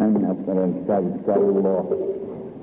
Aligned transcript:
أن 0.00 0.24
أكثر 0.34 0.64
الكتاب 0.64 1.02
كتاب 1.22 1.42
الله 1.42 1.84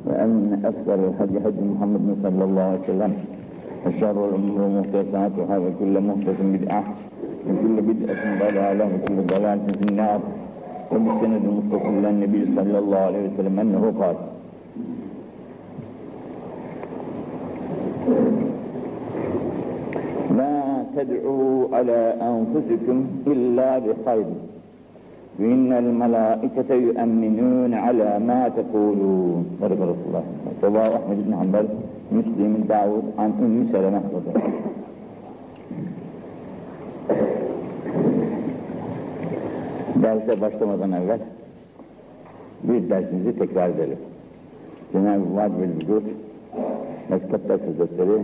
وأن 0.05 0.61
أكثر 0.65 0.93
الهدي 0.93 1.37
هدي 1.45 1.61
محمد 1.61 2.17
صلى 2.23 2.43
الله 2.43 2.61
عليه 2.61 2.79
وسلم. 2.79 3.13
وشر 3.85 4.29
الأمور 4.29 4.61
محدثاتها 4.79 5.57
وكل 5.57 5.93
محدث 6.01 6.39
بدعة 6.41 6.83
وكل 7.47 7.75
بدعة 7.81 8.23
ضلالة 8.43 8.85
وكل 8.85 9.17
ضلالة 9.33 9.67
في 9.81 9.85
النار. 9.91 10.19
وبالسند 10.91 11.41
المتصل 11.45 11.93
إلى 11.99 12.09
النبي 12.09 12.41
صلى 12.55 12.77
الله 12.79 12.97
عليه 12.97 13.23
وسلم 13.29 13.59
أنه 13.59 13.93
قال 13.99 14.15
لا 20.37 20.83
تدعوا 20.95 21.75
على 21.75 21.99
أنفسكم 22.21 22.97
إلا 23.27 23.79
بخير. 23.79 24.25
وإن 25.40 25.72
الملائكة 25.72 26.74
يؤمنون 26.74 27.74
على 27.74 28.18
ما 28.28 28.48
تقولون 28.48 29.44
صدق 29.60 29.80
رسول 29.92 30.06
الله 30.08 30.24
رواه 30.62 30.90
أحمد 30.98 31.18
بن 31.26 31.32
حنبل 31.40 31.66
مسلم 32.12 32.52
داود 32.68 33.04
عن 33.18 33.30
أم 33.44 33.68
سلمة 33.72 34.02
رضي 34.16 34.28
الله 34.30 34.44
عنها. 34.44 34.70
Derse 40.02 40.40
başlamadan 40.40 40.92
evvel 40.92 41.18
bir 42.64 42.90
dersimizi 42.90 43.38
tekrar 43.38 43.68
edelim. 43.68 43.98
Cenab-ı 44.92 45.36
Vaad 45.36 45.50
ve 45.60 45.68
Vücut, 45.68 46.02
Mektepler 47.10 47.58
Hazretleri, 47.60 48.22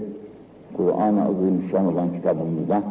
Kur'an-ı 0.77 1.25
Azimüşşan 1.25 1.87
olan 1.87 2.09
kitabımızda 2.13 2.83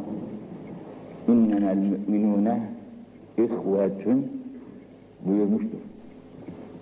İnnemel 1.28 1.78
müminune 2.08 2.60
ihvetün 3.45 4.43
buyurmuştur. 5.27 5.79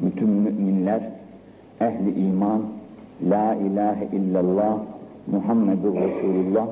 Bütün 0.00 0.28
müminler, 0.28 1.02
ehli 1.80 2.20
iman, 2.20 2.62
la 3.30 3.54
ilahe 3.54 4.08
illallah, 4.12 4.78
Muhammedur 5.26 5.94
Resulullah 5.94 6.68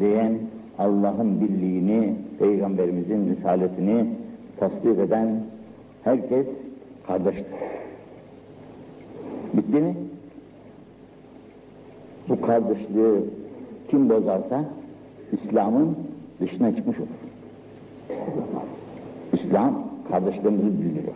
diyen 0.00 0.32
Allah'ın 0.78 1.40
birliğini, 1.40 2.14
Peygamberimizin 2.38 3.36
risaletini 3.36 4.06
tasdik 4.60 4.98
eden 4.98 5.40
herkes 6.04 6.46
kardeştir. 7.06 7.46
Bitti 9.54 9.80
mi? 9.80 9.94
Bu 12.28 12.40
kardeşliği 12.40 13.20
kim 13.90 14.10
bozarsa 14.10 14.64
İslam'ın 15.32 15.96
dışına 16.40 16.76
çıkmış 16.76 16.98
olur. 16.98 17.08
İslam 19.48 19.74
kardeşlerimizi 20.10 20.66
bildiriyor. 20.66 21.14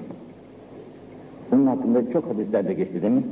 Bunun 1.50 1.66
hakkında 1.66 2.12
çok 2.12 2.26
hadislerde 2.30 2.74
geçti 2.74 3.02
değil 3.02 3.12
mi? 3.12 3.22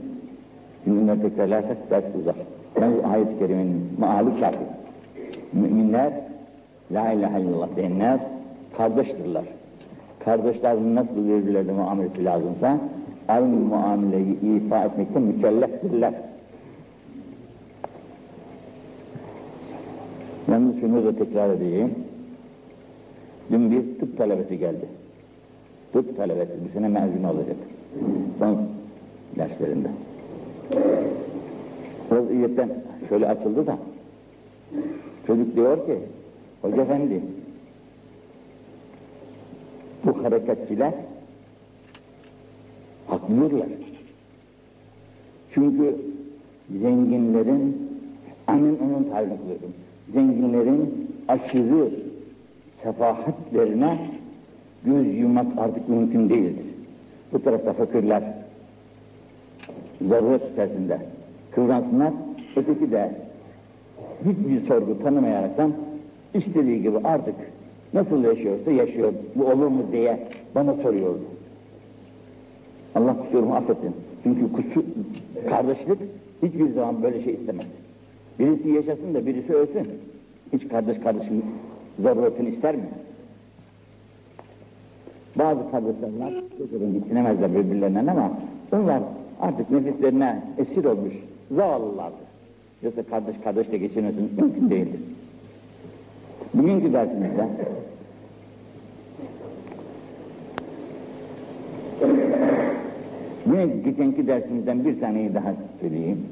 Bunları 0.86 1.22
tekrarlarsak 1.22 1.90
ders 1.90 2.04
uzar. 2.20 2.34
Ben 2.80 3.08
ayet-i 3.08 3.38
kerimenin 3.38 3.82
maali 3.98 4.40
kafi. 4.40 4.58
Müminler, 5.52 6.12
la 6.92 7.12
ilahe 7.12 7.40
illallah 7.40 7.68
diyenler 7.76 8.20
kardeştirler. 8.76 9.44
Kardeşler 10.24 10.76
nasıl 10.76 11.16
birbirlerine 11.16 11.72
muamelesi 11.72 12.24
lazımsa 12.24 12.78
aynı 13.28 13.56
muameleyi 13.56 14.36
ifa 14.56 14.84
etmekte 14.84 15.18
mükelleftirler. 15.18 16.14
Yalnız 20.50 20.80
şunu 20.80 21.04
da 21.04 21.16
tekrar 21.16 21.50
edeyim. 21.50 21.94
Dün 23.50 23.70
bir 23.70 23.98
tıp 23.98 24.18
talebesi 24.18 24.58
geldi. 24.58 24.86
Tıp 25.92 26.16
talebesi 26.16 26.52
bu 26.64 26.72
sene 26.72 26.88
mezun 26.88 27.24
olacak. 27.24 27.56
Son 28.38 28.68
derslerinde. 29.36 29.88
Vaziyetten 32.10 32.70
şöyle 33.08 33.28
açıldı 33.28 33.66
da 33.66 33.78
çocuk 35.26 35.56
diyor 35.56 35.86
ki 35.86 35.98
Hoca 36.62 36.82
efendi 36.82 37.20
bu 40.04 40.24
hareketçiler 40.24 40.92
haklıyorlar. 43.06 43.68
Çünkü 45.54 45.96
zenginlerin 46.82 47.90
amin 48.46 48.78
onun 48.78 49.04
tarifini. 49.10 49.56
Zenginlerin 50.12 51.08
aşırı 51.28 51.90
sefahatlerine 52.82 53.98
göz 54.84 55.18
yummak 55.18 55.46
artık 55.58 55.88
mümkün 55.88 56.28
değildir. 56.28 56.64
Bu 57.32 57.42
tarafta 57.42 57.72
fakirler 57.72 58.22
zaruret 60.08 60.52
içerisinde 60.52 60.98
kıvransınlar, 61.50 62.12
öteki 62.56 62.90
de 62.90 63.10
hiçbir 64.24 64.66
sorgu 64.66 65.02
tanımayaraktan 65.02 65.72
istediği 66.34 66.82
gibi 66.82 66.98
artık 67.04 67.34
nasıl 67.94 68.24
yaşıyorsa 68.24 68.70
yaşıyor, 68.70 69.12
bu 69.34 69.44
olur 69.44 69.66
mu 69.66 69.82
diye 69.92 70.28
bana 70.54 70.74
soruyordu. 70.74 71.22
Allah 72.94 73.16
kusurumu 73.16 73.54
affetsin. 73.54 73.94
Çünkü 74.22 74.52
kusur, 74.52 74.84
kardeşlik 75.48 75.98
hiçbir 76.42 76.72
zaman 76.72 77.02
böyle 77.02 77.24
şey 77.24 77.34
istemez. 77.34 77.66
Birisi 78.38 78.68
yaşasın 78.68 79.14
da 79.14 79.26
birisi 79.26 79.54
ölsün. 79.54 79.88
Hiç 80.52 80.68
kardeş 80.68 80.98
kardeşin 80.98 81.44
zaruretini 81.98 82.48
ister 82.48 82.76
mi? 82.76 82.88
Bazı 85.36 85.70
kardeşler 85.70 86.32
çocuğun 86.58 86.92
gittinemezler 86.92 87.54
birbirlerinden 87.54 88.06
ama 88.06 88.32
onlar 88.72 89.02
artık 89.40 89.70
nefislerine 89.70 90.42
esir 90.58 90.84
olmuş 90.84 91.12
zavallılardır. 91.50 92.30
Yoksa 92.82 93.02
kardeş 93.02 93.36
kardeşle 93.44 93.78
geçirmesin 93.78 94.30
mümkün 94.36 94.70
değildir. 94.70 95.00
Bugünkü 96.54 96.92
dersimizde 96.92 97.46
yine 103.46 103.66
geçenki 103.66 104.26
dersimizden 104.26 104.84
bir 104.84 105.00
taneyi 105.00 105.34
daha 105.34 105.54
söyleyeyim. 105.80 106.26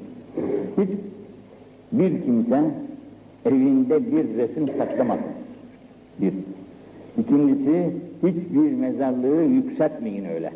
Hiç 0.79 0.89
bir 1.93 2.23
kimse 2.23 2.65
evinde 3.47 4.13
bir 4.13 4.37
resim 4.37 4.69
saklamasın. 4.79 5.25
Bir. 6.21 6.33
İkincisi 7.19 7.91
hiçbir 8.23 8.73
mezarlığı 8.73 9.43
yükseltmeyin 9.43 10.25
öyle. 10.25 10.53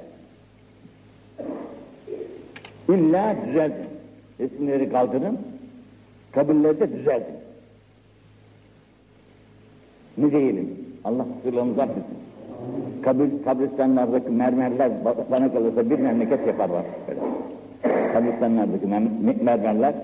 İlla 2.89 3.37
düzeltin. 3.47 3.87
Resimleri 4.41 4.91
kaldırın, 4.91 5.39
kabirleri 6.33 6.81
de 6.81 6.93
düzeltin. 6.93 7.34
Ne 10.19 10.31
diyelim? 10.31 10.71
Allah 11.05 11.27
kusurlarımızı 11.34 11.83
affetsin. 11.83 12.17
Kabir, 13.03 13.28
kabristanlardaki 13.45 14.31
mermerler 14.31 14.91
bana 15.31 15.53
kalırsa 15.53 15.91
bir 15.91 15.99
memleket 15.99 16.47
yaparlar. 16.47 16.84
Böyle. 17.09 17.21
Kabristanlardaki 18.12 18.87
mermerler 19.45 19.95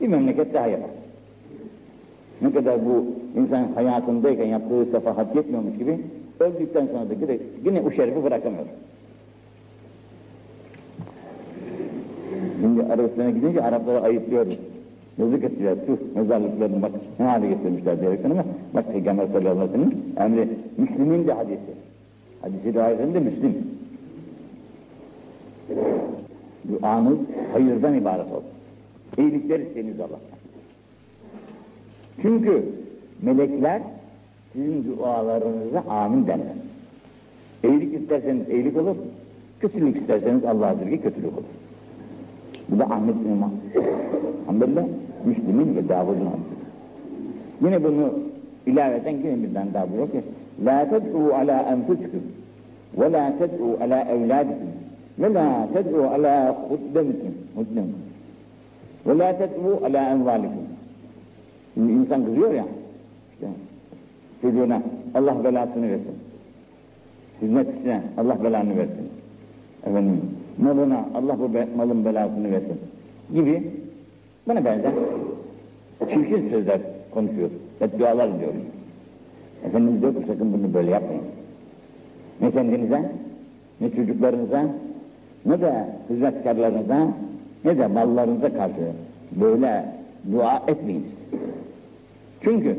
bir 0.00 0.08
memleket 0.08 0.54
daha 0.54 0.66
yapar. 0.66 0.90
Ne 2.42 2.52
kadar 2.52 2.86
bu 2.86 3.06
insan 3.36 3.72
hayatındayken 3.74 4.46
yaptığı 4.46 4.84
sefahat 4.84 5.36
yetmiyormuş 5.36 5.78
gibi 5.78 6.00
öldükten 6.40 6.86
sonra 6.86 7.10
da 7.10 7.14
yine, 7.20 7.38
yine 7.64 7.80
o 7.80 7.90
şerifi 7.90 8.24
bırakamıyor. 8.24 8.64
Şimdi 12.60 12.82
Arabistan'a 12.82 13.30
gidince 13.30 13.62
Arapları 13.62 14.00
ayıplıyoruz. 14.00 14.58
Yazık 15.18 15.44
ettiler, 15.44 15.74
tüh 15.86 15.96
mezarlıklarını 16.16 16.82
bak 16.82 16.90
ne 17.18 17.26
hale 17.26 17.48
getirmişler 17.48 18.00
diyerekten 18.00 18.30
ama 18.30 18.44
bak 18.74 18.92
Peygamber 18.92 19.26
sallallahu 19.26 19.50
aleyhi 19.50 19.68
ve 19.68 19.72
sellem'in 19.72 20.16
emri, 20.16 20.48
Müslüm'ün 20.76 21.26
de 21.26 21.32
hadisi. 21.32 21.58
Hadisi 22.42 22.72
rivayetinde 22.72 23.20
Müslüm. 23.20 23.54
Duanız 26.68 27.18
hayırdan 27.52 27.94
ibaret 27.94 28.26
olsun. 28.26 28.50
İyilikler 29.18 29.60
isteyiniz 29.60 30.00
Allah'tan. 30.00 30.38
Çünkü 32.22 32.64
melekler 33.22 33.82
sizin 34.52 34.84
dualarınıza 34.84 35.84
amin 35.88 36.26
derler. 36.26 36.56
İyilik 37.64 38.00
isterseniz 38.00 38.48
iyilik 38.48 38.76
olur, 38.76 38.96
kötülük 39.60 39.96
isterseniz 39.96 40.44
Allah'a 40.44 40.78
ki 40.78 41.00
kötülük 41.02 41.32
olur. 41.32 41.54
Bu 42.68 42.78
da 42.78 42.84
Ahmet 42.84 43.14
bin 43.24 43.30
İmam. 43.30 43.52
Hamdülillah, 44.46 44.84
Müslümin 45.24 45.76
ve 45.76 45.88
Davud'un 45.88 46.26
hadisi. 46.26 46.54
Yine 47.64 47.84
bunu 47.84 48.12
ilaveten 48.66 49.10
yine 49.10 49.42
birden 49.42 49.74
daha 49.74 49.88
buyuruyor 49.88 50.10
ki 50.10 50.20
La 50.64 50.90
ted'u 50.90 51.34
ala 51.34 51.62
enfusikum 51.62 52.22
ve 52.98 53.12
la 53.12 53.38
ted'u 53.38 53.84
ala 53.84 54.00
evladikum 54.00 54.68
ve 55.18 55.34
la 55.34 55.68
ted'u 55.72 56.02
ala 56.02 56.56
hudbemikum 56.68 57.34
hudbemikum 57.56 58.02
ve 59.06 59.18
la 59.18 59.38
ted'u 59.38 59.84
ala 59.84 60.10
envalikum 60.10 60.64
Şimdi 61.74 61.92
insan 61.92 62.24
kızıyor 62.24 62.54
ya 62.54 62.64
çocuğuna 64.42 64.82
Allah 65.14 65.44
belasını 65.44 65.90
versin 65.90 66.14
hizmetçisine 67.42 68.00
Allah 68.18 68.44
belanı 68.44 68.76
versin 68.76 69.08
efendim, 69.86 70.20
malına 70.58 71.04
Allah 71.14 71.38
bu 71.38 71.54
be- 71.54 71.68
malın 71.76 72.04
belasını 72.04 72.50
versin 72.52 72.80
gibi 73.34 73.62
buna 74.48 74.64
benzer 74.64 74.92
çirkin 76.12 76.50
sözler 76.50 76.80
konuşuyor. 77.10 77.50
Beddualar 77.80 78.40
diyor. 78.40 78.52
Efendimiz 79.66 80.02
diyor 80.02 80.14
ki 80.14 80.20
sakın 80.26 80.52
bunu 80.52 80.74
böyle 80.74 80.90
yapmayın. 80.90 81.22
Ne 82.40 82.50
kendinize, 82.50 83.12
ne 83.80 83.90
çocuklarınıza, 83.90 84.64
ne 85.46 85.60
de 85.60 85.84
hizmetkarlarınıza, 86.10 87.08
ne 87.64 87.78
de 87.78 87.86
mallarınıza 87.86 88.52
karşı 88.52 88.92
böyle 89.32 89.84
dua 90.32 90.62
etmeyiniz. 90.68 91.10
Çünkü 92.42 92.76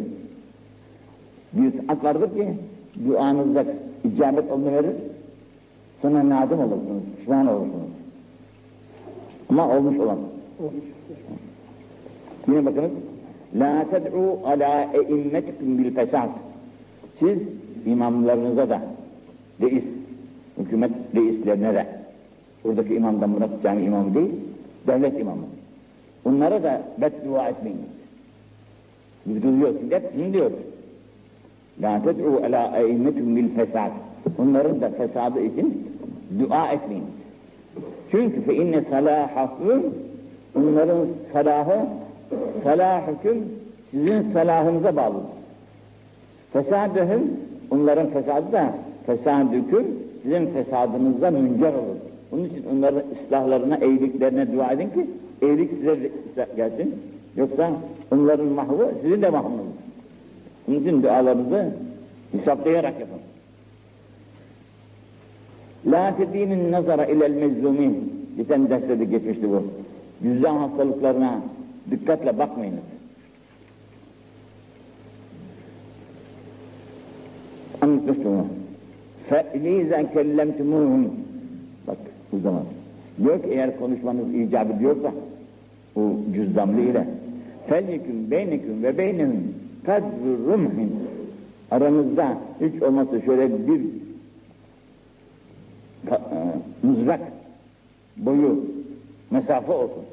saat 1.55 2.03
vardır 2.03 2.35
ki 2.35 2.47
duanızda 3.07 3.65
icabet 4.03 4.51
verir, 4.51 4.95
sonra 6.01 6.29
nadim 6.29 6.59
olursunuz, 6.59 7.03
pişman 7.19 7.47
olursunuz. 7.47 7.89
Ama 9.49 9.77
olmuş 9.77 9.99
olan. 9.99 10.17
Yine 12.47 12.65
bakınız. 12.65 12.91
La 13.59 13.85
ted'u 13.91 14.47
ala 14.47 14.87
eimmetikum 14.93 15.77
bil 15.77 15.95
fesad. 15.95 16.29
Siz 17.19 17.37
imamlarınıza 17.85 18.69
da 18.69 18.81
reis, 19.61 19.83
hükümet 20.57 20.91
reislerine 21.15 21.73
de 21.73 21.87
buradaki 22.63 22.95
imamdan 22.95 23.29
Murat 23.29 23.63
Cami 23.63 23.83
imamı 23.83 24.15
değil, 24.15 24.31
devlet 24.87 25.19
imamı. 25.19 25.45
Onlara 26.25 26.63
da 26.63 26.81
beddua 26.97 27.47
etmeyin. 27.47 27.79
Biz 29.25 29.43
duyuyoruz, 29.43 29.75
hep 29.89 30.17
bunu 30.17 30.33
diyoruz. 30.33 30.57
La 31.81 32.01
ted'u 32.03 32.45
ala 32.45 32.77
eimmetum 32.77 33.35
bil 33.35 33.49
fesad. 33.55 33.91
Onların 34.37 34.81
da 34.81 34.89
fesadı 34.89 35.41
için 35.41 35.87
dua 36.39 36.71
etmeyin. 36.71 37.03
Çünkü 38.11 38.41
fe 38.41 38.55
inne 38.55 38.81
salahahum 38.89 39.83
onların 40.55 41.07
salahı 41.33 41.79
salahüküm 42.63 43.37
sizin 43.91 44.31
salahınıza 44.33 44.95
bağlıdır. 44.95 45.35
Fesadühüm 46.53 47.21
onların 47.71 48.07
fesadı 48.07 48.51
da 48.51 48.73
fesadüküm 49.05 49.85
sizin 50.23 50.45
fesadınızda 50.45 51.31
müncer 51.31 51.73
olur. 51.73 51.95
Onun 52.31 52.43
için 52.43 52.63
onların 52.75 53.03
ıslahlarına, 53.13 53.77
iyiliklerine 53.77 54.53
dua 54.53 54.71
edin 54.71 54.89
ki 54.89 55.07
iyilik 55.41 55.71
size 55.71 56.09
gelsin. 56.55 56.95
Yoksa 57.37 57.71
onların 58.11 58.45
mahvı 58.45 58.91
sizin 59.01 59.21
de 59.21 59.29
mahvunuz. 59.29 59.65
Onun 60.68 60.80
için 60.80 61.02
dualarınızı 61.02 61.72
hesaplayarak 62.32 63.00
yapın. 63.00 63.18
La 65.86 66.16
tedîmin 66.16 66.72
nazara 66.72 67.06
ilel 67.06 67.30
mezlumin. 67.30 68.20
Geçen 68.36 68.70
derste 68.70 69.00
de 69.00 69.04
geçmişti 69.04 69.50
bu. 69.50 69.64
Cüzdan 70.22 70.56
hastalıklarına 70.56 71.40
dikkatle 71.90 72.38
bakmayınız. 72.38 72.80
Anlatmıştım 77.80 78.34
onu. 78.34 78.46
فَاِلِيزَا 79.30 80.12
kellemtumuhum. 80.12 81.10
Bak 81.86 81.98
bu 82.32 82.38
zaman. 82.38 82.62
Diyor 83.22 83.42
ki 83.42 83.48
eğer 83.50 83.78
konuşmanız 83.78 84.34
icap 84.34 84.70
ediyorsa 84.70 85.12
o 85.96 86.00
cüzdanlı 86.34 86.80
ile 86.80 87.06
فَلْيَكُمْ 87.68 88.30
بَيْنَكُمْ 88.30 88.82
ve 88.82 88.90
kadru 89.85 90.47
rumhin 90.47 90.91
aranızda 91.71 92.37
hiç 92.61 92.81
olmazsa 92.83 93.21
şöyle 93.21 93.67
bir 93.67 93.81
e, 96.11 96.17
mızrak 96.83 97.19
boyu 98.17 98.65
mesafe 99.31 99.71
olsun. 99.71 100.03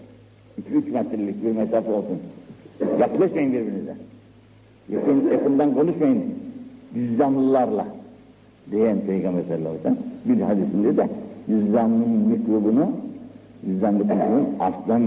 2-3 0.72 0.90
metrelik 0.90 1.44
bir 1.44 1.52
mesafe 1.56 1.92
olsun. 1.92 2.18
Yaklaşmayın 3.00 3.52
birbirinize. 3.52 3.94
Yakın, 4.88 5.30
yakından 5.32 5.74
konuşmayın 5.74 6.24
cüzdanlılarla 6.94 7.86
diyen 8.70 9.00
Peygamber 9.00 9.42
sallallahu 9.42 9.68
aleyhi 9.68 9.78
ve 9.78 9.82
sellem 9.82 9.98
bir 10.24 10.40
hadisinde 10.42 10.96
de 10.96 11.08
cüzdanlının 11.48 12.08
mikrobunu 12.08 12.90
cüzdanlı 13.66 13.98
mikrobunun 13.98 14.48
aslan 14.60 15.02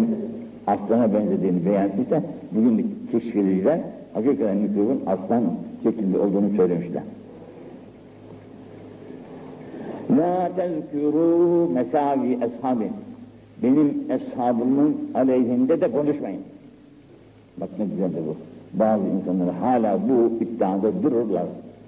aslana 0.67 1.13
benzediğini 1.13 1.65
beyan 1.65 1.87
etmişler. 1.87 2.21
Bugün 2.51 2.95
keşfediciler 3.11 3.79
hakikaten 4.15 4.57
mikrobun 4.57 4.99
aslan 5.07 5.43
şeklinde 5.83 6.19
olduğunu 6.19 6.49
söylemişler. 6.57 7.03
La 10.17 10.49
tezkürû 10.57 11.73
mesavi 11.73 12.33
eshabi. 12.33 12.89
Benim 13.63 14.03
eshabımın 14.09 14.97
aleyhinde 15.15 15.81
de 15.81 15.91
konuşmayın. 15.91 16.41
Bak 17.57 17.69
ne 17.79 17.85
güzeldir 17.85 18.21
bu. 18.27 18.35
Bazı 18.79 19.03
insanlar 19.03 19.55
hala 19.55 19.99
bu 20.09 20.43
iddiada 20.43 21.03
dururlar. 21.03 21.45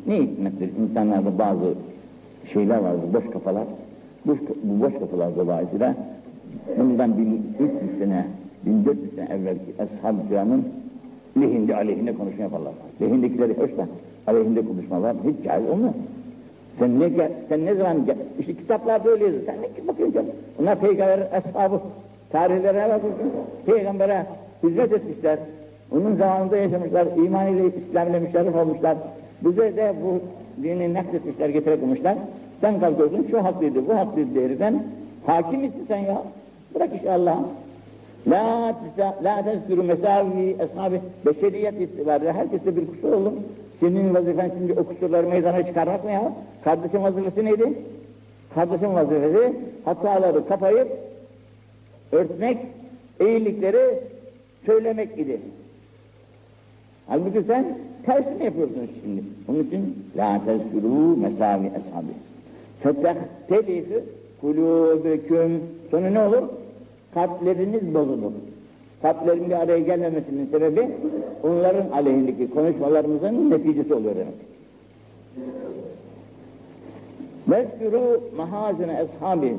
Ne 0.08 0.20
hikmettir? 0.20 0.70
İnsanlarda 0.82 1.40
bazı 1.40 1.74
şeyler 2.54 2.78
vardır, 2.78 3.14
boş 3.14 3.34
kafalar. 3.34 3.64
Bu, 4.26 4.38
bu 4.64 4.84
boş 4.84 4.94
kafalar 4.94 5.36
dolayısıyla 5.36 5.96
bundan 6.80 7.18
1300 7.18 8.00
sene, 8.00 8.26
1400 8.66 9.16
sene 9.16 9.26
evvelki 9.26 9.74
ashab-ı 9.80 10.30
lehinde 11.42 11.76
aleyhinde 11.76 12.14
konuşma 12.14 12.44
yaparlar. 12.44 12.74
Lehindekileri 13.02 13.54
hoş 13.54 13.78
da 13.78 13.88
aleyhinde 14.28 14.66
konuşmalar 14.66 15.16
hiç 15.28 15.46
caiz 15.46 15.70
olmaz. 15.70 15.94
Sen 16.80 17.00
ne 17.00 17.10
gel, 17.10 17.32
sen 17.50 17.66
ne 17.66 17.76
zaman 17.76 18.06
gel, 18.06 18.16
işte 18.40 18.54
kitaplarda 18.54 19.10
öyle 19.10 19.24
yazıyor. 19.24 19.44
Sen 19.46 19.56
ne 19.56 19.88
bakıyorsun 19.88 20.14
canım? 20.14 20.30
Bunlar 20.60 20.80
peygamber 20.80 21.20
ashabı. 21.20 21.82
Tarihlere 22.32 22.90
bakıyorsun. 22.90 23.32
Peygambere 23.66 24.26
hizmet 24.64 24.94
etmişler. 24.94 25.40
Onun 25.92 26.16
zamanında 26.16 26.58
yaşamışlar. 26.58 27.08
iman 27.26 27.48
ile 27.48 27.66
İslam 27.68 28.10
ile 28.10 28.20
müşerref 28.20 28.56
olmuşlar. 28.56 28.98
Bize 29.42 29.78
de 29.78 29.94
bu 30.04 30.20
dini 30.64 30.94
nakletmişler, 30.94 31.50
getirip 31.50 31.80
koymuşlar. 31.80 32.18
Sen 32.62 32.80
kalkıyorsun 32.80 33.28
şu 33.32 33.44
haklıydı, 33.44 33.88
bu 33.88 33.96
haklıydı 33.96 34.36
deriden. 34.36 34.84
Hakim 35.26 35.60
misin 35.60 35.86
sen 35.88 35.98
ya? 35.98 36.22
Bırak 36.76 36.90
iş 36.96 37.08
Allah'a. 37.08 37.40
La, 38.28 38.76
la 39.24 39.44
tezkürü 39.44 39.84
mesavi 39.84 40.56
eshabi 40.60 41.02
beşeriyet 41.26 41.82
itibariyle 41.82 42.34
herkeste 42.34 42.76
bir 42.76 42.88
kusur 42.88 43.12
olur. 43.14 43.32
Senin 43.80 44.14
vazifen 44.14 44.52
şimdi 44.58 44.74
o 44.74 44.84
kusurları 44.84 45.28
meydana 45.28 45.66
çıkarmak 45.66 46.04
mı 46.04 46.12
ya? 46.12 46.34
Kardeşin 46.64 47.04
vazifesi 47.04 47.46
neydi? 47.46 47.74
Kardeşin 48.56 48.94
vazifesi 48.94 49.54
hataları 49.86 50.48
kapayıp 50.48 50.88
örtmek, 52.12 52.58
iyilikleri 53.20 54.00
söylemek 54.66 55.18
idi. 55.20 55.40
Halbuki 57.08 57.44
sen 57.48 57.78
tersini 58.06 58.44
yapıyorsun 58.44 58.90
şimdi. 59.04 59.24
Onun 59.48 59.64
için 59.64 60.06
la 60.18 60.42
tezkürü 60.46 61.22
mesavi 61.22 61.66
eshabi. 61.66 62.14
Fetehtelifi 62.84 64.04
kulûbüküm. 64.42 65.60
Sonra 65.92 66.10
ne 66.10 66.20
olur? 66.20 66.44
Kalpleriniz 67.18 67.94
bozulur. 67.94 68.32
Kalplerin 69.02 69.50
bir 69.50 69.62
araya 69.62 69.80
gelmemesinin 69.80 70.48
sebebi 70.52 70.88
onların 71.44 71.90
aleyhindeki 71.92 72.50
konuşmalarımızın 72.50 73.50
neticesi 73.50 73.94
oluyor 73.94 74.16
demek. 74.16 74.34
Vezkürü 77.48 78.20
mahazine 78.38 79.06
eshabi 79.06 79.56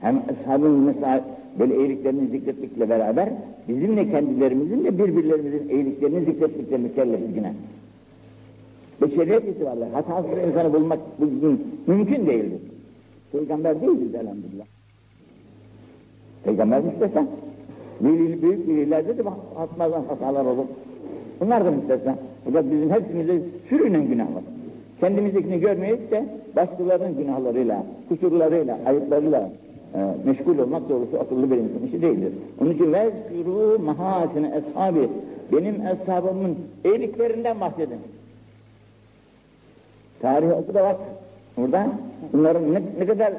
hem 0.00 0.22
eshabın 0.32 0.70
mesela 0.70 1.24
böyle 1.58 1.76
iyiliklerini 1.76 2.26
zikretmekle 2.26 2.90
beraber 2.90 3.28
bizimle 3.68 4.10
kendilerimizin 4.10 4.84
de 4.84 4.98
birbirlerimizin 4.98 5.68
iyiliklerini 5.68 6.24
zikretmekle 6.24 6.78
mükellefiz 6.78 7.36
yine. 7.36 7.54
Beşeriyet 9.02 9.48
itibariyle 9.48 9.88
hatasız 9.92 10.48
insanı 10.48 10.72
bulmak 10.72 11.00
bugün 11.20 11.66
mümkün 11.86 12.26
değildir. 12.26 12.60
Peygamber 13.32 13.80
değiliz 13.80 14.14
elhamdülillah. 14.14 14.79
Peygamber 16.50 16.80
müstesna. 16.80 17.26
Büyük, 18.00 18.42
büyük 18.42 18.68
bilgilerde 18.68 19.18
de 19.18 19.22
hatmadan 19.54 20.02
hatalar 20.08 20.44
olur. 20.44 20.64
Bunlar 21.40 21.64
da 21.64 21.70
müstesna. 21.70 22.14
Fakat 22.44 22.64
bizim 22.70 22.90
hepsimizde 22.90 23.40
sürünen 23.68 24.08
günah 24.08 24.24
var. 24.24 24.42
Kendimizdekini 25.00 25.60
görmeyip 25.60 26.10
de 26.10 26.24
başkalarının 26.56 27.16
günahlarıyla, 27.16 27.82
kusurlarıyla, 28.08 28.78
ayıplarıyla 28.86 29.50
e, 29.94 29.98
meşgul 30.24 30.58
olmak 30.58 30.88
doğrusu 30.88 31.20
akıllı 31.20 31.50
bir 31.50 31.56
insan 31.56 31.86
işi 31.86 32.02
değildir. 32.02 32.32
Onun 32.60 32.70
için 32.70 32.92
vezkürû 32.92 33.78
mahasine 33.78 34.52
eshabi 34.56 35.08
benim 35.52 35.74
eshabımın 35.86 36.56
iyiliklerinden 36.84 37.60
bahsedin. 37.60 37.98
Tarih 40.22 40.58
oku 40.58 40.74
da 40.74 40.84
bak. 40.84 40.96
Burada 41.56 41.86
bunların 42.32 42.74
ne, 42.74 42.82
ne 42.98 43.06
kadar 43.06 43.32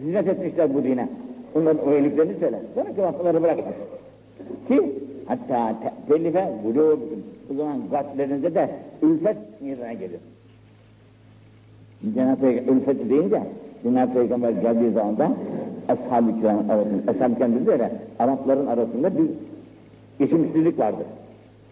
hizmet 0.00 0.28
etmişler 0.28 0.74
bu 0.74 0.84
dine. 0.84 1.08
Onların 1.54 1.92
iyiliklerini 1.92 2.34
söyle. 2.40 2.60
Sonra 2.74 2.94
kıvafları 2.94 3.42
bırakma. 3.42 3.72
Ki 4.68 4.92
hatta 5.26 5.74
telife 6.08 6.52
bulûb 6.64 6.98
o 7.52 7.54
zaman 7.54 7.80
kalplerinize 7.90 8.54
de 8.54 8.70
ülfet 9.02 9.36
meydana 9.60 9.92
gelir. 9.92 10.20
Cenab-ı 12.14 12.40
Peygamber 12.40 12.72
ülfeti 12.72 13.10
deyince 13.10 13.42
Cenab-ı 13.82 14.12
Peygamber 14.12 14.50
geldiği 14.50 14.92
zaman 14.92 15.18
da 15.18 15.32
Ashab-ı 15.88 16.40
kiram 16.40 16.70
arasında, 16.70 17.10
ashab-ı 17.10 17.34
kiram 17.34 17.54
dedi 17.54 17.82
ya, 17.82 17.90
Arapların 18.18 18.66
arasında 18.66 19.18
bir 19.18 19.26
geçimsizlik 20.18 20.78
vardı. 20.78 21.04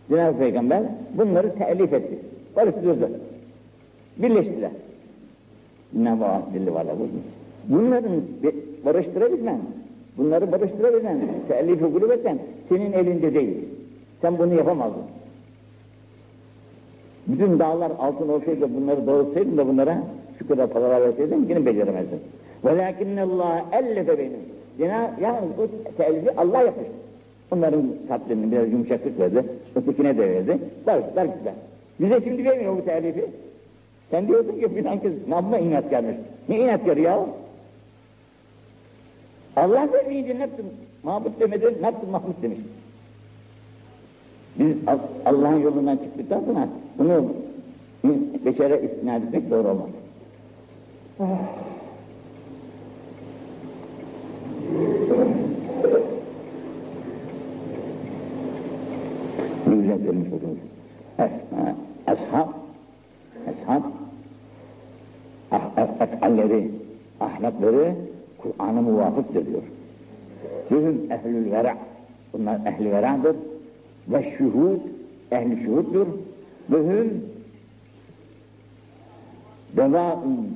Cenab-ı 0.09 0.39
Peygamber 0.39 0.83
bunları 1.15 1.55
telif 1.55 1.93
etti. 1.93 2.19
Barıştırdı. 2.57 3.11
Birleştiler. 4.17 4.71
Ne 5.93 6.21
var 6.21 6.43
dilli 6.55 6.75
var 6.75 6.87
Bunların 7.69 8.23
barıştırabilmen, 8.86 9.60
bunları 10.18 10.52
barıştırabilmen, 10.52 11.20
telif-i 11.48 11.86
gurbeten 11.86 12.40
senin 12.70 12.94
elinde 12.94 13.34
değil. 13.34 13.58
Sen 14.22 14.40
bunu 14.40 14.54
yapamazdın. 14.54 15.04
Bütün 17.28 17.60
dağlar 17.60 17.92
altın 18.00 18.30
olsaydı 18.30 18.76
bunları 18.76 19.08
dağıtsaydın 19.08 19.58
da 19.58 19.68
bunlara 19.68 20.04
şu 20.40 20.48
kadar 20.48 20.68
paralar 20.68 21.02
verseydin 21.02 21.46
yine 21.50 21.66
beceremezdin. 21.66 22.20
وَلَاكِنَّ 22.64 23.20
اللّٰهَ 23.20 23.62
اَلَّفَ 23.72 24.18
benim. 24.18 24.32
Cenab-ı 24.78 25.22
yalnız 25.22 25.50
bu 25.58 25.68
telifi 25.98 26.36
Allah 26.38 26.62
yapmış. 26.62 26.88
Onların 27.52 27.84
kalplerine 28.08 28.52
biraz 28.52 28.72
yumuşaklık 28.72 29.20
verdi, 29.20 29.44
ötekine 29.76 30.18
de 30.18 30.30
verdi. 30.30 30.58
Barışlar 30.88 31.26
güzel. 31.26 31.54
Bize 32.00 32.22
şimdi 32.24 32.46
vermiyor 32.46 32.78
bu 32.78 32.86
telifi. 32.86 33.26
Sen 34.12 34.28
diyorsun 34.28 34.60
ki 34.60 34.70
filan 34.70 35.00
kız 35.00 35.12
amma 35.32 35.58
inatkarmış. 35.58 36.16
Ne 36.50 36.60
inatkarı 36.60 37.02
ya? 37.02 37.26
Allah 39.57 39.93
vermeyince 39.93 40.35
ne 40.35 40.41
yaptın? 40.41 40.67
Mahmut 41.03 41.41
demedi, 41.41 41.77
ne 41.81 41.87
yaptın 41.87 42.09
demiş. 42.43 42.59
Biz 44.59 44.77
Allah'ın 45.25 45.61
yolundan 45.61 45.97
çıktıktan 45.97 46.43
sonra 46.47 46.69
bunu 46.99 47.25
beşere 48.45 48.83
istinad 48.83 49.23
etmek 49.23 49.51
doğru 49.51 49.69
olmaz. 49.69 49.89
Güzel 59.67 59.99
söylemiş 59.99 60.33
oldunuz. 60.33 60.59
Ashab, 62.07 62.49
ashab, 63.47 63.83
efalleri, 66.01 66.71
ahlakları 67.21 67.95
Kur'an'a 68.77 68.91
muvafıktır 68.91 69.47
diyor. 69.47 69.63
Bizim 70.71 71.13
ehlül 71.13 71.53
vera, 71.53 71.77
bunlar 72.33 72.61
ehli 72.67 72.93
veradır 72.93 73.37
ve 74.09 74.35
şuhud, 74.39 74.81
ehli 75.31 75.65
şuhuddur. 75.65 76.07
Mühüm 76.69 77.25
devaun 79.77 80.49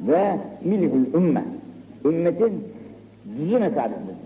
ve 0.00 0.38
milhül 0.64 1.14
ümme. 1.14 1.44
Ümmetin 2.04 2.52
düzün 3.38 3.62
esaretindedir. 3.62 4.24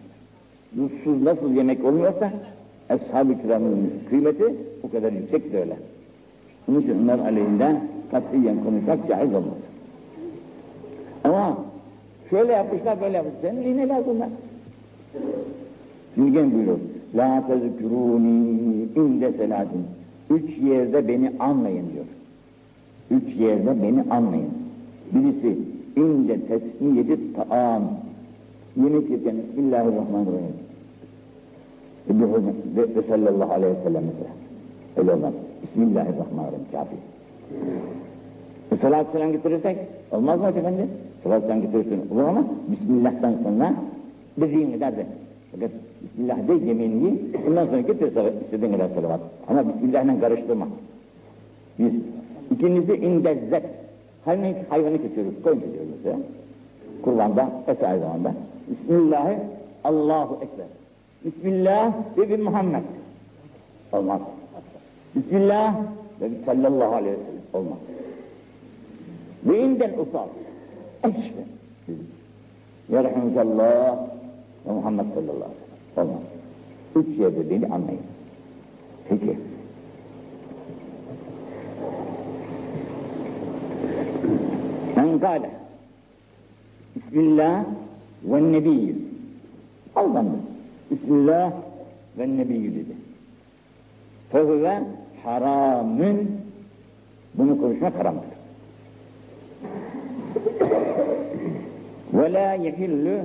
Tuzsuz 0.76 1.22
nasıl 1.22 1.54
yemek 1.54 1.84
olmuyorsa 1.84 2.32
Ashab-ı 2.88 3.42
kiramın 3.42 3.92
kıymeti 4.10 4.54
o 4.82 4.90
kadar 4.90 5.12
yüksek 5.12 5.52
de 5.52 5.60
öyle. 5.60 5.76
Bunun 6.68 6.80
için 6.80 7.02
onlar 7.02 7.18
aleyhinden 7.18 7.80
katiyen 8.10 8.64
konuşmak 8.64 9.08
caiz 9.08 9.34
olmaz. 9.34 9.58
Ama 11.24 11.67
şöyle 12.30 12.52
yapmışlar 12.52 13.00
böyle 13.00 13.16
yapmışlar. 13.16 13.40
Senin 13.50 13.88
lazım 13.88 14.20
lan? 14.20 14.30
Şimdi 16.14 16.32
gene 16.32 16.54
buyuruyor. 16.54 16.78
La 17.14 17.44
tezkürûni 17.46 18.86
inde 18.96 19.32
selatin. 19.32 19.84
Üç 20.30 20.58
yerde 20.58 21.08
beni 21.08 21.32
anlayın 21.38 21.84
diyor. 21.92 22.04
Üç 23.10 23.36
yerde 23.36 23.82
beni 23.82 24.04
anlayın. 24.10 24.50
Birisi 25.12 25.58
inde 25.96 26.38
tesmiyeti 26.40 27.32
taam. 27.32 27.82
Yemek 28.76 29.10
yerken 29.10 29.34
Bismillahirrahmanirrahim. 29.36 30.58
Ve, 32.08 32.82
ve 32.96 33.02
sallallahu 33.08 33.52
aleyhi 33.52 33.74
ve 33.74 33.82
sellem 33.84 34.02
mesela. 34.04 34.30
Öyle 34.96 35.12
olmaz. 35.12 35.32
Bismillahirrahmanirrahim 35.62 36.66
kafi. 36.72 36.96
Salatü 38.82 39.12
selam 39.12 39.32
getirirsek 39.32 39.78
olmaz 40.10 40.40
mı 40.40 40.48
efendi? 40.48 40.86
Selam 41.22 41.62
getirirsin 41.62 42.10
olur 42.14 42.22
ama 42.22 42.44
Bismillah'tan 42.68 43.34
sonra 43.42 43.74
dediğin 44.40 44.72
kadar 44.72 44.96
de. 44.96 45.06
Fakat 45.52 45.70
Bismillah 46.02 46.48
de 46.48 46.66
yemeğini 46.66 46.94
yiyin, 46.94 47.36
ondan 47.48 47.66
sonra 47.66 47.80
getir 47.80 48.12
istediğin 48.44 48.72
kadar 48.72 48.88
salavat. 48.94 49.20
Ama 49.48 49.68
Bismillah'la 49.68 50.20
karıştırma. 50.20 50.68
Bir. 51.78 51.92
İkincisi 52.50 52.96
indezzet. 52.96 53.64
Hani 54.24 54.56
hayvanı 54.68 55.02
kesiyoruz, 55.02 55.32
koyun 55.44 55.60
kesiyoruz 55.60 55.88
mesela. 55.96 56.18
Kurbanda, 57.02 57.48
vesaire 57.68 58.00
zamanda. 58.00 58.34
Bismillahı 58.70 59.34
Allahu 59.84 60.38
Ekber. 60.42 60.66
Bismillah 61.24 61.92
ve 62.18 62.28
bin 62.28 62.42
Muhammed. 62.42 62.82
Olmaz. 63.92 64.20
Bismillah 65.16 65.74
ve 66.20 66.28
sallallahu 66.46 66.94
aleyhi 66.94 67.16
ve 67.16 67.20
sellem. 67.20 67.64
Olmaz. 67.64 67.78
Ve 69.46 69.62
inden 69.62 69.90
usal. 69.98 70.26
Eşve. 71.04 71.44
Yerhamukallah 72.92 73.96
ve 74.66 74.72
Muhammed 74.72 75.04
sallallahu 75.14 75.30
aleyhi 75.30 75.50
ve 75.50 75.94
sellem. 75.94 76.08
Olmaz. 76.08 76.22
Üç 76.96 77.18
yerde 77.18 77.50
beni 77.50 77.66
anlayın. 77.66 78.00
Peki. 79.08 79.38
Men 84.96 85.18
kâle 85.18 85.50
Bismillah 86.96 87.64
ve 88.24 88.52
nebiyyü 88.52 88.96
Aldandı. 89.96 90.36
Bismillah 90.90 91.52
ve 92.18 92.28
nebiyyü 92.36 92.74
dedi. 92.74 92.96
Fehüve 94.32 94.82
haramün 95.24 96.30
bunu 97.34 97.60
konuşmak 97.60 97.98
haramdır. 97.98 98.27
Ve 102.18 102.32
la 102.32 102.52
yehillü 102.54 103.20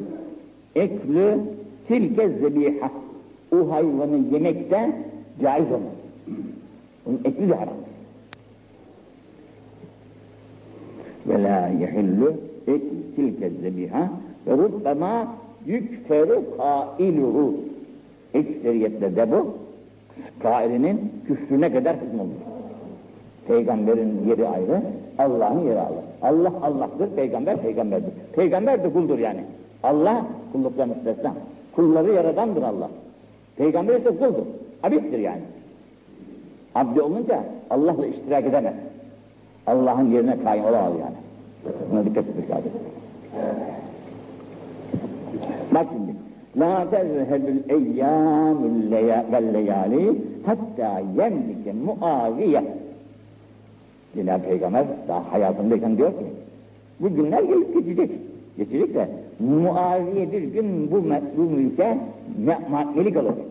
eklü 0.76 1.40
tilke 1.88 2.30
zebiha 2.30 2.92
o 3.52 3.72
hayvanı 3.72 4.18
yemekte 4.34 4.92
caiz 5.42 5.66
olmaz. 5.66 5.94
Onun 7.06 7.22
ekli 7.26 7.50
de 7.50 7.54
haram. 7.54 7.74
Ve 11.28 11.44
la 11.44 11.68
yehillü 11.68 12.34
ekli 12.68 13.16
tilke 13.16 13.50
zebiha 13.50 14.10
ve 14.48 14.52
rubbema 14.52 15.36
yükferu 15.66 16.44
kailuhu. 16.58 17.56
Ekseriyette 18.34 19.16
de 19.16 19.32
bu 19.32 19.58
kailinin 20.40 21.12
küfrüne 21.28 21.74
kadar 21.74 21.96
hüküm 21.96 22.20
olur. 22.20 22.30
Peygamberin 23.48 24.26
yeri 24.28 24.48
ayrı, 24.48 24.82
Allah'ın 25.20 25.60
yeri 25.60 25.80
ayrı. 25.80 26.02
Allah 26.22 26.52
Allah'tır, 26.62 27.10
peygamber 27.16 27.58
peygamberdir. 27.58 28.12
Peygamber 28.36 28.84
de 28.84 28.94
kuldur 28.94 29.20
yani. 29.20 29.44
Allah 29.84 30.26
kulluktan 30.52 30.90
müstesna. 30.90 31.34
Kulları 31.76 32.14
yaradandır 32.14 32.64
Allah. 32.64 32.90
Peygamber 33.58 33.96
ise 33.96 34.10
kuldur. 34.10 34.46
Abittir 34.84 35.20
yani. 35.20 35.42
Abdi 36.76 37.02
olunca 37.02 37.44
Allah'la 37.70 38.06
iştirak 38.06 38.46
edemez. 38.46 38.74
Allah'ın 39.68 40.12
yerine 40.12 40.44
kaim 40.44 40.66
olamaz 40.66 40.94
yani. 41.00 41.16
Buna 41.92 42.06
dikkat 42.06 42.28
etmek 42.28 42.50
lazım. 42.50 42.72
Bak 45.74 45.86
şimdi. 45.94 46.14
La 46.58 46.90
tezhebül 46.90 47.70
eyyâmül 47.70 48.92
vel 49.32 49.54
leyâli 49.54 50.22
hatta 50.46 51.00
yemlike 51.18 51.74
muaviye. 51.86 52.64
Cenab-ı 54.16 54.44
Peygamber 54.44 54.86
daha 55.08 55.32
hayatındayken 55.32 55.98
diyor 55.98 56.12
ki 56.12 56.26
bu 57.00 57.16
günler 57.16 57.44
gelip 57.44 57.74
geçecek. 57.74 58.12
Geçecek 58.58 58.94
de 58.94 59.10
Muaviye 59.40 60.32
bir 60.32 60.42
gün 60.42 60.92
bu, 60.92 61.04
bu 61.38 61.42
mülke 61.42 61.98
melik 62.96 63.18
olacak. 63.18 63.46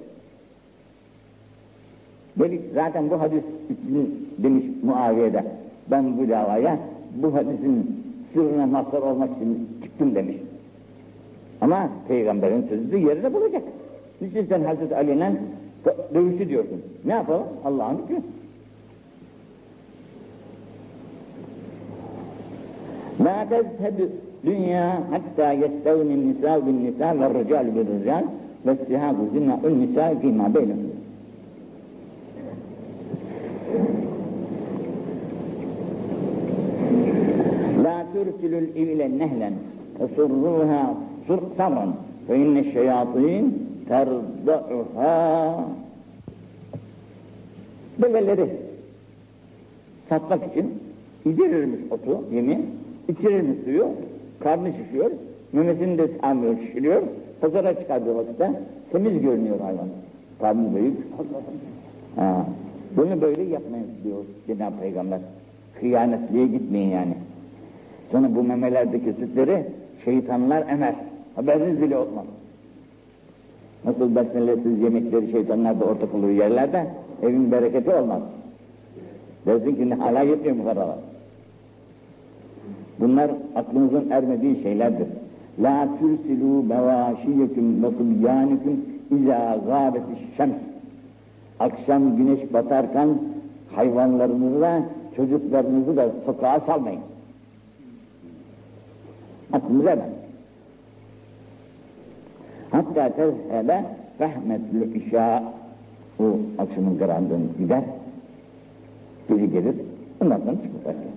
Dedik 2.37 2.61
zaten 2.75 3.11
bu 3.11 3.21
hadis 3.21 3.43
için 3.71 4.29
demiş 4.39 4.65
Muaviye'de 4.83 5.45
ben 5.91 6.19
bu 6.19 6.29
davaya 6.29 6.79
bu 7.15 7.35
hadisin 7.35 8.03
sırrına 8.35 8.67
mazhar 8.67 9.03
olmak 9.03 9.31
için 9.37 9.69
çıktım 9.83 10.15
demiş. 10.15 10.37
Ama 11.61 11.89
peygamberin 12.09 12.67
sözü 12.69 12.93
de 12.93 12.99
yerine 12.99 13.35
bulacak. 13.35 13.63
Niçin 14.21 14.47
sen 14.47 14.65
Hazreti 14.65 14.97
Ali'yle 14.97 15.33
dövüşü 16.15 16.49
diyorsun? 16.49 16.83
Ne 17.05 17.13
yapalım? 17.13 17.47
Allah'ın 17.65 17.99
hükmü. 17.99 18.23
La 23.25 23.47
tezheb 23.51 23.99
dünya 24.45 24.99
hatta 25.11 25.53
yestevni 25.53 26.17
nisa 26.27 26.67
bin 26.67 26.85
nisa 26.85 27.09
ve 27.21 27.27
rical 27.39 27.67
bil 27.75 27.89
rical 27.99 28.25
ve 28.67 28.73
sihabu 28.87 29.23
zinna'un 29.33 29.75
nisa 29.81 30.15
fîmâ 30.21 30.55
beynehum. 30.55 30.91
La 37.85 37.97
tursilul 38.13 38.69
ibile 38.81 39.19
nehlen 39.19 39.55
tesurruha 39.99 40.95
sabran 41.57 41.93
fe 42.27 42.37
inne 42.37 42.73
şeyatin 42.73 43.45
terda'uha 43.89 45.15
develeri 48.03 48.47
satmak 50.09 50.43
için 50.51 50.67
yedirirmiş 51.25 51.81
otu, 51.91 52.25
yemi, 52.35 52.61
içirirmiş 53.13 53.65
suyu, 53.65 53.89
karnı 54.41 54.73
şişiyor, 54.73 55.11
memesini 55.53 55.99
de 55.99 56.09
sağmıyor, 56.21 56.59
şişiriyor, 56.59 57.03
pazara 57.41 57.75
çıkardığı 57.75 58.17
vakitte 58.17 58.51
temiz 58.93 59.23
görünüyor 59.23 59.61
hayvan. 59.61 59.89
Karnı 60.41 60.77
büyük. 60.77 60.97
Ha. 62.17 62.47
Bunu 62.97 63.21
böyle 63.21 63.43
yapmayın 63.43 63.87
diyor 64.05 64.25
Cenab-ı 64.47 64.81
Peygamber. 64.81 65.21
Kıyanetliğe 65.81 66.47
gitmeyin 66.47 66.91
yani. 66.91 67.15
Sonra 68.13 68.35
bu 68.35 68.43
memelerdeki 68.43 69.13
sütleri 69.13 69.65
şeytanlar 70.05 70.69
emer. 70.69 70.95
Haberiniz 71.35 71.83
bile 71.83 71.97
olmaz. 71.97 72.25
Nasıl 73.85 74.17
besmelesiz 74.17 74.81
yemekleri 74.81 75.31
şeytanlar 75.31 75.81
da 75.81 75.85
ortak 75.85 76.15
olur 76.15 76.29
yerlerde, 76.29 76.87
evin 77.23 77.53
bereketi 77.53 77.91
olmaz. 77.91 78.23
Dersin 79.47 79.75
ki 79.75 79.95
hala 79.95 80.21
yetmiyor 80.21 80.59
bu 80.59 80.65
kadar. 80.65 80.89
Bunlar 83.01 83.31
aklınızın 83.57 84.11
ermediği 84.11 84.63
şeylerdir. 84.63 85.07
La 85.59 85.89
türsilû 86.01 86.71
bevâşiyeküm 86.71 87.83
ve 87.83 87.91
sıbyâniküm 87.91 88.85
izâ 89.11 89.59
gâbetiş 89.67 90.37
şems. 90.37 90.55
Akşam 91.61 92.17
güneş 92.17 92.53
batarken 92.53 93.09
hayvanlarınızı 93.73 94.61
da 94.61 94.83
çocuklarınızı 95.17 95.97
da 95.97 96.09
sokağa 96.27 96.61
salmayın. 96.61 97.01
Aklınız 99.53 99.87
ermez. 99.87 100.07
Hatta 102.71 103.09
tezhebe 103.09 103.85
rahmetli 104.21 105.05
işa 105.05 105.43
o 106.21 106.25
akşamın 106.59 106.99
karanlığını 106.99 107.47
gider 107.59 107.83
geri 109.29 109.51
gelir 109.51 109.75
ondan 110.21 110.39
sonra 110.39 110.53
çıkar. 110.53 111.12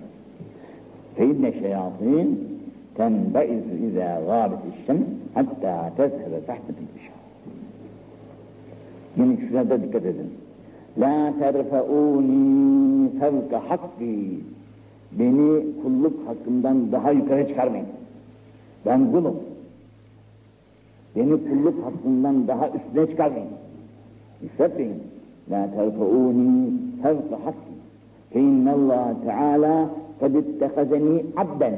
فإن 1.17 1.45
الشياطين 1.45 2.27
تنبئذ 2.97 3.65
إذا 3.87 4.09
غابت 4.27 4.63
الشمس 4.73 5.07
حتى 5.35 5.75
تذهب 5.97 6.33
تحت 6.47 6.65
الإشارة. 6.69 7.21
Yine 9.17 9.37
şurada 9.49 9.83
dikkat 9.83 10.05
edin. 10.05 10.29
La 10.97 11.33
terfeuni 11.39 13.09
fevka 13.19 13.69
hakki. 13.69 14.39
Beni 15.19 15.63
kulluk 15.83 16.27
hakkından 16.27 16.91
daha 16.91 17.11
yukarı 17.11 17.47
çıkarmayın. 17.47 17.85
Ben 18.85 19.11
kulum. 19.11 19.35
Beni 21.15 21.29
kulluk 21.49 21.85
hakkından 21.85 22.47
daha 22.47 22.69
üstüne 22.69 23.07
çıkarmayın. 23.07 23.49
Yükseltmeyin. 24.41 25.03
La 25.51 25.69
terfeuni 25.75 26.71
fevka 27.03 27.35
hakki. 27.45 27.71
فإن 28.33 28.65
الله 28.77 29.07
تعالى 29.29 29.75
قد 30.21 30.35
اتخذني 30.35 31.23
عبدا 31.37 31.71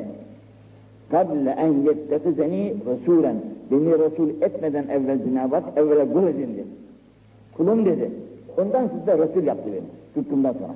قبل 1.14 1.48
أن 1.50 1.72
يتخذني 1.88 2.74
رسولا 2.88 3.34
beni 3.72 3.92
Resul 4.00 4.30
etmeden 4.42 4.88
evvel 4.88 5.24
Cenab-ı 5.24 5.56
Hak 5.56 5.78
evvela 5.78 6.14
kul 6.14 6.28
edin 6.28 6.54
dedi. 6.54 6.66
Kulum 7.58 7.86
dedi. 7.86 8.12
Ondan 8.58 8.88
size 8.88 9.18
Resul 9.18 9.44
yaptı 9.44 9.70
beni. 9.74 9.84
40 10.14 10.30
günden 10.30 10.54
sonra. 10.54 10.76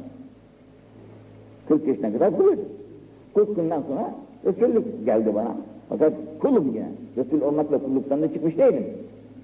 40 1.68 1.88
yaşına 1.88 2.14
kadar 2.14 2.38
kul 2.38 2.54
edin. 2.54 2.66
40 3.36 3.56
günden 3.56 3.82
sonra 3.88 4.14
Resullük 4.46 5.06
geldi 5.06 5.36
bana. 5.36 5.56
Fakat 5.90 6.14
kulum 6.40 6.72
yine. 6.74 6.90
Resul 7.18 7.42
olmakla 7.42 7.78
kulluktan 7.78 8.22
da 8.22 8.34
çıkmış 8.34 8.58
değilim. 8.58 8.84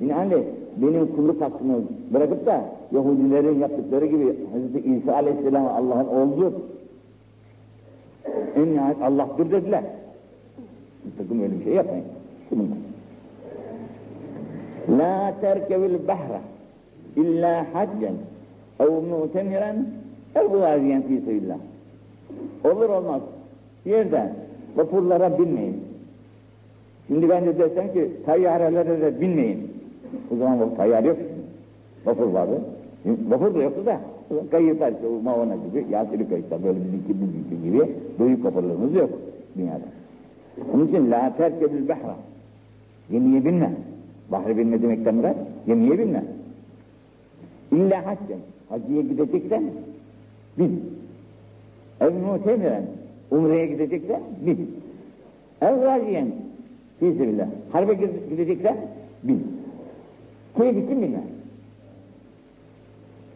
Binaenaleyh 0.01 0.43
benim 0.77 1.15
kulluk 1.15 1.41
hakkımı 1.41 1.75
bırakıp 2.13 2.45
da 2.45 2.65
Yahudilerin 2.91 3.60
yaptıkları 3.60 4.06
gibi 4.06 4.26
Hz. 4.26 4.86
İsa 4.86 5.13
Aleyhisselam 5.13 5.65
Allah'ın 5.65 6.08
oğludur. 6.08 6.52
en 8.57 8.75
nihayet 8.75 9.03
Allah'tır 9.03 9.51
dediler. 9.51 9.85
Sakın 11.19 11.43
öyle 11.43 11.59
bir 11.59 11.64
şey 11.64 11.75
yapmayın. 11.75 12.05
La 14.88 15.35
terkevil 15.41 16.09
bahra 16.09 16.41
illa 17.17 17.67
haccen 17.73 18.14
ev 18.81 18.91
mu'temiren 18.91 19.87
ev 20.35 20.47
gaziyen 20.53 21.03
fi 21.03 21.21
sebillah. 21.21 21.57
Olur 22.64 22.88
olmaz. 22.88 23.21
Yerde 23.85 24.33
vapurlara 24.77 25.38
binmeyin. 25.38 25.85
Şimdi 27.07 27.29
ben 27.29 27.47
de 27.47 27.59
desem 27.59 27.93
ki 27.93 28.11
tayyarelere 28.27 29.01
de 29.01 29.21
binmeyin. 29.21 29.73
O 30.35 30.37
zaman 30.37 30.75
tayyar 30.77 31.05
yok. 31.05 31.17
Vapur 32.07 32.27
vardı. 32.27 32.61
Vapur 33.05 33.55
da 33.55 33.62
yoktu 33.62 33.87
da 33.87 34.01
kayıklar 34.51 34.93
işte 34.93 35.07
Mavana 35.25 35.55
gibi, 35.55 35.87
yasili 35.91 36.29
kayıklar 36.29 36.64
böyle 36.64 36.79
bizimki 36.85 37.09
bizimki 37.09 37.62
gibi 37.64 37.93
büyük 38.19 38.45
vapurlarımız 38.45 38.95
yok 38.95 39.11
dünyada. 39.57 39.85
Onun 40.75 40.88
için 40.88 41.11
la 41.11 41.37
terkebil 41.37 41.88
behra. 41.88 42.17
Gemiye 43.11 43.45
binme. 43.45 43.73
Bahre 44.33 44.57
binme 44.57 44.83
demekten 44.83 45.14
murat, 45.14 45.37
gemiye 45.67 45.99
binme. 45.99 46.25
İlla 47.73 48.07
haccen. 48.07 48.38
Hacıya 48.69 49.01
gideceksen 49.01 49.64
bin. 50.59 50.85
Ev 52.01 52.12
mutemiren. 52.12 52.83
Umre'ye 53.31 53.67
gideceksen 53.67 54.21
bin. 54.47 54.71
Ev 55.62 55.81
gaziyen. 55.81 56.29
Fizibillah. 57.01 57.47
Harbe 57.73 57.95
gideceksen 58.31 58.77
bin. 59.23 59.47
Köye 60.57 60.73
gittin 60.73 61.03
bilmem. 61.03 61.23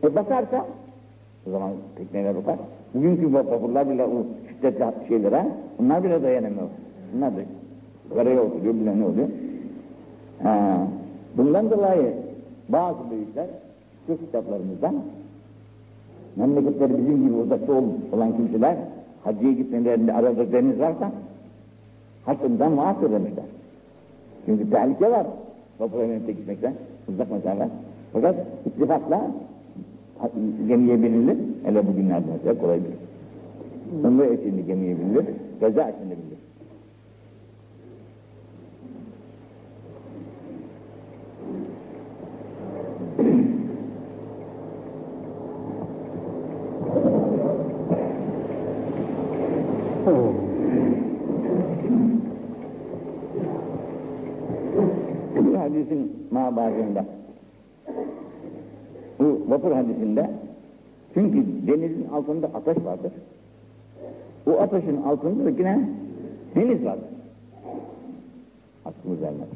E 0.04 0.14
bakarsa, 0.14 0.66
o 1.46 1.50
zaman 1.50 1.70
tekneler 1.96 2.36
bakar. 2.36 2.56
Bugünkü 2.94 3.34
vapurlar 3.34 3.90
bile 3.90 4.04
o 4.04 4.24
şiddetli 4.48 4.84
şeylere, 5.08 5.46
onlar 5.80 6.04
bile 6.04 6.22
dayanamıyor. 6.22 6.68
Bunlar 7.14 7.36
da 7.36 7.40
karaya 8.14 8.42
oturuyor, 8.42 8.74
bile 8.74 9.00
ne 9.00 9.04
oluyor. 9.04 9.28
Ha, 10.42 10.78
bundan 11.36 11.70
dolayı 11.70 12.12
bazı 12.68 13.10
büyükler, 13.10 13.46
şu 14.06 14.18
kitaplarımızdan, 14.18 14.94
memleketleri 16.36 16.98
bizim 16.98 17.26
gibi 17.26 17.34
uzakta 17.34 17.72
olan 18.12 18.36
kimseler, 18.36 18.76
hacıya 19.24 19.52
gitmelerinde 19.52 20.12
arada 20.12 20.52
deniz 20.52 20.80
varsa, 20.80 21.12
hakkından 22.24 22.72
muaf 22.72 23.02
demişler. 23.02 23.44
Çünkü 24.46 24.70
tehlike 24.70 25.10
var, 25.10 25.26
vapura 25.80 26.02
binip 26.02 26.26
gitmekten, 26.26 26.74
uzak 27.08 27.30
mesafe. 27.30 27.68
Fakat 28.12 28.36
ittifakla 28.66 29.30
gemiye 30.68 31.02
binilir. 31.02 31.36
Hele 31.64 31.86
bugünlerde 31.86 32.58
kolay 32.60 32.78
bilir. 32.80 34.04
Ömre 34.04 34.34
içinde 34.34 34.62
gemiye 34.62 34.96
binilir. 34.98 35.24
Gaza 35.60 35.90
içinde 35.90 36.16
binilir. 36.16 36.38
Bu 55.52 55.58
hadisin 55.58 56.12
mabazında 56.30 57.04
bu 59.18 59.40
vapur 59.48 59.72
hadisinde 59.72 60.30
çünkü 61.14 61.44
denizin 61.66 62.01
altında 62.12 62.46
ateş 62.54 62.84
vardır. 62.84 63.12
O 64.46 64.60
ateşin 64.60 65.02
altında 65.02 65.44
da 65.44 65.50
yine 65.50 65.88
deniz 66.54 66.84
vardır. 66.84 67.08
Aklımız 68.84 69.22
ermez. 69.22 69.48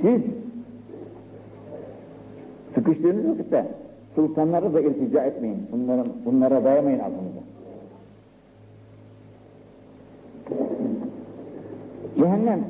Siz 0.00 0.22
sıkıştığınız 2.74 3.28
vakitte 3.28 3.66
sultanlara 4.14 4.74
da 4.74 4.80
iltica 4.80 5.24
etmeyin. 5.24 5.66
Bunlara, 5.72 6.04
bunlara 6.24 6.64
dayamayın 6.64 6.98
aklınıza. 6.98 7.40
Cehennem 12.16 12.64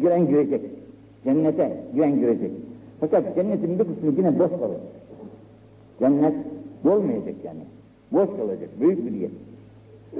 giren 0.00 0.26
girecek. 0.26 0.60
Cennete 1.24 1.82
giren 1.94 2.20
girecek. 2.20 2.50
Fakat 3.00 3.34
cennetin 3.34 3.78
bir 3.78 3.84
kısmı 3.84 4.12
yine 4.16 4.38
boş 4.38 4.50
kalır. 4.50 4.78
Cennet 5.98 6.34
dolmayacak 6.86 7.34
yani. 7.44 7.60
Boş 8.12 8.36
kalacak. 8.36 8.68
Büyük 8.80 9.06
bir 9.06 9.12
yer. 9.12 9.30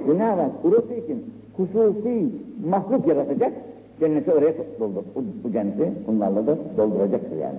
Hak 0.07 0.51
burası 0.65 0.95
için 0.95 1.25
hususi 1.57 2.29
mahluk 2.69 3.07
yaratacak. 3.07 3.53
Cenneti 4.01 4.33
oraya 4.33 4.55
doldur. 4.81 5.03
Bu, 5.15 5.25
bu 5.45 5.53
cenneti 5.53 5.93
bunlarla 6.07 6.47
da 6.47 6.59
dolduracaktır 6.77 7.37
yani. 7.37 7.59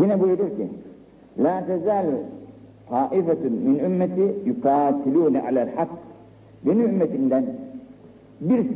Yine 0.00 0.20
buyurur 0.20 0.48
ki 0.48 0.68
La 1.38 1.66
tezal 1.66 2.06
taifetun 2.88 3.52
min 3.52 3.78
ümmeti 3.78 4.34
yukatilune 4.46 5.42
alel 5.42 5.74
hak 5.76 5.88
Benim 6.66 6.80
ümmetimden 6.80 7.44
bir 8.40 8.66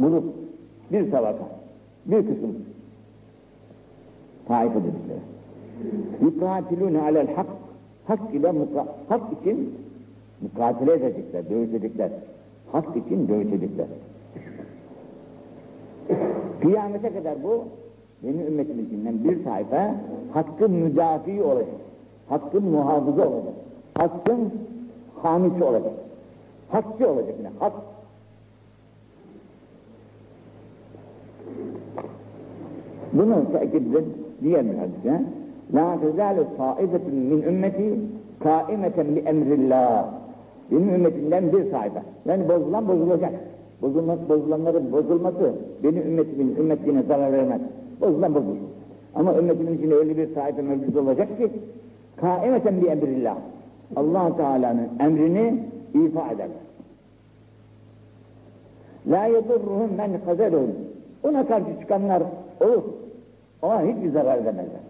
grup, 0.00 0.24
bir 0.92 1.10
tabaka, 1.10 1.44
bir 2.06 2.16
kısım 2.16 2.56
taife 4.48 4.74
dedikleri. 4.74 5.20
Yukatilune 6.22 7.00
alel 7.00 7.34
hak, 7.34 7.46
hak 8.06 8.34
ile 8.34 8.52
muka, 8.52 8.86
hak 9.08 9.22
için 9.40 9.74
mukatele 10.42 10.92
edecekler, 10.92 11.50
dövüşecekler. 11.50 12.10
Hak 12.72 12.96
için 12.96 13.28
dövüşecekler. 13.28 13.86
Kıyamete 16.60 17.12
kadar 17.14 17.42
bu 17.42 17.64
benim 18.22 18.46
ümmetimin 18.46 18.86
içinden 18.86 19.24
bir 19.24 19.44
tayfa 19.44 19.94
hakkın 20.32 20.72
müdafi 20.72 21.42
olacak. 21.42 21.74
Hakkın 22.28 22.64
muhafızı 22.64 23.22
olacak. 23.28 23.54
Hakkın 23.94 24.52
hamisi 25.22 25.64
olacak. 25.64 25.92
Hakçı 26.68 27.08
olacak 27.10 27.34
yine. 27.38 27.50
Hak. 27.58 27.72
Bunu 33.18 33.34
eden 33.62 34.04
diğer 34.42 34.64
bir 34.64 34.74
hadise. 34.78 35.24
La 35.74 36.00
tezalu 36.00 36.46
taifetun 36.56 37.14
min 37.14 37.42
ümmeti 37.42 37.94
kaimeten 38.42 39.16
bi 39.16 39.20
emrillah. 39.20 40.06
Benim 40.70 40.94
ümmetimden 40.94 41.52
bir 41.52 41.70
sayfa. 41.70 42.02
Yani 42.26 42.48
bozulan 42.48 42.88
bozulacak. 42.88 43.32
Bozulması, 43.82 44.28
bozulanların 44.28 44.92
bozulması 44.92 45.52
benim 45.82 46.02
ümmetimin 46.02 46.56
ümmetine 46.56 47.02
zarar 47.02 47.32
vermez. 47.32 47.60
Bozulan 48.00 48.34
bozulur. 48.34 48.56
Ama 49.14 49.38
ümmetimin 49.38 49.78
içinde 49.78 49.94
öyle 49.94 50.16
bir 50.16 50.34
sayfa 50.34 50.62
mevcut 50.62 50.96
olacak 50.96 51.38
ki 51.38 51.50
kaimeten 52.16 52.82
bi 52.82 52.86
emrillah. 52.86 53.36
allah 53.96 54.36
Teala'nın 54.36 54.88
emrini 55.00 55.62
ifa 55.94 56.26
ederler. 56.26 56.66
La 59.10 59.26
yedurruhum 59.26 59.90
men 59.96 60.10
hazeruhum. 60.26 60.70
Ona 61.24 61.46
karşı 61.46 61.80
çıkanlar 61.80 62.22
olur. 62.60 62.82
Ona 63.66 63.82
hiçbir 63.82 64.10
zarar 64.10 64.44
vermezler. 64.44 64.82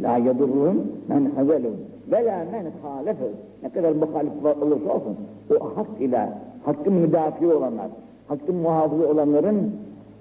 La 0.00 0.16
yedurruhum 0.16 0.92
men 1.08 1.30
hazeruhum. 1.36 1.76
Ve 2.12 2.24
la 2.24 2.44
men 2.52 2.66
halefehum. 2.82 3.32
Ne 3.62 3.68
kadar 3.68 3.92
muhalif 3.92 4.32
olursa 4.62 4.92
olsun, 4.92 5.16
o 5.60 5.76
hak 5.76 6.00
ile, 6.00 6.28
hakkın 6.64 6.92
müdafi 6.92 7.46
olanlar, 7.46 7.86
hakkın 8.28 8.54
muhafızı 8.54 9.08
olanların 9.08 9.72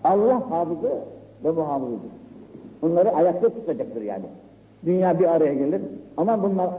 Allah 0.03 0.51
hafızı 0.51 0.91
ve 1.43 1.51
muhafızıdır. 1.51 2.11
Onları 2.83 3.15
ayakta 3.15 3.49
tutacaktır 3.49 4.01
yani. 4.01 4.25
Dünya 4.85 5.19
bir 5.19 5.35
araya 5.35 5.53
gelir, 5.53 5.81
ama 6.17 6.43
bunlar 6.43 6.69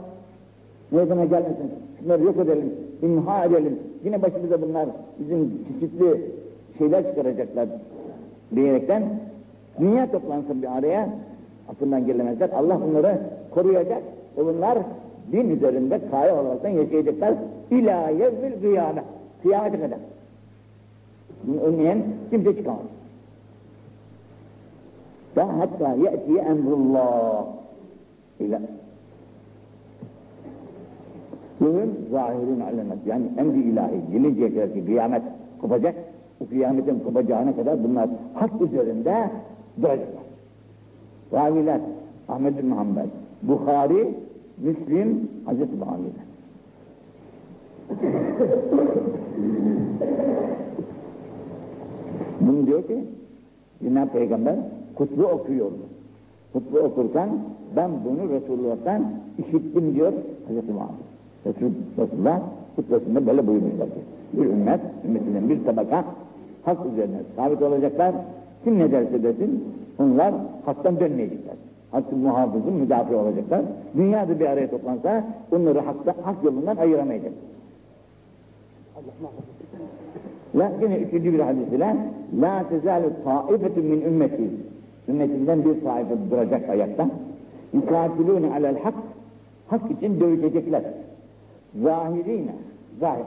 meydana 0.91 1.25
gelmesin, 1.25 1.71
şunları 1.99 2.23
yok 2.23 2.37
edelim, 2.37 2.73
imha 3.01 3.45
edelim, 3.45 3.79
yine 4.03 4.21
başımıza 4.21 4.61
bunlar 4.61 4.85
bizim 5.19 5.51
çeşitli 5.67 6.31
şeyler 6.77 7.09
çıkaracaklar 7.09 7.67
diyerekten 8.55 9.03
dünya 9.79 10.11
toplansın 10.11 10.61
bir 10.61 10.77
araya, 10.77 11.09
aklından 11.69 12.05
gelemezler. 12.05 12.49
Allah 12.49 12.81
bunları 12.81 13.19
koruyacak 13.51 14.01
ve 14.37 14.45
bunlar 14.45 14.77
din 15.31 15.49
üzerinde 15.49 15.99
kaya 16.11 16.41
olaraktan 16.41 16.69
yaşayacaklar. 16.69 17.33
İlâ 17.71 18.09
yevmil 18.09 18.61
kıyamet. 18.61 19.03
Kıyamete 19.43 19.79
kadar. 19.79 19.99
Bunu 21.43 21.61
önleyen 21.61 22.03
kimse 22.29 22.55
çıkamaz. 22.55 22.81
Ve 25.37 25.41
hatta 25.41 25.93
ye'ti 25.93 26.37
emrullah 26.37 27.45
ile 28.39 28.59
Bugün 31.59 32.07
zahirin 32.11 32.59
alemet 32.59 32.97
yani 33.05 33.25
emri 33.37 33.59
ilahi 33.59 34.01
gelinceye 34.11 34.53
kadar 34.53 34.73
ki 34.73 34.85
kıyamet 34.85 35.21
kopacak. 35.61 35.95
O 36.41 36.47
kıyametin 36.49 36.99
kopacağına 36.99 37.55
kadar 37.55 37.83
bunlar 37.83 38.09
hak 38.33 38.61
üzerinde 38.61 39.29
duracaklar. 39.81 40.23
Raviler 41.33 41.81
Ahmet 42.29 42.63
bin 42.63 42.71
Hanbel, 42.71 43.07
Bukhari, 43.43 44.13
Müslim, 44.57 45.29
Hazreti 45.45 45.75
Muhammed'e. 45.75 46.27
Bunu 52.41 52.67
diyor 52.67 52.87
ki, 52.87 53.03
Cenab-ı 53.83 54.11
Peygamber 54.11 54.55
kutlu 54.95 55.27
okuyor. 55.27 55.71
Kutlu 56.53 56.79
okurken 56.79 57.29
ben 57.75 57.91
bunu 58.05 58.29
Resulullah'tan 58.29 59.03
işittim 59.37 59.95
diyor 59.95 60.13
Hazreti 60.47 60.71
Muhammed. 60.71 61.07
Resul, 61.45 61.71
Resulullah 61.97 62.41
hutbesinde 62.75 63.27
böyle 63.27 63.47
buyurmuşlar 63.47 63.87
ki, 63.87 63.99
bir 64.33 64.45
ümmet, 64.45 64.79
ümmetinden 65.05 65.49
bir 65.49 65.65
tabaka 65.65 66.05
hak 66.65 66.77
üzerine 66.93 67.17
sabit 67.35 67.61
olacaklar. 67.61 68.15
Kim 68.63 68.79
ne 68.79 68.91
derse 68.91 69.23
desin, 69.23 69.63
onlar 69.99 70.33
haktan 70.65 70.99
dönmeyecekler 70.99 71.55
hakkı 71.91 72.15
muhafızı 72.15 72.71
müdafi 72.71 73.15
olacaklar. 73.15 73.61
Dünyada 73.97 74.39
bir 74.39 74.45
araya 74.45 74.69
toplansa 74.69 75.23
onları 75.51 75.79
hakta, 75.79 76.15
hak 76.23 76.43
yolundan 76.43 76.77
ayıramayacak. 76.77 77.31
La 80.55 80.71
yine 80.81 80.97
üçüncü 80.97 81.33
bir 81.33 81.39
hadis 81.39 81.67
ile 81.67 81.95
La 82.41 82.63
tezalu 82.69 83.11
taifetun 83.23 83.85
min 83.85 84.01
ümmeti 84.01 84.43
Ümmetimden 85.07 85.65
bir 85.65 85.81
taife 85.81 86.15
duracak 86.31 86.69
ayakta. 86.69 87.09
Yukatilûne 87.73 88.53
alel 88.53 88.79
hak 88.79 88.93
Hak 89.67 89.91
için 89.91 90.19
dövüşecekler. 90.19 90.83
Zahirine 91.83 92.55
Zahir 92.99 93.25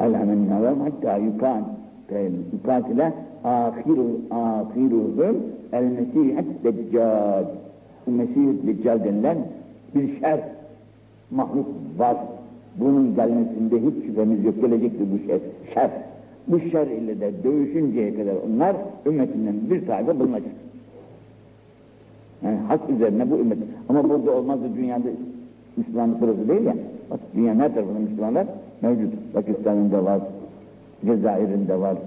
على 0.00 0.18
من 0.18 0.38
نظم 0.52 0.78
حتى 0.86 1.12
يكان 1.26 1.62
يقاتل 2.54 3.00
آخر 3.44 3.98
آخرهم 4.32 5.36
المسيح 5.74 6.34
الدجال 6.38 7.46
المسيح 8.08 8.46
الدجال 8.58 8.98
denilen 9.04 9.38
bir 9.94 10.20
şer 10.20 10.40
mahluk 11.30 11.66
var. 11.98 12.16
Bunun 12.80 13.14
gelmesinde 13.14 13.76
hiç 13.76 14.06
şüphemiz 14.06 14.44
yok. 14.44 14.60
Gelecektir 14.60 15.06
bu 15.12 15.26
şer. 15.26 15.40
şer. 15.74 15.90
Bu 16.48 16.60
şer 16.60 16.86
ile 16.86 17.20
de 17.20 17.30
dövüşünceye 17.44 18.14
kadar 18.14 18.34
onlar 18.46 18.76
ümmetinden 19.06 19.54
bir 19.70 19.86
tane 19.86 20.20
bulunacak. 20.20 20.52
Yani 22.44 22.56
hak 22.68 22.90
üzerine 22.90 23.30
bu 23.30 23.36
ümmet. 23.36 23.58
Ama 23.88 24.08
burada 24.10 24.30
olmazdı 24.30 24.64
dünyada 24.76 25.08
Müslümanlık 25.76 26.20
burası 26.20 26.48
değil 26.48 26.64
ya. 26.64 26.74
Bak 27.10 27.20
dünyanın 27.36 27.60
her 27.60 27.74
tarafında 27.74 27.98
Müslümanlar 27.98 28.46
mevcut. 28.81 29.13
Pakistan'ın 29.33 30.05
var, 30.05 30.19
Cezayir'in 31.05 31.67
de 31.67 31.79
var, 31.79 31.97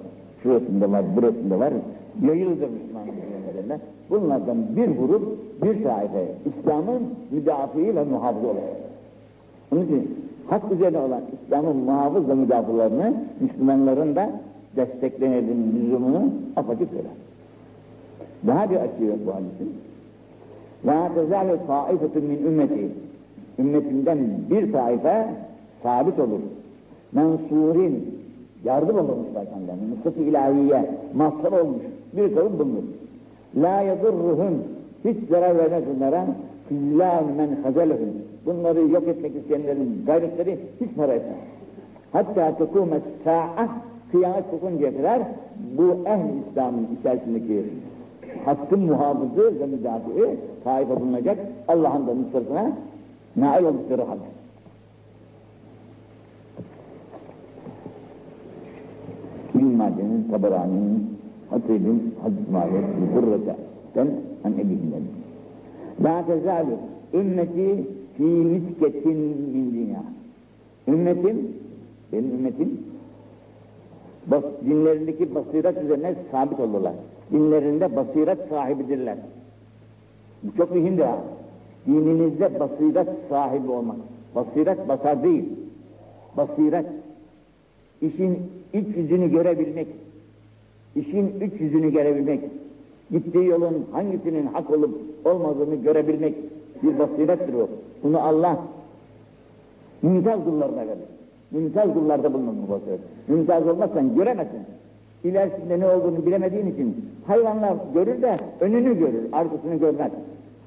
şurasında 0.43 0.93
var, 0.93 1.05
burasında 1.17 1.59
var. 1.59 1.73
Yayılıdır 2.27 2.69
Müslümanlık 2.69 3.15
üzerinde. 3.53 3.79
Bunlardan 4.11 4.57
bir 4.77 4.87
grup, 4.87 5.23
bir 5.63 5.85
taife 5.85 6.27
İslam'ın 6.47 7.03
müdafiği 7.31 7.97
ve 7.97 8.05
muhafızı 8.05 8.47
olur. 8.47 8.57
Onun 9.73 9.83
için 9.83 10.11
hak 10.51 10.73
üzerine 10.73 10.99
olan 10.99 11.21
İslam'ın 11.45 11.77
muhafız 11.77 12.29
ve 12.29 12.35
müdafılarını 12.35 13.15
Müslümanların 13.41 14.17
da 14.17 14.31
desteklenelim 14.77 15.73
lüzumunu 15.77 16.31
apaçık 16.57 16.89
söyler. 16.91 17.13
Daha 18.47 18.71
bir 18.71 18.77
açıyor 18.77 19.15
bu 19.27 19.35
hadisin. 19.35 19.73
La 20.87 21.15
tezâle 21.15 21.67
taifetun 21.67 22.25
min 22.25 22.47
ümmeti. 22.47 22.89
Ümmetimden 23.59 24.19
bir 24.51 24.73
taife 24.73 25.29
sabit 25.83 26.19
olur. 26.19 26.41
Mensurin, 27.13 28.23
yardım 28.65 28.99
olunmuşlar 28.99 29.45
kendilerine. 29.51 29.83
Nusret-i 29.97 30.23
ilahiye, 30.23 30.91
mahsur 31.15 31.53
olmuş. 31.53 31.83
Bir 32.17 32.35
kavim 32.35 32.59
bulunur. 32.59 32.83
La 33.57 33.81
yadurruhum, 33.81 34.55
hiç 35.05 35.17
zarar 35.31 35.59
vermez 35.59 35.85
bunlara. 35.95 36.27
Fillâhu 36.69 37.25
men 37.37 37.63
hazelehum. 37.63 38.09
Bunları 38.47 38.81
yok 38.81 39.09
etmek 39.09 39.37
isteyenlerin 39.37 40.03
gayretleri 40.07 40.59
hiç 40.81 40.97
para 40.97 41.13
etmez. 41.13 41.39
Hatta 42.13 42.57
tekûmet 42.59 43.03
sa'a, 43.25 43.69
kıyamet 44.13 44.51
kokuncaya 44.51 44.97
kadar 44.97 45.23
bu 45.79 45.97
ehl-i 46.07 46.51
İslam'ın 46.51 46.89
içerisindeki 47.01 47.63
hakkın 48.45 48.81
muhafızı 48.81 49.61
ve 49.61 49.67
müdafi'i 49.67 50.37
taife 50.65 51.01
bulunacak. 51.01 51.39
Allah'ın 51.69 52.07
da 52.07 52.15
nusretine 52.15 52.73
nail 53.37 53.65
oldukları 53.65 54.03
halde. 54.03 54.42
İbn 59.63 59.77
Mace'nin, 59.77 60.29
Taberani'nin, 60.31 61.19
Hatib'in, 61.51 62.15
Hadis 62.23 62.49
Mahir, 62.53 62.85
Hurreten 63.15 64.09
an 64.45 64.53
ebihinden. 64.53 65.03
La 66.05 66.27
tezalu 66.27 66.75
ümmeti 67.15 67.85
fi 68.17 68.23
misketin 68.23 69.19
min 69.55 69.73
dünya. 69.75 70.03
Ümmetim, 70.89 71.37
benim 72.13 72.31
ümmetim, 72.31 72.81
bas, 74.27 74.45
dinlerindeki 74.67 75.35
basiret 75.35 75.83
üzerine 75.85 76.15
sabit 76.31 76.61
olurlar. 76.61 76.93
Dinlerinde 77.33 77.97
basiret 77.97 78.39
sahibidirler. 78.49 79.17
Bu 80.43 80.57
çok 80.57 80.75
mühimdir 80.75 81.03
ha. 81.03 81.19
Dininizde 81.87 82.61
basiret 82.61 83.09
sahibi 83.29 83.71
olmak. 83.71 83.97
Basiret 84.35 84.89
basar 84.89 85.23
değil. 85.23 85.45
Basiret. 86.37 86.87
İşin 88.03 88.39
iç 88.73 88.97
yüzünü 88.97 89.31
görebilmek. 89.31 89.87
İşin 90.97 91.41
iç 91.41 91.61
yüzünü 91.61 91.93
görebilmek. 91.93 92.41
Gittiği 93.11 93.47
yolun 93.47 93.87
hangisinin 93.93 94.47
hak 94.47 94.71
olup 94.71 95.01
olmadığını 95.25 95.75
görebilmek 95.75 96.35
bir 96.83 96.99
basirettir 96.99 97.55
o. 97.55 97.69
Bunu 98.03 98.21
Allah 98.21 98.59
mümtaz 100.03 100.45
kullarına 100.45 100.81
verir. 100.87 101.09
Mümtaz 101.51 101.95
kullarda 101.95 102.35
bulunur 102.35 102.53
bu 102.69 102.73
basiret. 102.73 103.01
Mümtaz 103.29 103.69
olmazsan 103.69 104.15
göremezsin. 104.15 104.61
İlerisinde 105.25 105.81
ne 105.81 105.87
olduğunu 105.87 106.27
bilemediğin 106.27 106.67
için 106.67 106.97
hayvanlar 107.27 107.77
görür 107.95 108.23
de 108.23 108.33
önünü 108.61 108.99
görür, 108.99 109.23
arkasını 109.33 109.75
görmez. 109.75 110.13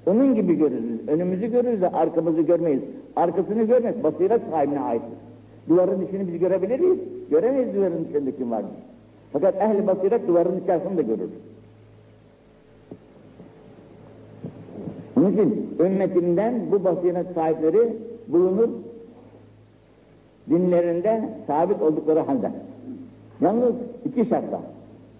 Onun 0.07 0.35
gibi 0.35 0.55
görürüz. 0.55 1.07
Önümüzü 1.07 1.51
görürüz 1.51 1.81
de 1.81 1.89
arkamızı 1.89 2.41
görmeyiz. 2.41 2.81
Arkasını 3.15 3.63
görmez. 3.63 4.03
Basiret 4.03 4.41
sahibine 4.51 4.79
aittir. 4.79 5.24
Duvarın 5.69 6.07
içini 6.07 6.27
biz 6.27 6.39
görebilir 6.39 6.79
miyiz? 6.79 6.99
Göremeyiz 7.29 7.75
duvarın 7.75 8.05
içinde 8.09 8.35
kim 8.35 8.51
var 8.51 8.61
mı? 8.61 8.69
Fakat 9.33 9.61
ehli 9.61 9.87
basiret 9.87 10.27
duvarın 10.27 10.61
içerisinde 10.61 11.01
görür. 11.01 11.29
Onun 15.17 15.31
için 15.31 15.75
ümmetinden 15.79 16.53
bu 16.71 16.83
basiret 16.83 17.27
sahipleri 17.35 17.93
bulunur 18.27 18.69
dinlerinde 20.49 21.29
sabit 21.47 21.81
oldukları 21.81 22.19
halde. 22.19 22.51
Yalnız 23.41 23.73
iki 24.05 24.25
şartla. 24.25 24.61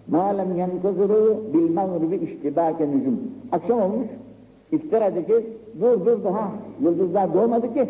Malem 0.08 0.58
yankazırı 0.58 1.38
bil 1.54 1.74
mağribi 1.74 2.16
iştibâke 2.16 2.88
nücum. 2.92 3.20
Akşam 3.52 3.82
olmuş, 3.82 4.08
iftira 4.72 5.06
edecek, 5.06 5.46
dur 5.82 6.06
dur 6.06 6.24
daha 6.24 6.52
yıldızlar 6.82 7.34
doğmadı 7.34 7.74
ki 7.74 7.88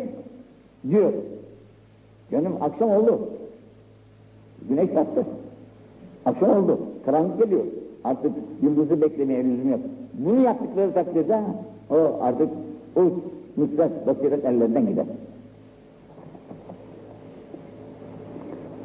diyor. 0.90 1.12
Canım 2.31 2.53
akşam 2.61 2.89
oldu. 2.89 3.19
Güneş 4.69 4.95
battı. 4.95 5.25
Akşam 6.25 6.49
oldu. 6.49 6.79
Karanlık 7.05 7.43
geliyor. 7.43 7.63
Artık 8.03 8.31
yıldızı 8.61 9.01
beklemeye 9.01 9.43
lüzum 9.43 9.69
yok. 9.69 9.79
Bunu 10.13 10.41
yaptıkları 10.41 10.93
takdirde 10.93 11.41
o 11.89 11.95
artık 12.21 12.49
o 12.95 13.01
nusret, 13.57 14.07
basiret 14.07 14.45
ellerinden 14.45 14.87
gider. 14.87 15.05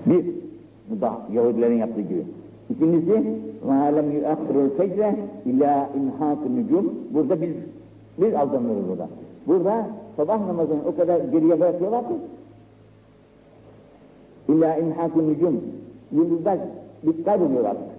Bir, 0.07 0.25
bu 0.91 1.01
da 1.01 1.13
Yahudilerin 1.33 1.79
yaptığı 1.79 2.01
gibi. 2.01 2.25
İkincisi, 2.71 3.23
وَاَلَمْ 3.69 4.07
يُؤَخِّرُ 4.13 4.57
الْفَجْرَ 4.67 5.15
اِلَى 5.47 5.87
اِنْحَاكُ 5.99 6.41
النُّجُومِ 6.49 6.87
Burada 7.15 7.43
biz, 7.43 7.51
biz 8.19 8.35
aldanırız 8.35 8.89
burada. 8.89 9.09
Burada 9.47 9.87
sabah 10.17 10.47
namazını 10.47 10.79
o 10.89 10.97
kadar 10.97 11.21
geriye 11.21 11.61
bırakıyorlar 11.61 12.09
ki 12.09 12.15
İlla 14.52 14.76
imhakun 14.76 15.28
nücum. 15.28 15.62
Yıldızlar 16.12 16.58
kayboluyor 17.26 17.66
artık. 17.66 17.92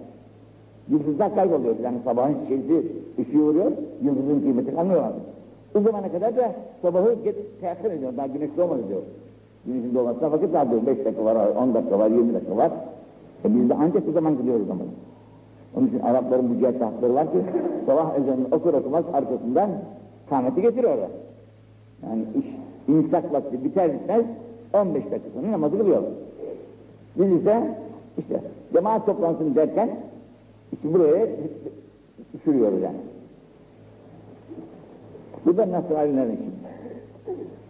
Yıldızlar 0.89 1.35
kayboluyor. 1.35 1.75
Yani 1.83 1.97
sabahın 2.05 2.35
şeysi 2.47 2.91
ışığı 3.19 3.39
vuruyor, 3.39 3.71
yıldızın 4.01 4.41
kıymeti 4.41 4.75
kalmıyor 4.75 5.03
artık. 5.03 5.21
O 5.75 5.81
zamana 5.81 6.11
kadar 6.11 6.37
da 6.37 6.51
sabahı 6.81 7.15
teakkır 7.61 7.91
ediyor. 7.91 8.13
Daha 8.17 8.27
güneş 8.27 8.49
doğmadı 8.57 8.87
diyor. 8.89 9.01
Güneşin 9.65 9.95
doğmasına 9.95 10.31
vakit 10.31 10.53
var 10.53 10.71
diyor. 10.71 10.85
Beş 10.85 11.05
dakika 11.05 11.25
var, 11.25 11.37
on 11.61 11.73
dakika 11.73 11.99
var, 11.99 12.09
yirmi 12.09 12.33
dakika 12.33 12.57
var. 12.57 12.71
E 13.45 13.55
biz 13.55 13.69
de 13.69 13.73
ancak 13.79 14.07
bu 14.07 14.11
zaman 14.11 14.37
kılıyoruz 14.37 14.69
ama. 14.69 14.83
Onun 15.77 15.87
için 15.87 15.99
Arapların 15.99 16.49
bu 16.49 16.59
cihet 16.59 16.81
hakları 16.81 17.13
var 17.13 17.31
ki 17.31 17.37
sabah 17.85 18.15
ezanını 18.15 18.47
okur 18.51 18.73
okumaz 18.73 19.03
arkasından 19.13 19.69
kâmeti 20.29 20.61
getiriyorlar. 20.61 21.09
Yani 22.03 22.23
iş, 22.35 22.45
imsak 22.87 23.33
vakti 23.33 23.63
biter 23.63 23.93
bitmez 23.93 24.25
15 24.73 25.03
dakikasını 25.11 25.51
namazı 25.51 25.77
kılıyorlar. 25.77 26.11
Biz 27.15 27.31
ise 27.31 27.63
işte 28.17 28.41
cemaat 28.73 29.05
toplantısını 29.05 29.55
derken 29.55 29.89
işte 30.73 30.93
buraya 30.93 31.27
sürüyoruz 32.43 32.81
yani. 32.81 32.97
Bu 35.45 35.57
da 35.57 35.71
Nasranilerin 35.71 36.31
işi. 36.31 36.53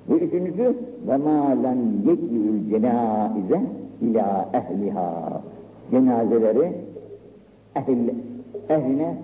Bu 0.09 0.15
üçüncüsü 0.15 0.75
ve 1.07 1.17
ma 1.17 1.49
lem 1.49 1.79
yekliül 2.07 2.69
cenaize 2.69 3.61
ila. 4.01 4.49
Cenazeleri 5.91 6.73
ehl, 7.75 8.09
ehline 8.69 9.15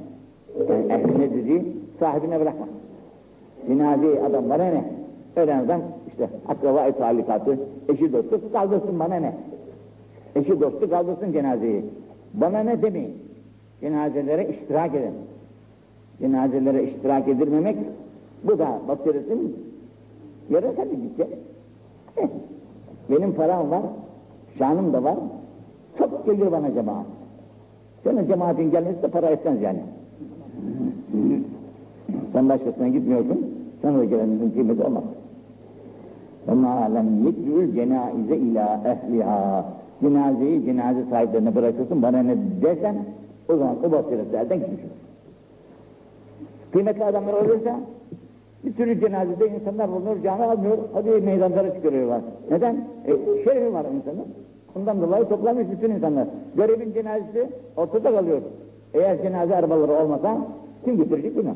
yani 0.69 0.93
ehline 0.93 1.33
dedi 1.33 1.65
sahibine 1.99 2.39
bırakma. 2.39 2.67
Cenazeyi 3.67 4.19
adam 4.19 4.49
bana 4.49 4.63
ne? 4.63 4.83
Ölen 5.35 5.65
adam 5.65 5.81
işte 6.07 6.29
akraba-i 6.47 6.93
talikatı, 6.93 7.59
eşi 7.89 8.13
dostu 8.13 8.51
kaldırsın 8.53 8.99
bana 8.99 9.15
ne? 9.15 9.33
Eşi 10.36 10.60
dostu 10.60 10.90
kaldırsın 10.90 11.32
cenazeyi. 11.32 11.84
Bana 12.34 12.60
ne 12.60 12.82
demeyin. 12.82 13.14
Cenazelere 13.80 14.48
iştirak 14.48 14.94
edin. 14.94 15.14
Cenazelere 16.20 16.84
iştirak 16.84 17.28
edilmemek 17.28 17.76
bu 18.44 18.58
da 18.58 18.78
basiretin 18.88 19.56
yarı 20.50 20.76
tabi 20.76 20.90
gitti. 21.02 21.26
Eh, 22.16 22.28
benim 23.10 23.32
param 23.32 23.70
var, 23.70 23.82
şanım 24.58 24.92
da 24.92 25.04
var. 25.04 25.16
Çok 25.98 26.26
gelir 26.26 26.52
bana 26.52 26.74
cemaat. 26.74 27.06
Senin 28.04 28.26
cemaatin 28.26 28.70
gelmesi 28.70 29.02
de 29.02 29.08
para 29.08 29.26
etmez 29.26 29.62
yani. 29.62 29.80
Sen 32.32 32.48
başkasına 32.48 32.88
gitmiyorsun, 32.88 33.46
sana 33.82 33.98
da 33.98 34.04
gelenin 34.04 34.50
kıymeti 34.50 34.82
olmaz. 34.82 35.04
وَمَا 36.48 36.74
لَمْ 36.94 37.08
يَدْعُ 37.24 37.74
cenaize 37.74 38.36
ila 38.36 38.80
ehliha. 38.84 39.64
Cenazeyi 40.01 40.65
cenaze 40.65 41.05
sahiplerine 41.09 41.55
bırakırsın, 41.55 42.01
bana 42.01 42.23
ne 42.23 42.35
dersen 42.61 42.95
o 43.49 43.57
zaman 43.57 43.75
o 43.85 43.91
basiretlerden 43.91 44.59
gitmiş. 44.59 44.81
Kıymetli 46.71 47.05
adamlar 47.05 47.33
olursa 47.33 47.79
bir 48.63 48.73
sürü 48.73 48.99
cenazede 48.99 49.47
insanlar 49.49 49.91
bulunur, 49.91 50.23
canı 50.23 50.51
almıyor, 50.51 50.77
hadi 50.93 51.09
meydanlara 51.09 51.73
çıkarıyorlar. 51.75 52.21
Neden? 52.51 52.75
E, 53.07 53.43
şerefi 53.43 53.73
var 53.73 53.85
insanın. 53.95 54.25
Ondan 54.75 55.01
dolayı 55.01 55.25
toplanmış 55.25 55.67
bütün 55.71 55.91
insanlar. 55.91 56.27
Görevin 56.55 56.93
cenazesi 56.93 57.49
ortada 57.77 58.11
kalıyor. 58.11 58.41
Eğer 58.93 59.21
cenaze 59.21 59.55
arabaları 59.55 59.91
olmasa 59.91 60.37
kim 60.85 60.97
getirecek 60.97 61.37
bilmem. 61.37 61.55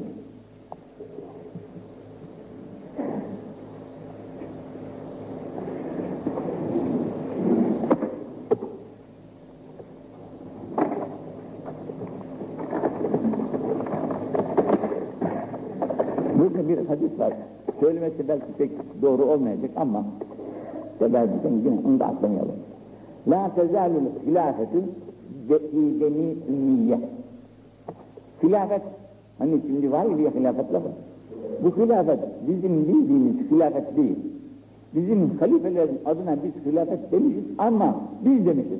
Burada 16.39 16.69
bir 16.69 16.77
hadis 16.85 17.19
var. 17.19 17.33
Söylemesi 18.03 18.27
belki 18.27 18.53
pek 18.57 18.71
doğru 19.01 19.25
olmayacak 19.25 19.71
ama 19.75 20.05
sebebiden 20.99 21.53
yine 21.65 21.79
onu 21.87 21.99
da 21.99 22.05
atlamayalım. 22.05 22.55
La 23.27 23.51
tezalül 23.55 24.05
hilafetü 24.25 24.81
fi 25.47 26.01
beni 26.01 26.35
ümmiye. 26.49 26.99
Hilafet, 28.43 28.81
hani 29.37 29.61
şimdi 29.67 29.91
var 29.91 30.05
ya 30.05 30.17
bir 30.17 30.39
hilafet 30.39 30.73
lafı. 30.73 30.87
Bu 31.63 31.77
hilafet 31.77 32.19
bizim 32.47 32.87
bildiğimiz 32.87 33.51
hilafet 33.51 33.97
değil. 33.97 34.17
Bizim 34.95 35.37
halifelerin 35.39 35.99
adına 36.05 36.37
biz 36.43 36.71
hilafet 36.71 37.11
demişiz 37.11 37.43
ama 37.57 37.95
biz 38.25 38.45
demişiz. 38.45 38.79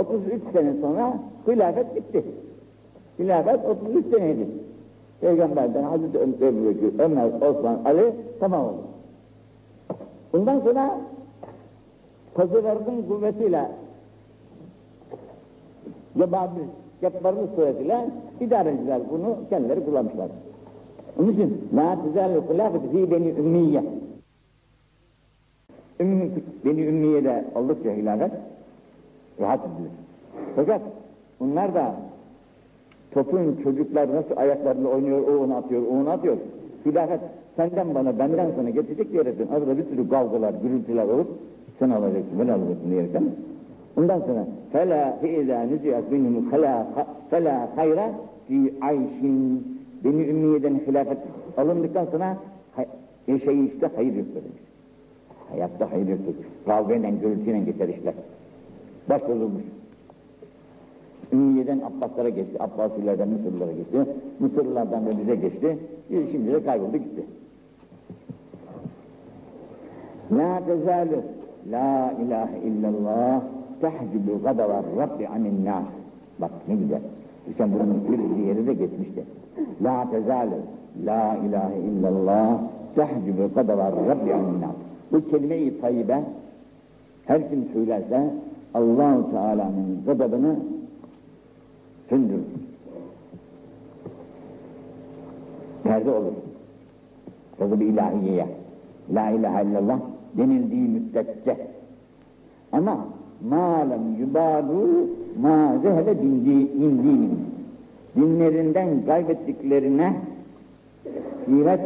33 0.00 0.42
sene 0.52 0.72
sonra 0.80 1.18
hilafet 1.48 1.96
bitti. 1.96 2.24
Hilafet 3.18 3.60
33 3.64 4.06
seneydi. 4.14 4.46
Peygamberden 5.20 5.82
Hazreti 5.82 6.18
Ömer, 6.18 7.04
Ömer, 7.04 7.48
Osman, 7.48 7.78
Ali 7.84 8.12
tamam 8.40 8.64
oldu. 8.64 8.82
Bundan 10.32 10.60
sonra 10.60 11.00
pazıların 12.34 13.02
kuvvetiyle 13.08 13.70
Cebabil, 16.18 16.62
Cebbarlı 17.00 17.48
suretiyle 17.56 18.06
idareciler 18.40 19.00
bunu 19.10 19.36
kendileri 19.50 19.84
kullanmışlar. 19.84 20.28
Onun 21.18 21.32
için 21.32 21.68
la 21.74 22.02
tizâlü 22.02 22.42
hilâfeti 22.48 22.90
fî 22.90 23.10
beni 23.10 23.28
ümmiye. 23.28 23.84
Ümmi, 26.00 26.30
beni 26.64 26.80
ümmiyede 26.82 27.44
oldukça 27.54 27.90
hilafet 27.90 28.32
rahat 29.40 29.60
edilir. 29.60 29.92
Fakat 30.56 30.82
bunlar 31.40 31.74
da 31.74 31.94
topun 33.11 33.59
çocuklar 33.63 34.15
nasıl 34.15 34.37
ayaklarında 34.37 34.89
oynuyor, 34.89 35.27
o 35.27 35.43
onu 35.43 35.55
atıyor, 35.55 35.81
o 35.91 36.01
onu 36.01 36.09
atıyor. 36.09 36.37
Hilafet 36.85 37.19
senden 37.55 37.95
bana, 37.95 38.19
benden 38.19 38.51
sana 38.55 38.69
geçecek 38.69 39.11
diyerekten 39.11 39.47
arada 39.47 39.77
bir 39.77 39.83
sürü 39.83 40.09
kavgalar, 40.09 40.53
gürültüler 40.63 41.03
olup 41.03 41.27
sen 41.79 41.89
alacaksın, 41.89 42.39
ben 42.39 42.47
alacaksın 42.47 42.91
diyerekten. 42.91 43.23
Ondan 43.97 44.19
sonra 44.19 44.45
فَلَا 44.73 45.01
فِيذَا 45.21 45.57
نُزِيَتْ 45.71 46.05
مِنْهُمْ 46.11 46.43
فَلَا 47.31 47.55
خَيْرَ 47.77 47.99
فِي 48.49 48.71
عَيْشٍ 48.81 49.21
Beni 50.03 50.27
Ümmiye'den 50.27 50.75
hilafet 50.87 51.17
alındıktan 51.57 52.05
sonra 52.05 52.37
hay, 52.75 52.85
şey 53.25 53.65
işte 53.65 53.89
hayır 53.95 54.15
yoktur 54.15 54.35
demiş. 54.35 54.61
Hayatta 55.49 55.91
hayır 55.91 56.07
yoktur. 56.07 56.33
Kavgayla, 56.65 57.09
gürültüyle 57.09 57.59
geçer 57.59 57.89
işler. 57.89 58.13
Baş 59.09 59.21
bozulmuş. 59.21 59.63
Ümmiye'den 61.32 61.80
Abbaslara 61.80 62.28
geçti, 62.28 62.62
Abbasilerden 62.62 63.28
Mısırlılara 63.28 63.72
geçti, 63.72 63.98
Mısırlılardan 64.38 65.06
da 65.06 65.10
bize 65.10 65.34
geçti, 65.34 65.78
şimdi 66.08 66.52
de 66.52 66.64
kayboldu 66.64 66.96
gitti. 66.96 67.24
La 70.32 70.60
tezalu 70.66 71.22
la 71.70 72.14
ilahe 72.22 72.58
illallah 72.58 73.42
tehcibu 73.80 74.42
gadavar 74.42 74.84
Rabbi 74.96 75.28
anin 75.28 75.64
nas. 75.64 75.88
Bak 76.38 76.50
ne 76.68 76.74
güzel. 76.74 77.00
Geçen 77.46 77.72
bunun 77.72 78.02
bir 78.08 78.46
yeri 78.46 78.66
de 78.66 78.74
geçmişti. 78.74 79.24
La 79.82 80.10
tezalu 80.10 80.58
la 81.06 81.36
ilahe 81.48 81.78
illallah 81.78 82.60
tehcibu 82.94 83.54
gadavar 83.54 83.92
Rabbi 83.92 84.34
anin 84.34 84.60
nas. 84.60 84.76
Bu 85.12 85.30
kelime-i 85.30 85.80
tayyibe 85.80 86.22
her 87.26 87.50
kim 87.50 87.64
söylerse 87.72 88.30
Allahu 88.74 89.30
Teala'nın 89.30 90.02
gadabını 90.06 90.56
söndürür. 92.10 92.42
Perde 95.82 96.10
olur. 96.10 96.32
Gazab-ı 97.58 97.84
ilahiyeye. 97.84 98.46
La 99.14 99.30
ilahe 99.30 99.64
illallah 99.64 100.00
denildiği 100.36 100.88
müddetçe. 100.88 101.56
Ama 102.72 103.06
malem 103.48 104.16
yubadu 104.20 105.08
ma 105.40 105.78
zehebe 105.82 106.14
min 106.14 106.44
dinin. 107.02 107.38
Dinlerinden 108.16 109.06
kaybettiklerine 109.06 110.16
kıymet 111.44 111.80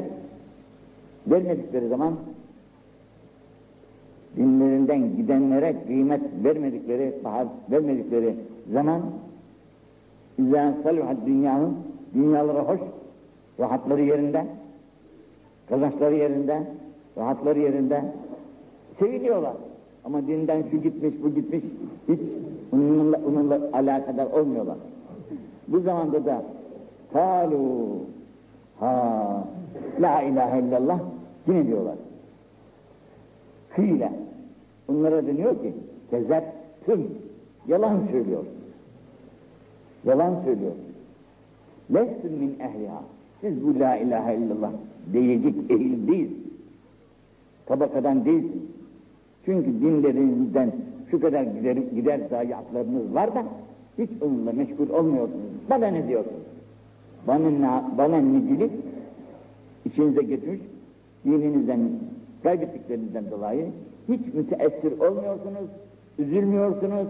vermedikleri 1.26 1.88
zaman 1.88 2.14
dinlerinden 4.37 5.16
gidenlere 5.16 5.74
kıymet 5.87 6.20
vermedikleri, 6.44 7.14
bahar 7.24 7.46
vermedikleri 7.70 8.34
zaman 8.72 9.00
İzâ 10.38 10.75
salühat 10.83 11.16
dünyanın 11.27 11.77
dünyaları 12.14 12.59
hoş, 12.59 12.81
rahatları 13.61 14.03
yerinde, 14.03 14.47
kazançları 15.68 16.14
yerinde, 16.14 16.62
rahatları 17.18 17.59
yerinde, 17.59 18.05
seviniyorlar. 18.99 19.53
Ama 20.05 20.27
dinden 20.27 20.64
şu 20.70 20.77
gitmiş, 20.83 21.14
bu 21.23 21.35
gitmiş, 21.35 21.64
hiç 22.09 22.20
onunla, 22.73 23.20
onunla 23.29 23.61
alakadar 23.73 24.27
olmuyorlar. 24.27 24.77
Bu 25.68 25.81
zamanda 25.81 26.25
da 26.25 26.42
kalu 27.12 27.87
ha 28.81 29.44
la 30.01 30.23
ilahe 30.23 30.61
illallah 30.61 30.99
yine 31.47 31.66
diyorlar. 31.66 31.94
Kıyla. 33.75 34.12
Onlara 34.88 35.27
deniyor 35.27 35.62
ki 35.62 35.75
tüm 36.87 37.07
yalan 37.68 38.01
söylüyor. 38.11 38.44
Yalan 40.06 40.34
söylüyor. 40.44 40.72
Lestün 41.94 42.32
min 42.32 42.56
ehliha. 42.60 43.02
Siz 43.40 43.64
bu 43.64 43.80
la 43.80 43.96
ilahe 43.96 44.36
illallah 44.36 44.72
diyecek 45.12 45.54
ehil 45.70 46.08
değil. 46.08 46.30
Tabakadan 47.66 48.24
değilsin. 48.24 48.70
Çünkü 49.44 49.80
dinlerinizden 49.80 50.72
şu 51.10 51.20
kadar 51.20 51.42
gider, 51.42 51.76
gider 51.76 52.20
zayiatlarınız 52.30 53.14
var 53.14 53.34
da 53.34 53.44
hiç 53.98 54.10
onunla 54.20 54.52
meşgul 54.52 54.90
olmuyorsunuz. 54.90 55.44
Bana 55.70 55.86
ne 55.86 56.08
diyorsunuz? 56.08 56.42
Bana, 57.26 57.90
bana 57.98 58.16
necilik 58.16 58.72
içinize 59.84 60.22
getirmiş, 60.22 60.60
dininizden 61.24 61.80
kaybettiklerinizden 62.42 63.30
dolayı 63.30 63.66
hiç 64.08 64.34
müteessir 64.34 64.92
olmuyorsunuz, 65.00 65.70
üzülmüyorsunuz, 66.18 67.06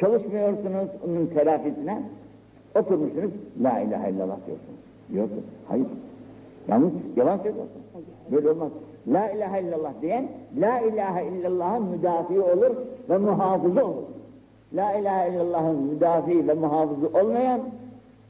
çalışmıyorsunuz 0.00 0.88
onun 1.06 1.26
telafisine, 1.26 2.02
oturmuşsunuz, 2.74 3.30
la 3.62 3.80
ilahe 3.80 4.10
illallah 4.10 4.36
diyorsunuz. 4.46 4.80
Yok, 5.12 5.28
hayır. 5.68 5.86
Yanlış, 6.68 6.92
yalan 7.16 7.36
söylüyorsun. 7.36 7.82
Böyle 8.32 8.50
olmaz. 8.50 8.70
La 9.08 9.30
ilahe 9.30 9.62
illallah 9.62 9.92
diyen, 10.02 10.28
la 10.60 10.80
ilahe 10.80 11.26
illallah'ın 11.26 11.84
müdafi 11.84 12.40
olur 12.40 12.76
ve 13.10 13.18
muhafızı 13.18 13.84
olur. 13.86 14.02
La 14.74 14.92
ilahe 14.92 15.34
illallah'ın 15.34 15.76
müdafi 15.76 16.48
ve 16.48 16.54
muhafızı 16.54 17.06
olmayan, 17.06 17.60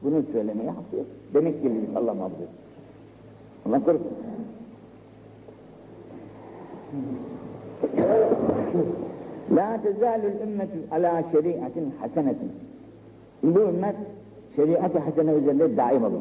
bunu 0.03 0.23
söylemeye 0.33 0.71
hakkı 0.71 0.97
yok. 0.97 1.07
Demek 1.35 1.63
ki 1.63 1.73
Allah 1.97 2.15
muhafız 2.15 2.39
Allah 3.67 3.85
korusun. 3.85 4.07
La 9.53 9.83
tezalül 9.83 10.41
ümmetü 10.43 10.79
ala 10.91 11.25
şeriatin 11.33 11.93
hasenetin. 12.01 12.53
Bu 13.43 13.61
ümmet 13.61 13.97
şeriat-ı 14.57 14.99
hasene 14.99 15.33
üzerinde 15.33 15.77
daim 15.77 16.05
olur. 16.05 16.21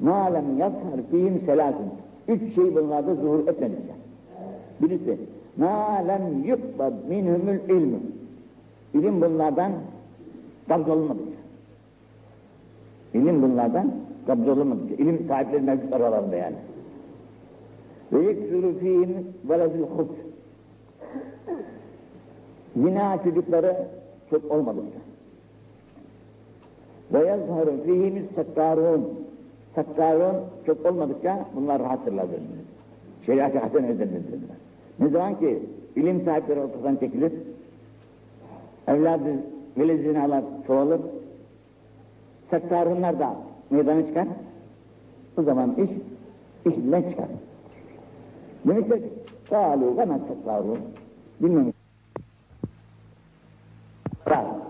Ma 0.00 0.24
lem 0.24 0.58
yazhar 0.58 1.00
fihim 1.10 1.42
selasun. 1.46 1.86
Üç 2.28 2.54
şey 2.54 2.74
bunlarda 2.74 3.14
zuhur 3.14 3.48
etmedikçe. 3.48 3.92
Birisi, 4.80 5.16
ma 5.56 6.04
lem 6.08 6.44
yukbad 6.44 6.92
minhumul 7.08 7.68
ilmi. 7.68 7.98
İlim 8.94 9.20
bunlardan 9.20 9.72
kabzolunmadıkça. 10.68 11.38
İlim 13.14 13.42
bunlardan 13.42 13.92
kabzolunmadıkça. 14.26 14.94
İlim 14.94 15.24
sahipleri 15.28 15.62
mevcut 15.62 15.92
aralarında 15.92 16.36
yani. 16.36 16.56
Ve 18.12 18.24
yeksuru 18.24 18.78
fihim 18.78 19.14
veledül 19.48 19.82
hubs 19.96 20.31
zina 22.76 23.22
çocukları 23.24 23.76
çok 24.30 24.50
olmadığında. 24.50 25.02
Ve 27.12 27.18
yazharun 27.18 27.80
fihimiz 27.84 28.24
sakkarun. 28.34 29.08
Sakkarun 29.74 30.36
çok 30.66 30.86
olmadıkça 30.86 31.46
bunlar 31.56 31.82
rahattırlar 31.82 32.28
denildi. 32.28 32.62
Şeriat-ı 33.26 33.58
hasen 33.58 33.82
denildi. 33.82 34.38
Ne 34.98 35.08
zaman 35.08 35.38
ki 35.38 35.62
ilim 35.96 36.24
sahipleri 36.24 36.60
ortadan 36.60 36.96
çekilir, 36.96 37.32
evladı 38.88 39.30
veli 39.78 40.02
zinalar 40.02 40.44
çoğalır, 40.66 41.00
sakkarunlar 42.50 43.18
da 43.18 43.36
meydana 43.70 44.06
çıkar, 44.06 44.28
o 45.38 45.42
zaman 45.42 45.74
iş, 45.74 45.90
işinden 46.72 47.02
çıkar. 47.02 47.28
Demişler 48.64 48.98
ki, 48.98 49.08
kâlu 49.50 49.96
ve 49.96 50.08
nasakkarun. 50.08 50.78
Bilmem 51.40 51.71
bilmemiş. 54.32 54.62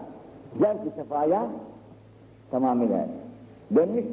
Zevk-i 0.59 0.97
sefaya 0.97 1.47
tamamıyla 2.51 3.09
dönmüş. 3.75 4.05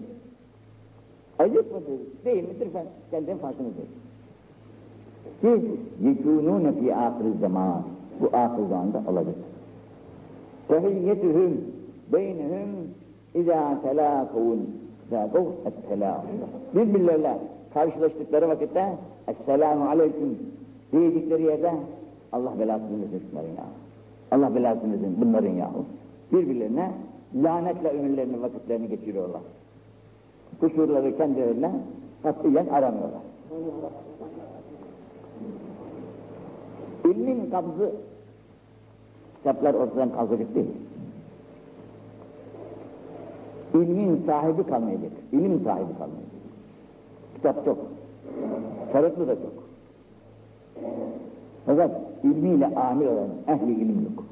Ayıp 1.39 1.71
mıdır, 1.73 1.99
değil 2.25 2.43
midir 2.43 2.67
ben 2.73 2.85
kendim 3.11 3.37
farkını 3.37 3.67
değil. 3.67 3.89
Siz 5.41 5.69
yekûnûne 6.07 6.73
fî 6.79 6.95
âhir 6.95 7.39
zaman. 7.41 7.83
Bu 8.19 8.37
ahir 8.37 8.69
zamanda 8.69 9.03
olacak. 9.07 9.35
Tehiyyetühüm 10.67 11.61
beynehum 12.13 12.69
izâ 13.35 13.81
telâkûn 13.81 14.69
zâkû 15.11 15.41
et-telâkûn. 15.65 16.39
Birbirleriyle 16.75 17.37
karşılaştıkları 17.73 18.49
vakitte 18.49 18.97
Esselamu 19.27 19.89
aleyküm 19.89 20.37
diyecekleri 20.91 21.43
yerde 21.43 21.73
Allah 22.31 22.59
belasını 22.59 23.01
versin. 23.01 23.88
Allah 24.31 24.55
belasını 24.55 24.91
versin 24.91 25.17
bunların 25.21 25.51
yahu. 25.51 25.85
Birbirlerine 26.31 26.91
lanetle 27.35 27.89
ömürlerini, 27.89 28.41
vakitlerini 28.41 28.87
geçiriyorlar. 28.89 29.41
Kusurları 30.59 31.17
kendilerine 31.17 31.71
katiyen 32.23 32.67
aramıyorlar. 32.67 33.21
İlmin 37.05 37.49
kabzı 37.49 37.91
kitaplar 39.37 39.73
ortadan 39.73 40.09
kalkacak 40.11 40.55
değil. 40.55 40.67
İlmin 43.73 44.23
sahibi 44.25 44.63
kalmayacak. 44.63 45.11
İlim 45.31 45.63
sahibi 45.63 45.93
kalmayacak. 45.97 46.29
Kitap 47.35 47.65
çok. 47.65 47.77
Sarıklı 48.93 49.27
da 49.27 49.35
çok. 49.35 49.53
Fakat 51.69 51.91
ilmiyle 52.23 52.65
amil 52.65 53.05
olan 53.05 53.29
ehli 53.47 53.71
ilim 53.71 54.03
yok. 54.03 54.23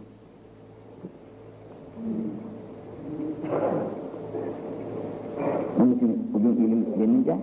Onun 5.79 5.95
için 5.95 6.29
bugün 6.33 6.49
ilim 6.49 6.85
denince 6.99 7.35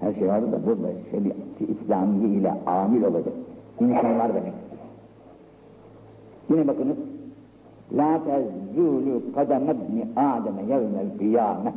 her 0.00 0.14
şey 0.14 0.28
var 0.28 0.52
da 0.52 0.66
burada 0.66 0.88
şeriat-ı 1.10 1.64
İslamiye 1.72 2.28
ile 2.28 2.54
amil 2.66 3.02
olacak. 3.02 3.34
İnsanlar 3.80 4.34
demek. 4.34 4.52
Yine 6.50 6.68
bakınız 6.68 6.96
La 7.92 8.20
tezzûlü 8.24 9.32
kadem 9.34 9.62
ibni 9.62 10.06
Adem'e 10.16 10.62
yevmel 10.62 11.18
kıyâme 11.18 11.72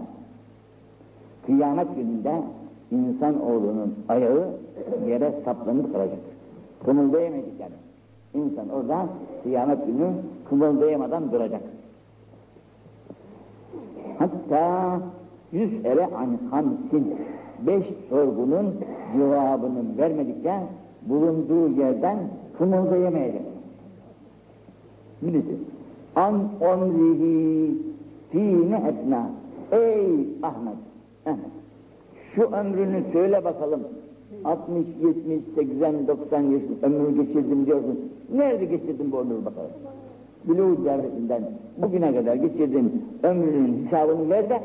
kıyamet 1.45 1.95
gününde 1.95 2.41
insan 2.91 3.41
oğlunun 3.41 3.95
ayağı 4.09 4.47
yere 5.07 5.33
saplanıp 5.45 5.93
kalacak. 5.93 6.34
Kımıldayamayacak 6.85 7.53
yani. 7.59 7.73
İnsan 8.33 8.69
orada 8.69 9.07
kıyamet 9.43 9.85
günü 9.85 10.11
kımıldayamadan 10.49 11.31
duracak. 11.31 11.61
Hatta 14.19 14.99
yüz 15.51 15.85
ere 15.85 16.05
an 16.05 16.39
hamsin 16.51 17.15
beş 17.59 17.85
sorgunun 18.09 18.75
cevabını 19.17 19.97
vermedikçe 19.97 20.53
bulunduğu 21.01 21.69
yerden 21.81 22.17
kımıldayamayacak. 22.57 23.41
Birisi 25.21 25.57
an 26.15 26.49
omrihi 26.61 27.77
fîne 28.31 28.83
etna 28.87 29.29
ey 29.71 30.27
Ahmet 30.43 30.77
Ahmet 31.25 31.51
şu 32.35 32.41
ömrünü 32.41 33.03
söyle 33.13 33.45
bakalım 33.45 33.81
60, 34.45 34.85
70, 35.01 35.41
80, 35.55 36.07
90 36.07 36.41
yaş 36.41 36.61
ömrünü 36.81 37.25
geçirdim 37.25 37.65
diyorsun. 37.65 38.11
Nerede 38.33 38.65
geçirdin 38.65 39.11
bu 39.11 39.17
ömrü 39.17 39.45
bakalım? 39.45 39.71
Buluğ 40.45 40.85
devletinden 40.85 41.43
bugüne 41.77 42.15
kadar 42.15 42.35
geçirdiğin 42.35 43.05
ömrünün 43.23 43.85
hesabını 43.85 44.29
ver 44.29 44.49
de 44.49 44.61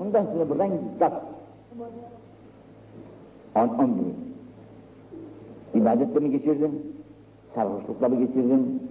ondan 0.00 0.24
sonra 0.24 0.48
buradan 0.48 0.68
git. 0.68 0.80
On, 3.56 3.68
on 3.68 3.86
gün. 3.86 4.14
İbadetle 5.80 6.20
mi 6.20 6.30
geçirdin? 6.30 6.70
Sarhoşlukla 7.54 8.08
mı 8.08 8.16
geçirdin? 8.16 8.82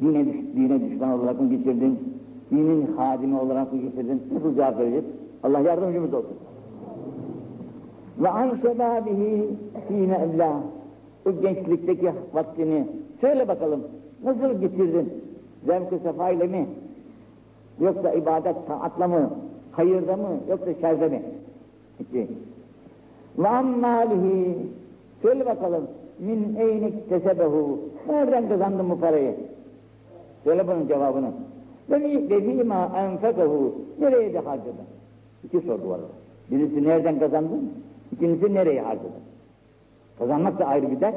Dine, 0.00 0.26
düş, 0.26 0.36
dine 0.56 0.90
düşman 0.90 1.10
olarak 1.10 1.40
mı 1.40 1.50
geçirdin? 1.50 1.98
Dinin 2.50 2.96
hadimi 2.96 3.40
olarak 3.40 3.72
mı 3.72 3.80
geçirdin? 3.80 4.22
Nasıl 4.34 4.54
cevap 4.54 4.78
vereceğiz? 4.78 5.04
Allah 5.42 5.60
yardımcımız 5.60 6.14
olsun. 6.14 6.36
Ve 8.18 8.28
an 8.28 8.58
şebabihi 8.62 9.48
fîne 9.88 10.14
evlâ. 10.14 10.60
O 11.26 11.32
gençlikteki 11.32 12.12
vaktini 12.34 12.86
söyle 13.20 13.48
bakalım. 13.48 13.80
Nasıl 14.24 14.60
geçirdin? 14.60 15.12
Zevk-ı 15.66 15.98
sefa 15.98 16.30
ile 16.30 16.46
mi? 16.46 16.66
Yoksa 17.80 18.12
ibadet 18.12 18.66
taatla 18.66 19.08
mı? 19.08 19.30
Hayırda 19.72 20.16
mı? 20.16 20.28
Yoksa 20.48 20.74
şerde 20.80 21.08
mi? 21.08 21.22
İki. 22.00 22.28
Ve 23.38 23.48
ammâlihi. 23.48 24.56
Söyle 25.22 25.46
bakalım. 25.46 25.84
Min 26.18 26.56
eynik 26.58 27.08
tesebehu. 27.08 27.78
Nereden 28.08 28.48
kazandın 28.48 28.90
bu 28.90 29.00
parayı? 29.00 29.34
Söyle 30.44 30.66
bunun 30.68 30.88
cevabını. 30.88 31.30
Ve 31.90 32.28
fîmâ 32.28 32.92
enfekehu. 32.96 33.74
Nereye 34.00 34.34
de 34.34 34.38
harcadın? 34.38 34.86
İki 35.44 35.60
soru 35.60 35.88
var. 35.88 36.00
Birisi 36.50 36.84
nereden 36.84 37.18
kazandın? 37.18 37.72
İkincisi 38.14 38.54
nereye 38.54 38.82
harcadın? 38.82 39.10
Kazanmak 40.18 40.58
da 40.58 40.64
ayrı 40.66 40.90
bir 40.90 41.00
dert, 41.00 41.14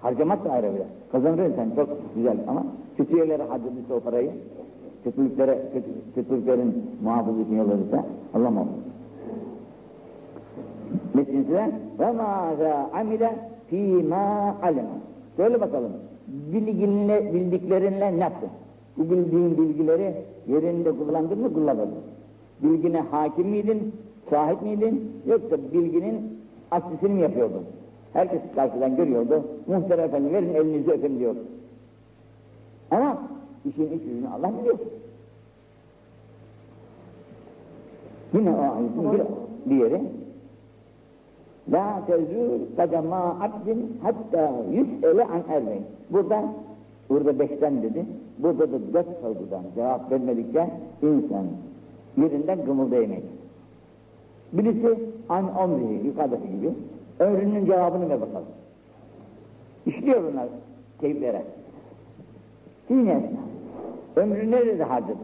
harcamak 0.00 0.44
da 0.44 0.50
ayrı 0.50 0.74
bir 0.74 0.78
dert. 0.78 0.88
Kazanır 1.12 1.50
insan 1.50 1.70
çok 1.76 1.88
güzel 2.16 2.36
ama 2.48 2.66
kötü 2.96 3.16
yerlere 3.16 3.42
harcadıysa 3.42 3.94
o 3.94 4.00
parayı, 4.00 4.30
kötülüklere, 5.04 5.58
kötü, 5.72 5.88
kötülüklerin 6.14 6.84
muhafızı 7.02 7.40
için 7.40 7.56
yolladıysa 7.56 8.04
Allah 8.34 8.50
muhafız. 8.50 8.74
Metinse 11.14 11.70
ve 11.98 12.12
mâzâ 12.12 12.90
amile 12.94 13.34
fîmâ 13.70 14.56
alema. 14.62 14.88
Söyle 15.36 15.60
bakalım, 15.60 15.92
bilginle, 16.52 17.34
bildiklerinle 17.34 18.18
ne 18.18 18.20
yaptın? 18.20 18.48
Bu 18.96 19.10
bildiğin 19.10 19.58
bilgileri 19.58 20.14
yerinde 20.48 20.92
kullandın 20.92 21.40
mı 21.40 21.54
kullanmadın? 21.54 21.94
Bilgine 22.62 23.00
hakim 23.00 23.48
miydin, 23.48 23.92
sahip 24.30 24.62
miydin, 24.62 25.12
yoksa 25.26 25.56
bilginin 25.72 26.37
aksisini 26.70 27.14
mi 27.14 27.20
yapıyordun? 27.20 27.64
Herkes 28.12 28.40
karşıdan 28.54 28.96
görüyordu, 28.96 29.42
muhterem 29.66 30.04
efendi 30.04 30.32
verin 30.32 30.54
elinizi 30.54 30.90
öpün 30.90 31.18
diyor. 31.18 31.34
Ama 32.90 33.18
işin 33.64 33.86
iç 33.86 34.02
yüzünü 34.02 34.28
Allah 34.28 34.52
biliyor. 34.60 34.78
Yine 38.32 38.50
o 38.50 38.60
ayetin 38.60 39.12
bir, 39.66 39.76
yeri 39.76 40.02
La 41.72 42.02
tezûl 42.06 42.76
kademâ 42.76 43.36
abdin 43.40 43.96
hatta 44.02 44.52
yüs'ele 44.72 45.24
an 45.24 45.42
ermeyin. 45.48 45.84
Burada, 46.10 46.44
burada 47.10 47.38
beşten 47.38 47.82
dedi, 47.82 48.06
burada 48.38 48.72
da 48.72 48.92
dört 48.92 49.20
sorgudan 49.22 49.62
cevap 49.74 50.12
vermedikçe 50.12 50.70
insan 51.02 51.46
yerinden 52.16 52.64
gımıldayamayız. 52.64 53.37
Birisi 54.52 54.98
an 55.28 55.56
omri, 55.56 56.06
yukarıdaki 56.06 56.50
gibi, 56.50 56.70
ömrünün 57.18 57.66
cevabını 57.66 58.10
ver 58.10 58.20
bakalım. 58.20 58.46
İşliyor 59.86 60.22
bunlar 60.32 60.48
keyiflere. 61.00 61.42
Yine 62.90 63.30
ömrü 64.16 64.50
nerede 64.50 64.84
harcadın? 64.84 65.16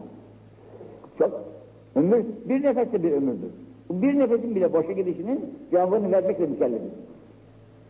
Çok. 1.19 1.41
Ömür, 1.95 2.25
bir 2.49 2.63
nefeste 2.63 3.03
bir 3.03 3.11
ömürdür. 3.11 3.51
Bir 3.89 4.19
nefesin 4.19 4.55
bile 4.55 4.73
boşa 4.73 4.91
gidişinin 4.91 5.39
cevabını 5.71 6.11
vermekle 6.11 6.45
mükellefir. 6.45 6.91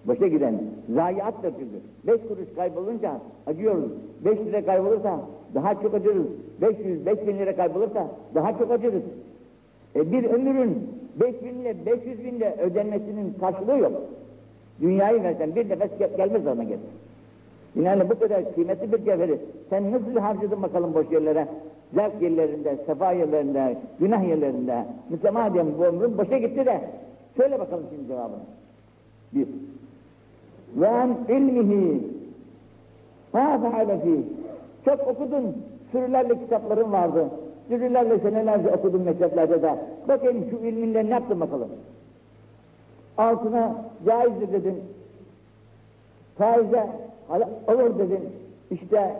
Boşa 0.08 0.28
giden 0.28 0.62
zayiattır 0.90 1.54
çünkü. 1.60 1.80
Beş 2.08 2.28
kuruş 2.28 2.56
kaybolunca 2.56 3.22
acıyoruz. 3.48 3.92
Beş 4.26 4.40
lira 4.40 4.66
kaybolursa 4.66 5.20
daha 5.56 5.76
çok 5.82 5.94
acırız. 5.94 6.28
Beş 6.62 6.86
yüz, 6.86 7.06
beş 7.06 7.28
bin 7.28 7.38
lira 7.38 7.56
kaybolursa 7.56 8.08
daha 8.36 8.58
çok 8.58 8.72
acırız. 8.72 9.04
E 9.96 10.12
bir 10.12 10.24
ömrün 10.24 10.90
beş 11.16 11.44
binle, 11.44 11.86
beş 11.86 12.06
yüz 12.06 12.26
binle 12.26 12.56
ödenmesinin 12.62 13.34
karşılığı 13.40 13.78
yok. 13.78 14.02
Dünyayı 14.82 15.24
versen 15.24 15.56
bir 15.56 15.70
nefes 15.70 15.92
gel 16.00 16.10
gelmez 16.18 16.48
ona 16.48 16.64
gelir. 16.64 16.80
Yani 17.76 18.10
bu 18.10 18.20
kadar 18.20 18.56
kıymetli 18.56 18.92
bir 18.92 19.06
cevheri 19.06 19.40
sen 19.70 19.92
nasıl 19.92 20.20
harcadın 20.20 20.64
bakalım 20.64 20.94
boş 20.94 21.12
yerlere? 21.12 21.48
Zevk 21.94 22.22
yerlerinde, 22.22 22.78
sefa 22.86 23.12
yerlerinde, 23.12 23.78
günah 24.00 24.28
yerlerinde. 24.28 24.86
Mütemadiyen 25.10 25.68
bu 25.78 25.86
ömrün 25.86 26.18
boşa 26.18 26.38
gitti 26.38 26.66
de. 26.66 26.82
Söyle 27.38 27.60
bakalım 27.60 27.84
şimdi 27.90 28.08
cevabını. 28.08 28.44
Bir. 29.34 29.48
Ve 30.76 30.88
an 30.88 31.18
ilmihi 31.30 32.02
ma 33.34 33.60
feale. 33.62 34.00
Çok 34.86 35.08
okudun, 35.08 35.56
sürülerle 35.92 36.40
kitapların 36.40 36.92
vardı. 36.92 37.30
Sürülerle 37.68 38.20
senelerce 38.20 38.70
okudun 38.72 39.02
mekteplerde 39.02 39.62
de. 39.62 39.76
Bakayım 40.08 40.46
şu 40.50 40.56
ilminle 40.56 41.06
ne 41.06 41.10
yaptın 41.10 41.40
bakalım. 41.40 41.70
Altına 43.18 43.86
caizdir 44.06 44.52
dedin. 44.52 44.84
Faize 46.38 46.90
olur 47.68 48.00
dedin. 48.00 48.30
İşte 48.72 49.16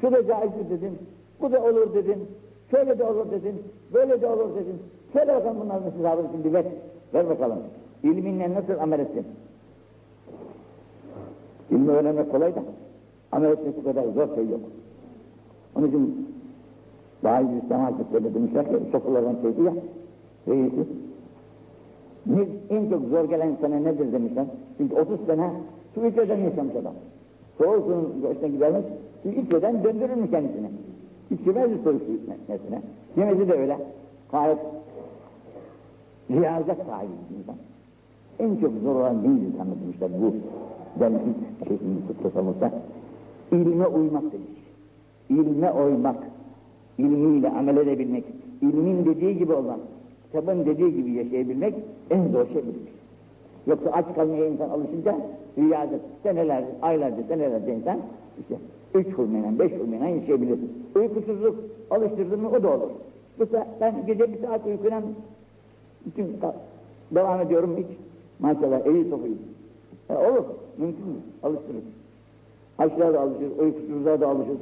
şu 0.00 0.12
da 0.12 0.26
caizdir 0.26 0.70
dedin. 0.70 0.98
Bu 1.40 1.52
da 1.52 1.62
olur 1.62 1.94
dedin. 1.94 2.28
Şöyle 2.70 2.98
de 2.98 3.04
olur 3.04 3.30
dedin. 3.30 3.62
Böyle 3.94 4.20
de 4.22 4.26
olur 4.26 4.54
dedin. 4.54 4.82
Söyle 5.12 5.34
bakalım 5.34 5.56
bunların 5.60 5.90
hesabını 5.90 6.26
şimdi 6.32 6.52
ver. 6.52 6.64
Ver 7.14 7.28
bakalım. 7.28 7.58
İlminle 8.02 8.54
nasıl 8.54 8.78
amel 8.82 9.00
ettin? 9.00 9.26
İlmi 11.70 11.90
öğrenmek 11.90 12.30
kolay 12.32 12.54
da 12.54 12.62
amel 13.32 13.50
etmek 13.50 13.76
bu 13.76 13.84
kadar 13.84 14.04
zor 14.04 14.34
şey 14.34 14.48
yok. 14.48 14.60
Onun 15.76 15.88
için 15.88 16.31
önce 17.30 17.64
İslam 17.64 17.80
Hazretleri 17.80 18.34
demişler 18.34 18.68
ki 18.68 18.76
sokulardan 18.92 19.36
şeydi 19.42 19.62
ya 19.62 19.72
reisi. 20.48 20.86
Ne, 22.26 22.46
en 22.70 22.90
çok 22.90 23.02
zor 23.04 23.24
gelen 23.24 23.56
sana 23.60 23.76
nedir 23.76 24.12
demişler. 24.12 24.44
Çünkü 24.78 24.94
30 24.94 25.26
sene 25.26 25.50
su 25.94 26.00
ülkeden 26.00 26.38
yaşamış 26.38 26.76
adam. 26.76 26.94
Soğuk 27.58 27.84
suyun 27.84 28.22
başına 28.22 28.48
gidermiş, 28.48 28.84
su 29.22 29.28
ülkeden 29.28 29.84
döndürür 29.84 30.14
mü 30.14 30.30
kendisini? 30.30 30.70
İçmezdi 31.30 31.78
soğuk 31.84 32.02
su 32.02 32.12
içmesine. 32.12 32.82
Yemesi 33.16 33.48
de 33.48 33.52
öyle. 33.52 33.78
Gayet 34.32 34.58
riyazet 36.30 36.76
sahibi 36.76 37.12
insan. 37.38 37.56
En 38.38 38.56
çok 38.56 38.72
zor 38.82 38.94
olan 38.94 39.22
neydi 39.22 39.60
anlatmışlar 39.60 40.10
bu 40.22 40.34
ben 41.00 41.12
ilk 41.12 41.68
şeyini 41.68 41.98
tasavvufta. 42.22 42.70
İlme 43.52 43.86
uymak 43.86 44.22
demiş. 44.22 44.62
İlme 45.28 45.72
uymak, 45.72 46.16
ilmiyle 47.02 47.50
amel 47.50 47.76
edebilmek, 47.76 48.24
ilmin 48.62 49.04
dediği 49.04 49.38
gibi 49.38 49.52
olmak, 49.52 49.78
kitabın 50.26 50.66
dediği 50.66 50.94
gibi 50.94 51.10
yaşayabilmek 51.10 51.74
en 52.10 52.28
zor 52.28 52.46
şey 52.46 52.62
budur. 52.62 52.92
Yoksa 53.66 53.90
aç 53.90 54.14
kalmaya 54.14 54.46
insan 54.46 54.68
alışınca 54.68 55.16
riyazet 55.58 56.00
seneler, 56.22 56.64
aylarca, 56.82 57.22
senelerce 57.28 57.74
insan 57.74 57.98
işte 58.40 58.54
üç 58.94 59.06
hurmeyle, 59.06 59.58
beş 59.58 59.72
hurmeyle 59.72 60.10
yaşayabilir. 60.10 60.58
Uykusuzluk 60.94 61.56
alıştırdın 61.90 62.40
mı 62.40 62.50
o 62.50 62.62
da 62.62 62.70
olur. 62.70 62.90
Mesela 63.38 63.66
ben 63.80 64.06
gece 64.06 64.32
bir 64.32 64.38
saat 64.38 64.66
uykuyla 64.66 65.02
bütün 66.06 66.26
devam 67.10 67.40
ediyorum 67.40 67.76
hiç 67.76 67.86
maşallah 68.40 68.86
iyi 68.86 69.10
sokuyum. 69.10 69.38
E, 70.10 70.14
olur, 70.14 70.44
mümkün 70.78 71.06
mü? 71.06 71.14
Alıştırır. 71.42 71.82
Açlığa 72.78 73.14
da 73.14 73.20
alışır, 73.20 73.58
uykusuzluğa 73.58 74.20
da 74.20 74.28
alışır. 74.28 74.56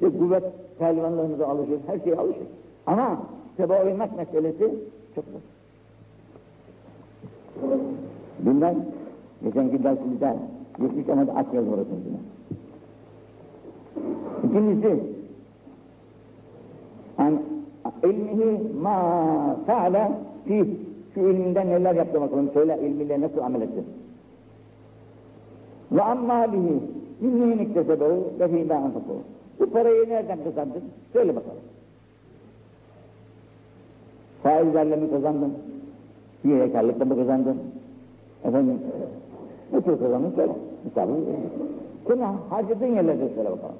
İşte 0.00 0.18
kuvvet 0.18 0.44
pehlivanlarına 0.78 1.38
da 1.38 1.48
alışır, 1.48 1.80
her 1.86 1.98
şeye 1.98 2.16
alışır. 2.16 2.46
Ama 2.86 3.18
kitaba 3.56 3.84
uymak 3.84 4.16
meselesi 4.16 4.74
çok 5.14 5.24
zor. 5.24 5.40
Bilmem, 8.38 8.76
geçenki 9.44 9.84
dersimizde 9.84 10.36
geçmiş 10.80 11.08
ama 11.08 11.26
da 11.26 11.34
açmayalım 11.34 11.72
orasını. 11.72 11.96
İkincisi, 14.44 15.00
an 17.18 17.40
ilmihi 18.04 18.74
ma 18.82 19.56
feale 19.66 20.12
fi 20.44 20.76
şu 21.14 21.20
ilminden 21.20 21.70
neler 21.70 21.94
yaptı 21.94 22.20
bakalım 22.20 22.50
söyle 22.54 22.78
ilmiyle 22.82 23.20
nasıl 23.20 23.38
amel 23.38 23.60
ettin. 23.60 23.84
Ve 25.92 26.02
ammalihi 26.02 26.80
minnihin 27.20 27.58
iktesebehu 27.58 28.24
ve 28.40 28.48
fîmâ 28.48 28.74
anfakû. 28.74 29.39
Bu 29.60 29.70
parayı 29.70 30.08
nereden 30.08 30.38
kazandın? 30.44 30.82
Söyle 31.12 31.36
bakalım. 31.36 31.56
Faizlerle 34.42 34.96
mi 34.96 35.10
kazandın? 35.10 35.52
Hilekarlıkla 36.44 37.04
mı 37.04 37.16
kazandın? 37.16 37.56
Efendim, 38.44 38.78
ne 39.72 39.80
tür 39.80 39.98
kazandın 39.98 40.32
söyle. 40.36 40.52
Verin. 40.96 41.24
Sonra 42.08 42.34
harcadığın 42.50 42.86
yerlerde 42.94 43.28
söyle 43.34 43.50
bakalım. 43.50 43.74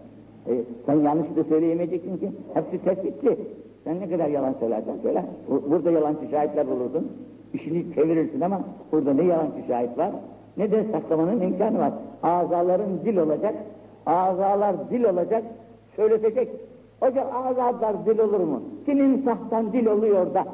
E, 0.49 0.53
sen 0.87 0.95
yanlış 0.95 1.37
da 1.37 1.45
söyleyemeyeceksin 1.45 2.17
ki. 2.17 2.31
Hepsi 2.55 2.85
tespitli. 2.85 3.37
Sen 3.85 4.01
ne 4.01 4.11
kadar 4.11 4.29
yalan 4.29 4.55
söylersen 4.61 4.95
söyle. 5.03 5.25
Bu- 5.51 5.71
Burada 5.71 5.91
yalancı 5.91 6.29
şahitler 6.31 6.67
bulurdun. 6.67 7.09
İşini 7.55 7.95
çevirirsin 7.95 8.41
ama 8.41 8.61
burada 8.93 9.13
ne 9.15 9.25
yalancı 9.25 9.63
şahit 9.69 9.99
var 9.99 10.11
ne 10.57 10.71
de 10.71 10.85
saklamanın 10.93 11.41
imkanı 11.41 11.79
var. 11.79 11.93
Azaların 12.23 12.91
dil 13.05 13.17
olacak. 13.17 13.55
Azalar 14.07 14.91
dil 14.91 15.05
olacak. 15.05 15.43
Söyletecek. 15.97 16.49
Hocam 17.01 17.27
azalar 17.33 18.07
dil 18.07 18.19
olur 18.19 18.41
mu? 18.41 18.63
Senin 18.87 19.25
sahtan 19.25 19.73
dil 19.73 19.87
oluyor 19.87 20.35
da. 20.35 20.45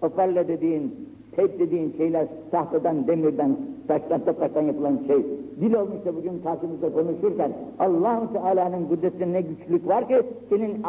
Hoparlör 0.00 0.48
dediğin, 0.48 1.08
teyp 1.36 1.58
dediğin 1.58 1.94
şeyler 1.96 2.26
tahtadan, 2.50 3.06
demirden, 3.06 3.56
taştan, 3.88 4.24
topraktan 4.24 4.62
yapılan 4.62 4.98
şey. 5.06 5.26
Dil 5.60 5.74
olmuşsa 5.74 6.16
bugün 6.16 6.42
karşımızda 6.44 6.92
konuşurken 6.92 7.52
allah 7.78 8.22
Teala'nın 8.32 8.86
kudretinde 8.86 9.32
ne 9.32 9.40
güçlük 9.40 9.88
var 9.88 10.08
ki 10.08 10.22
senin 10.48 10.82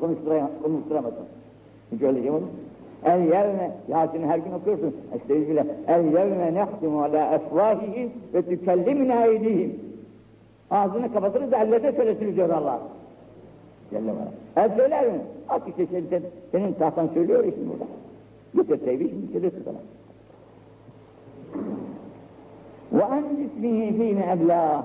konuşturamaz, 0.00 0.50
konuşturamazsın. 0.62 1.24
Hiç 1.92 2.02
öyle 2.02 2.22
şey 2.22 2.30
olur? 2.30 2.42
El 3.04 3.20
yevme, 3.20 3.70
Yasin'i 3.88 4.26
her 4.26 4.38
gün 4.38 4.52
okuyorsun. 4.52 4.96
Estağfirullah. 5.14 5.64
El 5.88 6.04
yevme 6.04 6.54
nehtimu 6.54 7.02
ala 7.02 7.34
efvahihim 7.34 8.10
ve 8.34 8.42
tükellimina 8.42 9.26
eydihim. 9.26 9.80
Ağzını 10.70 11.12
kapatırız 11.12 11.52
da 11.52 11.56
ellerine 11.56 11.92
söyletiriz 11.92 12.36
diyor 12.36 12.50
Allah. 12.50 12.80
Celle 13.90 14.10
Ala. 14.10 14.28
El 14.56 14.76
söyler 14.76 15.06
mi? 15.06 15.20
Bak 15.50 15.62
işte 15.68 15.86
sen, 15.86 16.02
sen, 16.10 16.22
senin 16.52 16.72
tahtan 16.72 17.08
söylüyor 17.14 17.44
işte 17.44 17.60
burada. 17.70 17.84
Getir 18.54 18.84
teybi 18.84 19.08
şimdi 19.08 19.32
getirirsin 19.32 19.62
sana. 19.64 19.78
Ve 22.92 23.16
en 23.16 23.36
cismihi 23.36 23.92
fîne 23.92 24.32
eblâh. 24.32 24.84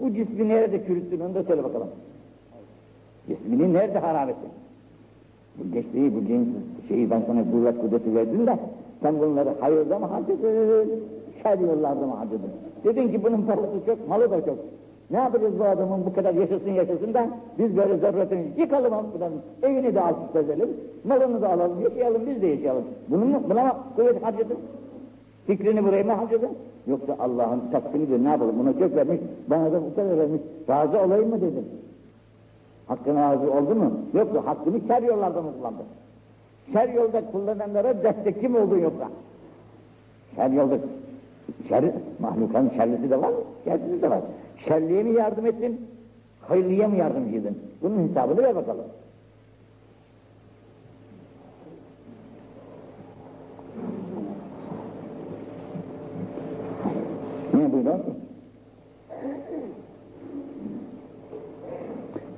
Bu 0.00 0.14
cismi 0.14 0.48
nerede 0.48 0.86
çürüttün 0.86 1.20
onu 1.20 1.34
da 1.34 1.42
söyle 1.42 1.64
bakalım. 1.64 1.88
Cismini 3.28 3.72
nerede 3.72 3.98
harap 3.98 4.30
ettin? 4.30 4.50
Bu 5.58 5.72
geçtiği 5.72 6.14
bu 6.14 6.26
cins 6.26 6.48
şeyi 6.88 7.10
ben 7.10 7.22
sana 7.26 7.50
kuvvet 7.50 7.80
kudreti 7.80 8.14
verdim 8.14 8.46
de 8.46 8.58
sen 9.02 9.20
bunları 9.20 9.50
hayırda 9.60 9.98
mı 9.98 10.06
harcadın, 10.06 10.90
şer 11.42 11.58
yollarda 11.58 12.06
mı 12.06 12.14
harcadın? 12.14 12.50
Dedin 12.84 13.08
ki 13.08 13.24
bunun 13.24 13.42
parası 13.42 13.86
çok, 13.86 14.08
malı 14.08 14.30
da 14.30 14.44
çok. 14.44 14.58
Ne 15.10 15.16
yapacağız 15.16 15.58
bu 15.58 15.64
adamın 15.64 16.06
bu 16.06 16.14
kadar 16.14 16.34
yaşasın 16.34 16.70
yaşasın 16.70 17.14
da 17.14 17.26
biz 17.58 17.76
böyle 17.76 17.96
zaruretini 17.96 18.46
yıkalım 18.56 18.92
buradan, 19.12 19.32
evini 19.62 19.94
de 19.94 20.00
alçıp 20.00 20.36
edelim, 20.36 20.68
malını 21.04 21.42
da 21.42 21.48
alalım, 21.48 21.80
yaşayalım 21.80 22.26
biz 22.26 22.42
de 22.42 22.46
yaşayalım. 22.46 22.84
Bunu 23.08 23.24
mu, 23.24 23.42
buna 23.50 23.64
mı 23.64 23.72
kuvvet 23.96 24.22
harcadın? 24.22 24.58
Fikrini 25.46 25.84
buraya 25.84 26.04
mı 26.04 26.12
harcadın? 26.12 26.50
Yoksa 26.86 27.16
Allah'ın 27.18 27.62
takdiridir 27.72 28.24
ne 28.24 28.28
yapalım 28.28 28.58
buna 28.58 28.72
çok 28.72 28.96
vermiş, 28.96 29.20
bana 29.50 29.72
da 29.72 29.82
bu 29.82 29.94
kadar 29.94 30.18
vermiş, 30.18 30.40
razı 30.68 31.00
olayım 31.00 31.28
mı 31.28 31.40
dedin? 31.40 31.68
Hakkına 32.86 33.32
razı 33.32 33.52
oldu 33.52 33.74
mu? 33.74 33.92
Yoksa 34.14 34.46
hakkını 34.46 34.80
şer 34.88 35.02
yollarda 35.02 35.42
mı 35.42 35.48
kullandı? 35.58 35.82
Şer 36.72 36.88
yolda 36.88 37.30
kullananlara 37.32 38.02
destekçi 38.02 38.48
mi 38.48 38.58
oldun 38.58 38.78
yoksa? 38.78 39.08
Şer 40.36 40.50
yolda, 40.50 40.78
şer, 41.68 41.84
mahlukanın 42.18 42.70
şerlisi 42.76 43.10
de 43.10 43.22
var, 43.22 43.32
şerlisi 43.64 44.02
de 44.02 44.10
var. 44.10 44.20
Şerliye 44.68 45.02
mi 45.02 45.14
yardım 45.14 45.46
ettin, 45.46 45.80
hayırlıya 46.40 46.88
mı 46.88 46.96
yardımcıydın? 46.96 47.58
Bunun 47.82 48.08
hesabını 48.08 48.42
ver 48.42 48.56
bakalım. 48.56 48.84
Ne 57.54 57.72
buyuruyor? 57.72 57.98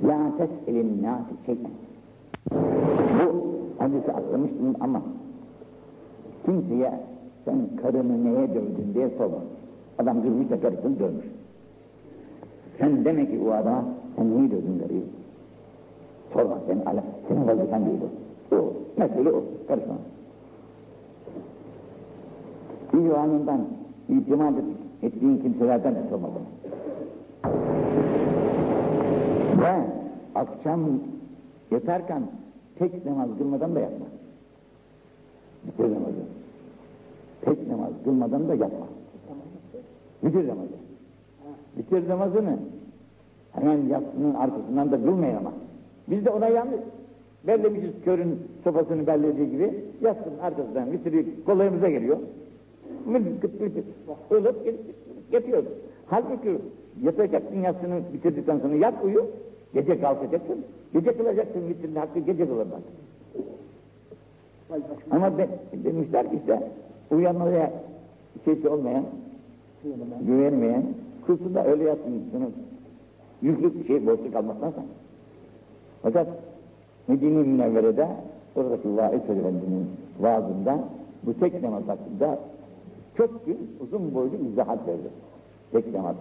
La 0.04 0.32
tes'elin 0.38 1.02
nâsi 1.02 1.34
şeyden. 1.46 1.70
Bu 3.18 3.44
hadisi 3.78 4.12
atlamıştım 4.12 4.74
ama 4.80 5.02
kimseye 6.44 6.92
sen 7.48 7.82
karını 7.82 8.24
neye 8.24 8.48
dövdün 8.48 8.94
diye 8.94 9.10
sorma. 9.18 9.38
Adam 9.98 10.22
kızmış 10.22 10.50
da 10.50 10.60
karısını 10.60 10.98
dövmüş. 10.98 11.26
Sen 12.78 13.04
demek 13.04 13.30
ki 13.30 13.40
o 13.46 13.50
adama 13.50 13.84
sen 14.16 14.30
niye 14.30 14.50
dövdün 14.50 14.78
karıyı? 14.78 15.02
Sorma 16.32 16.58
sen 16.66 16.78
ala, 16.78 17.04
senin 17.28 17.48
vazifen 17.48 17.86
değil 17.86 17.98
o. 18.02 18.56
O, 18.56 18.72
mesele 18.96 19.32
o, 19.32 19.42
karışma. 19.68 19.94
İvanından 22.92 23.60
itimat 24.08 24.54
ettiğin 25.02 25.38
kimselerden 25.38 25.94
de 25.94 26.02
sorma 26.10 26.28
bana. 26.28 26.48
Ve 29.62 29.84
akşam 30.34 30.80
yatarken 31.70 32.22
tek 32.78 33.06
namaz 33.06 33.28
kılmadan 33.38 33.74
da 33.74 33.80
yapma. 33.80 34.06
Bitir 35.66 35.84
namazı. 35.84 36.37
Tek 37.44 37.68
namaz 37.68 37.92
kılmadan 38.04 38.48
da 38.48 38.54
yapma. 38.54 38.86
Bitir 40.22 40.48
namazı. 40.48 40.68
Bitir 41.78 42.08
namazını. 42.08 42.58
Hemen 43.52 43.78
yatsının 43.88 44.34
arkasından 44.34 44.92
da 44.92 44.96
kılmayın 44.96 45.36
ama. 45.36 45.52
Biz 46.08 46.24
de 46.24 46.30
ona 46.30 46.48
yanlış. 46.48 46.80
Bellemişiz 47.46 47.90
körün 48.04 48.38
sopasını 48.64 49.06
bellediği 49.06 49.50
gibi 49.50 49.84
yatsının 50.00 50.38
arkasından 50.38 50.92
bitiriyor, 50.92 51.24
kolayımıza 51.46 51.88
geliyor. 51.88 52.18
Ilıp 54.30 54.56
yapıyor. 55.32 55.62
Halbuki 56.06 56.58
yatacaksın 57.02 57.60
yatsını 57.62 58.00
bitirdikten 58.14 58.58
sonra 58.58 58.74
yat 58.74 59.04
uyu, 59.04 59.26
gece 59.74 60.00
kalkacaksın, 60.00 60.64
gece 60.92 61.16
kılacaksın 61.16 61.68
bitirdiğin 61.68 61.96
hakkı 61.96 62.18
gece 62.18 62.46
kılırlar. 62.46 62.80
Ama 65.10 65.38
de, 65.38 65.48
demişler 65.84 66.30
ki 66.30 66.36
işte 66.40 66.70
uyanmaya 67.10 67.72
şeysi 68.44 68.68
olmayan, 68.68 69.04
güvenmeyen, 70.20 70.82
kılsın 71.26 71.54
öyle 71.54 71.84
yatsın. 71.84 72.22
Bunu 72.34 72.50
yüklük 73.42 73.78
bir 73.78 73.86
şey 73.86 74.06
borçlu 74.06 74.32
kalmaktansa. 74.32 74.82
Fakat 76.02 76.26
Medine-i 77.08 77.44
Münevvere'de 77.44 78.08
oradaki 78.56 78.96
Vaiz 78.96 79.22
Efendi'nin 79.22 79.86
vaazında 80.20 80.78
bu 81.22 81.34
tek 81.34 81.62
namaz 81.62 81.82
hakkında 81.86 82.38
çok 83.16 83.46
gün 83.46 83.58
uzun 83.80 84.14
boylu 84.14 84.36
izahat 84.52 84.88
verdi. 84.88 85.08
Tek 85.72 85.94
namaz. 85.94 86.16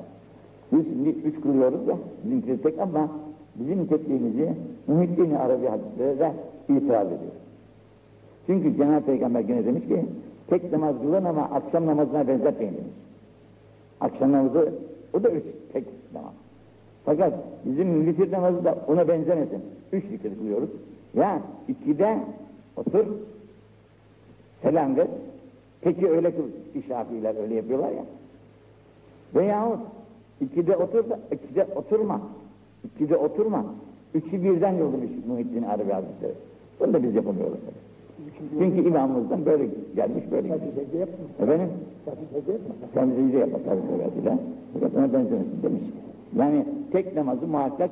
Biz 0.72 0.86
şimdi 0.86 1.10
üç 1.10 1.42
kılıyoruz 1.42 1.88
ya, 1.88 1.98
bizimki 2.24 2.62
tek 2.62 2.80
ama 2.80 3.10
bizim 3.56 3.88
tekliğimizi 3.88 4.54
Muhittin 4.88 5.34
Arabi 5.34 5.68
hadisleri 5.68 6.20
de 6.20 6.32
itiraz 6.70 7.08
ediyor. 7.08 7.32
Çünkü 8.48 8.78
Cenab-ı 8.78 9.06
Peygamber 9.06 9.40
gene 9.40 9.66
demiş 9.66 9.88
ki, 9.88 10.06
tek 10.50 10.72
namaz 10.72 10.96
kılın 11.02 11.26
ama 11.26 11.42
akşam 11.42 11.86
namazına 11.86 12.28
benzetmeyin 12.28 12.74
demiş. 12.74 12.94
Akşam 14.02 14.32
namazı, 14.32 14.74
o 15.14 15.24
da 15.24 15.30
üç 15.30 15.44
tek 15.74 15.84
namaz. 16.14 16.34
Fakat 17.06 17.34
bizim 17.66 18.06
vitir 18.06 18.32
namazı 18.32 18.66
da 18.66 18.78
ona 18.88 19.08
benzemesin. 19.08 19.62
Üç 19.92 20.04
vitir 20.04 20.38
kılıyoruz. 20.38 20.70
Ya 21.16 21.42
ikide 21.68 22.20
otur, 22.76 23.06
selam 24.62 24.98
ver. 24.98 25.08
Peki 25.82 26.10
öyle 26.10 26.32
kıl, 26.36 26.44
şafiiler 26.88 27.36
öyle 27.36 27.56
yapıyorlar 27.56 27.92
ya. 27.92 28.04
Veyahut 29.36 29.80
ikide 30.42 30.78
otur 30.78 31.10
da, 31.10 31.20
ikide 31.32 31.68
oturma. 31.76 32.22
İkide 32.84 33.18
oturma. 33.18 33.66
Üçü 34.14 34.44
birden 34.44 34.74
yollamış 34.74 35.10
Muhittin 35.28 35.64
Arabi 35.64 35.92
Hazretleri. 35.92 36.34
Bunu 36.80 36.94
da 36.94 37.04
biz 37.04 37.16
yapamıyoruz. 37.16 37.58
Çünkü 38.60 38.88
imamımızdan 38.88 39.46
böyle 39.46 39.68
gelmiş, 39.96 40.24
böyle 40.32 40.48
gitmiş. 40.48 41.10
Efendim? 41.40 41.70
Sen 42.94 43.10
secde 43.10 43.38
yapma 43.38 43.60
tabi 43.66 43.80
söylediler. 43.90 44.38
Fakat 44.74 44.96
ona 44.96 45.14
benzemesin 45.14 45.64
demiş. 45.64 45.82
Yani 46.38 46.66
tek 46.92 47.16
namazı 47.16 47.48
muhakkak 47.48 47.90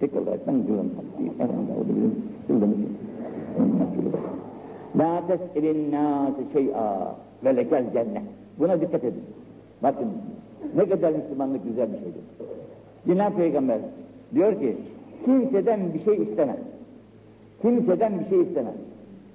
tek 0.00 0.16
olarak 0.16 0.46
ben 0.46 0.66
kılın. 0.66 0.92
Efendim 1.34 1.66
o 1.76 1.84
da 1.84 1.88
bizim 1.88 2.14
kıldığımız 2.46 2.78
La 4.96 5.22
tes'ilin 5.26 5.92
nâse 5.92 6.42
şey'a 6.52 7.16
ve 7.44 7.56
lekel 7.56 7.92
cennet. 7.92 8.22
Buna 8.58 8.80
dikkat 8.80 9.04
edin. 9.04 9.22
Bakın 9.82 10.08
ne 10.76 10.88
kadar 10.88 11.12
Müslümanlık 11.12 11.64
güzel 11.64 11.88
bir 11.92 11.98
şeydir. 11.98 12.22
Cenab-ı 13.06 13.36
Peygamber 13.36 13.78
diyor 14.34 14.60
ki 14.60 14.76
kimseden 15.24 15.80
bir 15.94 16.04
şey 16.04 16.22
istemez. 16.22 16.58
Kimseden 17.62 18.20
bir 18.20 18.28
şey 18.28 18.40
istemez. 18.42 18.74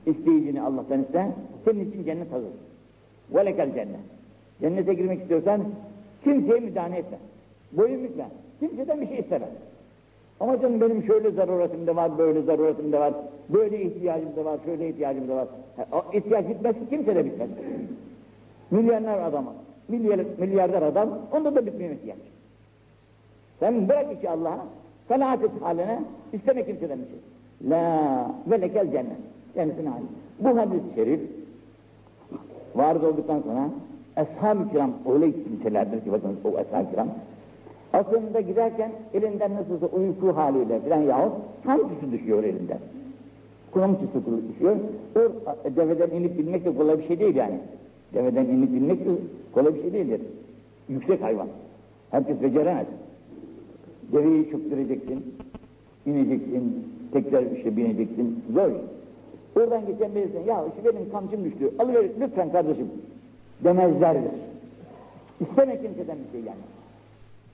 İsteyicini 0.06 0.62
Allah'tan 0.62 1.02
iste, 1.02 1.32
senin 1.66 1.92
için 1.92 2.04
cennet 2.04 2.32
hazır. 2.32 2.50
Ve 3.34 3.46
lekel 3.46 3.74
cennet. 3.74 4.00
Cennete 4.62 4.94
girmek 4.94 5.22
istiyorsan 5.22 5.64
kimseye 6.24 6.60
müdahale 6.60 6.98
etme. 6.98 7.18
Boyun 7.72 8.04
bükme. 8.04 8.26
Kimseden 8.60 9.02
bir 9.02 9.08
şey 9.08 9.20
istemez. 9.20 9.50
Ama 10.40 10.62
canım 10.62 10.82
benim 10.82 11.04
şöyle 11.04 11.32
zaruretim 11.32 11.88
de 11.88 11.96
var, 11.96 12.18
böyle 12.18 12.42
zaruretim 12.42 12.92
de 12.92 13.00
var, 13.00 13.14
böyle 13.50 13.82
ihtiyacım 13.82 14.36
da 14.36 14.46
var, 14.46 14.60
şöyle 14.66 14.90
ihtiyacım 14.90 15.28
da 15.28 15.36
var. 15.36 15.48
O 15.92 16.18
ihtiyaç 16.18 16.50
bitmez 16.50 16.76
ki 16.76 16.82
kimse 16.90 17.16
de 17.16 17.26
bitmez. 17.26 17.50
Milyarlar 18.72 19.22
adam, 19.22 19.54
milyar, 19.88 20.20
milyarder 20.38 20.82
adam, 20.82 21.10
onda 21.32 21.56
da 21.56 21.66
bitmiyor 21.66 21.92
ihtiyaç. 21.92 22.20
Sen 23.60 23.90
bırak 23.90 24.18
işi 24.18 24.30
Allah'a, 24.30 24.66
kanaat 25.08 25.44
et 25.44 25.52
haline, 25.62 26.04
isteme 26.34 26.66
kimseden 26.66 27.00
bir 27.00 27.06
şey. 27.06 27.20
La 27.70 28.32
ve 28.48 28.62
lekel 28.62 28.92
cennet. 28.92 29.18
Cennetin 29.56 29.86
hali. 29.86 30.04
Bu 30.40 30.58
hadis-i 30.58 30.96
şerif 30.96 31.20
vardı 32.76 33.08
olduktan 33.08 33.42
sonra 33.42 33.70
Ashab-ı 34.16 34.70
kiram 34.70 34.92
öyle 35.14 35.32
kimselerdir 35.44 36.04
ki 36.04 36.12
bakın 36.12 36.38
o 36.46 36.58
ashab-ı 36.58 36.92
kiram 36.92 37.08
aslında 37.94 38.42
giderken 38.42 38.92
elinden 39.14 39.54
nasılsa 39.54 39.86
uyku 39.86 40.36
haliyle 40.36 40.80
filan 40.80 41.02
yahut 41.02 41.34
tüsü 41.64 42.12
düşüyor 42.12 42.44
elinden. 42.44 42.80
Tüsü 43.74 44.26
düşüyor. 44.54 44.76
O 45.16 45.20
deveden 45.76 46.10
inip 46.18 46.38
binmek 46.38 46.66
de 46.66 46.76
kolay 46.76 47.00
bir 47.00 47.08
şey 47.08 47.20
değil 47.20 47.36
yani. 47.36 47.60
Deveden 48.14 48.46
inip 48.46 48.74
binmek 48.74 49.06
de 49.06 49.10
kolay 49.54 49.76
bir 49.76 49.82
şey 49.82 49.94
değildir. 49.94 50.22
Yüksek 50.90 51.22
hayvan. 51.22 51.48
Herkes 52.12 52.42
beceremez. 52.42 52.88
Deveyi 54.12 54.52
çöktüreceksin, 54.52 55.36
ineceksin, 56.06 56.88
tekrar 57.14 57.44
işte 57.44 57.78
bineceksin. 57.78 58.44
Zor. 58.54 58.70
Oradan 59.56 59.86
geçen 59.86 60.16
birisi, 60.16 60.38
ya 60.50 60.66
işte 60.68 60.96
benim 60.96 61.12
kamçım 61.12 61.44
düştü, 61.46 61.72
alıver 61.80 62.06
lütfen 62.22 62.52
kardeşim 62.52 62.88
demezlerdir. 63.64 64.32
İsteme 65.42 65.82
kimseden 65.82 66.18
bir 66.28 66.32
şey 66.32 66.42
yani. 66.48 66.64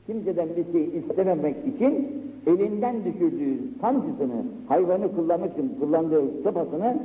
Kimseden 0.07 0.49
bir 0.57 0.71
şey 0.71 0.99
istememek 0.99 1.55
için 1.75 2.07
elinden 2.47 2.95
düşürdüğü 3.05 3.57
kamçısını, 3.81 4.43
hayvanı 4.67 5.15
kullanmak 5.15 5.53
için 5.53 5.75
kullandığı 5.79 6.23
sopasını 6.43 6.97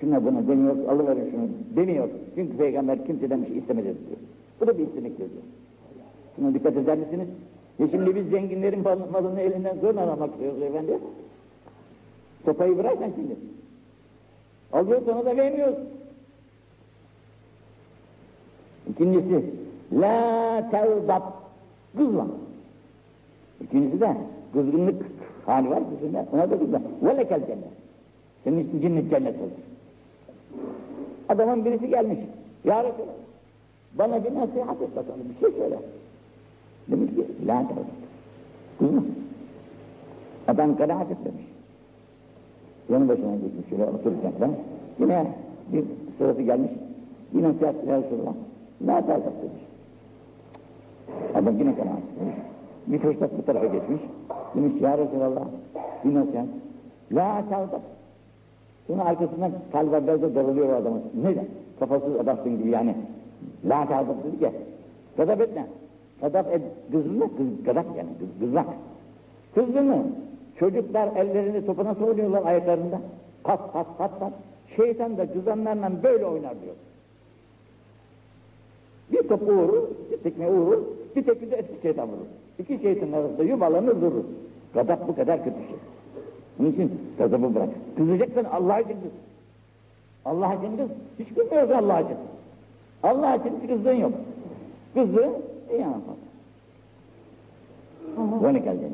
şuna 0.00 0.24
buna 0.24 0.48
demiyor, 0.48 0.76
alıverin 0.88 1.30
şunu 1.30 1.48
demiyor. 1.76 2.08
Çünkü 2.34 2.56
peygamber 2.56 3.06
kimseden 3.06 3.42
bir 3.42 3.46
şey 3.46 3.58
istemedi 3.58 3.84
diyor. 3.84 4.18
Bu 4.60 4.66
da 4.66 4.78
bir 4.78 4.86
istemektir 4.86 5.18
diyor. 5.30 5.42
Şuna 6.36 6.54
dikkat 6.54 6.76
eder 6.76 6.98
misiniz? 6.98 7.28
Ya 7.78 7.88
şimdi 7.88 8.14
biz 8.14 8.26
zenginlerin 8.26 8.82
mal- 8.82 9.10
malını 9.12 9.40
elinden 9.40 9.76
zorla 9.78 10.12
almak 10.12 10.30
istiyoruz 10.32 10.62
efendi. 10.62 10.98
Sopayı 12.44 12.78
bırakın 12.78 13.12
şimdi. 13.16 13.36
Alıyor 14.72 15.02
sana 15.06 15.24
da 15.24 15.36
vermiyoruz. 15.36 15.78
İkincisi, 18.90 19.44
la 19.92 20.70
tevzat, 20.70 21.22
kızma. 21.96 22.26
İkincisi 23.60 24.00
de 24.00 24.16
kızgınlık 24.52 25.02
hali 25.46 25.70
var 25.70 25.82
kızında, 25.90 26.26
ona 26.32 26.50
da 26.50 26.58
kızma. 26.58 26.80
Ve 27.02 27.16
lekel 27.16 27.46
cennet. 27.46 27.64
Senin 28.44 28.68
için 28.68 28.80
cennet 28.80 29.10
cennet 29.10 29.40
olur. 29.40 29.50
Adamın 31.28 31.64
birisi 31.64 31.88
gelmiş. 31.88 32.18
Ya 32.64 32.84
Resulallah, 32.84 33.12
bana 33.94 34.24
bir 34.24 34.34
nasihat 34.34 34.82
et 34.82 34.96
bakalım, 34.96 35.20
bir 35.34 35.40
şey 35.48 35.58
söyle. 35.58 35.78
Demiş 36.88 37.14
ki, 37.14 37.26
la 37.46 37.68
tevzat. 37.68 37.84
Kızma. 38.78 39.02
Adam 40.48 40.76
kanaat 40.76 41.10
etmemiş. 41.10 41.51
Yanı 42.92 43.08
başına 43.08 43.32
geçmiş 43.34 43.68
şöyle 43.70 43.84
otururken 43.84 44.32
falan. 44.32 44.54
Yine 44.98 45.26
bir 45.72 45.84
sırası 46.18 46.42
gelmiş. 46.42 46.70
Yine 47.34 47.48
nasihat 47.48 47.74
ya 47.86 48.02
Resulallah. 48.02 48.34
La 48.86 49.00
tevzat 49.00 49.42
demiş. 49.42 49.62
Adam 51.34 51.58
yine 51.58 51.76
kanaat 51.76 51.98
etmemiş. 51.98 52.36
Bir 52.86 52.98
fırsat 52.98 53.38
bu 53.38 53.44
tarafa 53.44 53.66
geçmiş. 53.66 54.00
Demiş 54.54 54.82
ya 54.82 54.98
Resulallah. 54.98 55.44
Bir 56.04 56.14
nasihat. 56.14 56.46
La 57.12 57.42
tevzat. 57.48 57.80
Sonra 58.86 59.04
arkasından 59.04 59.52
kalbe 59.72 60.06
bezde 60.06 60.34
darılıyor 60.34 60.68
o 60.68 60.76
adamın. 60.76 61.02
Neden? 61.22 61.46
Kafasız 61.78 62.16
adamsın 62.16 62.58
gibi 62.58 62.70
yani. 62.70 62.94
La 63.64 63.86
tevzat 63.86 64.24
dedi 64.24 64.38
ki. 64.38 64.50
Gadap 65.16 65.40
etme. 65.40 65.66
Gadap 66.20 66.52
et, 66.52 66.62
kızmak, 66.92 67.36
kız, 67.36 67.46
gadap 67.64 67.86
yani, 67.96 68.08
kız, 68.18 68.28
kızmak. 68.40 68.66
Mı? 69.86 69.96
Çocuklar 70.62 71.16
ellerini 71.16 71.66
topa 71.66 71.84
nasıl 71.84 72.04
oynuyorlar 72.04 72.46
ayaklarında? 72.46 73.00
Pat 73.44 73.72
pat 73.72 73.98
pat 73.98 74.20
pat. 74.20 74.32
Şeytan 74.76 75.18
da 75.18 75.32
kızanlarla 75.32 76.02
böyle 76.02 76.26
oynar 76.26 76.54
diyor. 76.62 76.74
Bir 79.12 79.28
top 79.28 79.42
vurur, 79.42 79.82
bir 80.10 80.16
tekme 80.16 80.50
vurur, 80.50 80.82
bir 81.16 81.24
tekme 81.24 81.50
de 81.50 81.56
eski 81.56 81.82
şeytan 81.82 82.08
vurur. 82.08 82.26
İki 82.58 82.78
şeytan 82.82 83.12
arasında 83.12 83.42
yuvalanır 83.42 84.00
durur. 84.00 84.24
Gadap 84.74 85.08
bu 85.08 85.16
kadar 85.16 85.44
kötü 85.44 85.56
şey. 85.56 85.76
Onun 86.60 86.72
için 86.72 86.92
gazabı 87.18 87.54
bırak. 87.54 87.68
Kızacaksan 87.96 88.44
Allah 88.44 88.80
için 88.80 88.92
kız. 88.92 89.12
Allah 90.24 90.54
için 90.54 90.76
kız. 90.76 90.88
Hiç 91.18 91.28
kızmıyorsun 91.34 91.74
Allah 91.74 92.00
için. 92.00 92.16
Allah 93.02 93.36
için 93.36 93.62
bir 93.62 93.68
kızdığın 93.68 93.94
yok. 93.94 94.12
Kızdı, 94.94 95.28
iyi. 95.72 95.86
Ve 98.42 98.54
ne 98.54 98.58
geldi? 98.58 98.90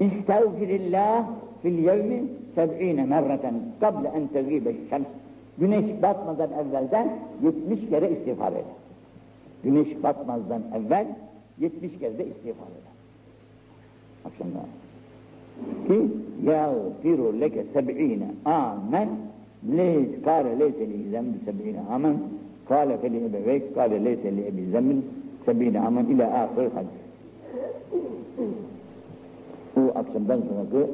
İstağfirillah 0.00 1.26
fil 1.62 1.78
yevmi 1.78 2.22
seb'ine 2.54 3.04
merreten 3.04 3.54
kable 3.80 4.08
en 4.08 4.26
tegibe 4.26 4.74
şems. 4.90 5.06
Güneş 5.58 6.02
batmadan 6.02 6.50
evvelden 6.52 7.18
70 7.42 7.88
kere 7.90 8.10
istiğfar 8.10 8.52
eder. 8.52 8.62
Güneş 9.64 10.02
batmazdan 10.02 10.62
evvel 10.74 11.06
70 11.58 11.98
kere 11.98 12.18
de 12.18 12.26
istiğfar 12.26 12.66
eder. 12.66 12.94
Akşamlar. 14.24 14.64
Ki 15.86 16.12
yağfiru 16.44 17.40
leke 17.40 17.64
seb'ine 17.72 18.28
amen 18.44 19.08
leys 19.76 20.22
kâle 20.24 20.58
leyse 20.58 20.88
li 20.88 21.10
zembi 21.10 21.38
seb'ine 21.44 21.80
amen 21.90 22.16
kâle 22.68 22.98
feli 22.98 23.24
ebeveyk 23.24 23.74
kâle 23.74 24.04
leyse 24.04 24.36
li 24.36 24.46
ebi 24.46 24.70
zembin 24.70 25.04
seb'ine 25.46 25.80
amen 25.80 26.04
ila 26.04 26.26
ahir 26.26 26.70
hadis. 26.70 27.04
Bu 29.76 29.92
akşamdan 29.94 30.40
sonraki 30.40 30.90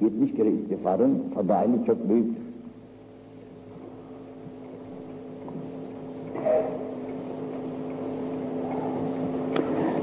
70 0.00 0.34
kere 0.34 0.50
istiğfarın 0.50 1.24
fadaili 1.34 1.84
çok 1.86 2.08
büyüktür. 2.08 2.42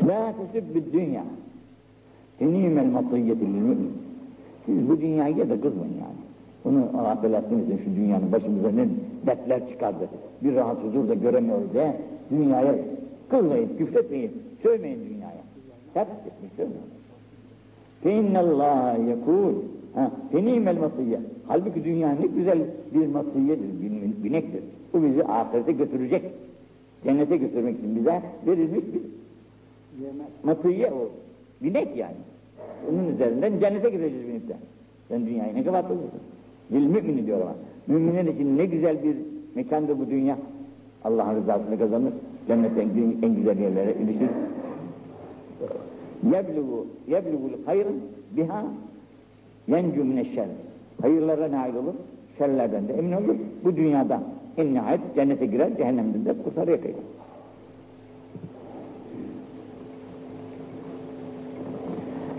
La 0.08 0.34
tesübbü 0.38 0.94
dünya. 0.94 1.24
Enîmel 2.40 2.86
matiyyeti 2.86 3.42
lil 3.42 3.48
mümin. 3.48 3.94
Siz 4.66 4.90
bu 4.90 5.02
dünyaya 5.02 5.50
da 5.50 5.62
kızmayın 5.62 5.94
yani. 5.94 6.26
Bunu 6.66 6.90
Allah 6.98 7.24
belasını 7.24 7.60
versin 7.60 7.82
şu 7.86 7.96
dünyanın 7.96 8.32
başımıza 8.32 8.70
ne 8.70 8.88
dertler 9.26 9.70
çıkardı. 9.70 10.10
Bir 10.44 10.56
rahat 10.56 10.84
huzur 10.84 11.10
da 11.10 11.14
göremiyoruz 11.14 11.74
diye 11.74 11.96
dünyaya 12.32 12.76
kızmayın, 13.30 13.78
küfretmeyin, 13.78 14.32
sövmeyin 14.64 15.00
dünyaya. 15.10 15.44
Ters 15.94 16.08
etmiş, 16.08 16.52
sövmeyin. 16.58 16.95
فَاِنَّ 18.05 18.35
اللّٰهَ 18.45 18.83
يَكُولُ 19.13 19.55
فَنِيمَ 20.33 20.67
الْمَصِيَّ 20.75 21.19
Halbuki 21.47 21.85
dünya 21.85 22.13
ne 22.13 22.27
güzel 22.27 22.59
bir 22.95 23.07
masiyedir, 23.07 23.81
bir 23.81 24.25
binektir. 24.25 24.63
Bu 24.93 25.03
bizi 25.03 25.25
ahirete 25.25 25.73
götürecek. 25.73 26.23
Cennete 27.05 27.37
götürmek 27.37 27.79
için 27.79 27.97
bize 27.97 28.23
verilmiş 28.47 28.85
bir 28.95 29.03
masiye 30.45 30.93
o. 30.93 31.11
Binek 31.63 31.97
yani. 31.97 32.17
Onun 32.91 33.15
üzerinden 33.15 33.61
cennete 33.61 33.91
gideceğiz 33.91 34.29
binekten. 34.29 34.59
Sen 35.09 35.27
dünyayı 35.27 35.55
ne 35.55 35.65
kadar 35.65 35.85
bulursun? 35.85 36.21
Dil 36.71 36.87
mümini 36.87 37.27
diyor 37.27 37.41
ama. 37.41 37.55
Müminin 37.87 38.33
için 38.33 38.59
ne 38.59 38.67
güzel 38.67 39.05
bir 39.05 39.17
mekandır 39.55 39.99
bu 39.99 40.11
dünya. 40.11 40.39
Allah'ın 41.05 41.37
rızasını 41.37 41.79
kazanır. 41.79 42.13
Cennete 42.47 42.81
en, 42.81 43.17
en 43.23 43.35
güzel 43.37 43.59
yerlere 43.59 43.95
ilişir. 43.95 44.29
yeblugu 46.24 46.88
yeblugul 47.08 47.66
hayr 47.66 47.88
biha 48.32 48.64
yencu 49.68 50.04
mineşşer. 50.04 50.48
Hayırlara 51.02 51.52
nail 51.52 51.76
olur, 51.76 51.94
şerlerden 52.38 52.88
de 52.88 52.94
emin 52.94 53.12
olur. 53.12 53.36
Bu 53.64 53.76
dünyada 53.76 54.24
en 54.58 54.74
nihayet 54.74 55.16
cennete 55.16 55.46
girer, 55.46 55.78
cehennemden 55.78 56.26
de 56.26 56.44
kurtarıyor 56.44 56.82
kayır. 56.82 56.98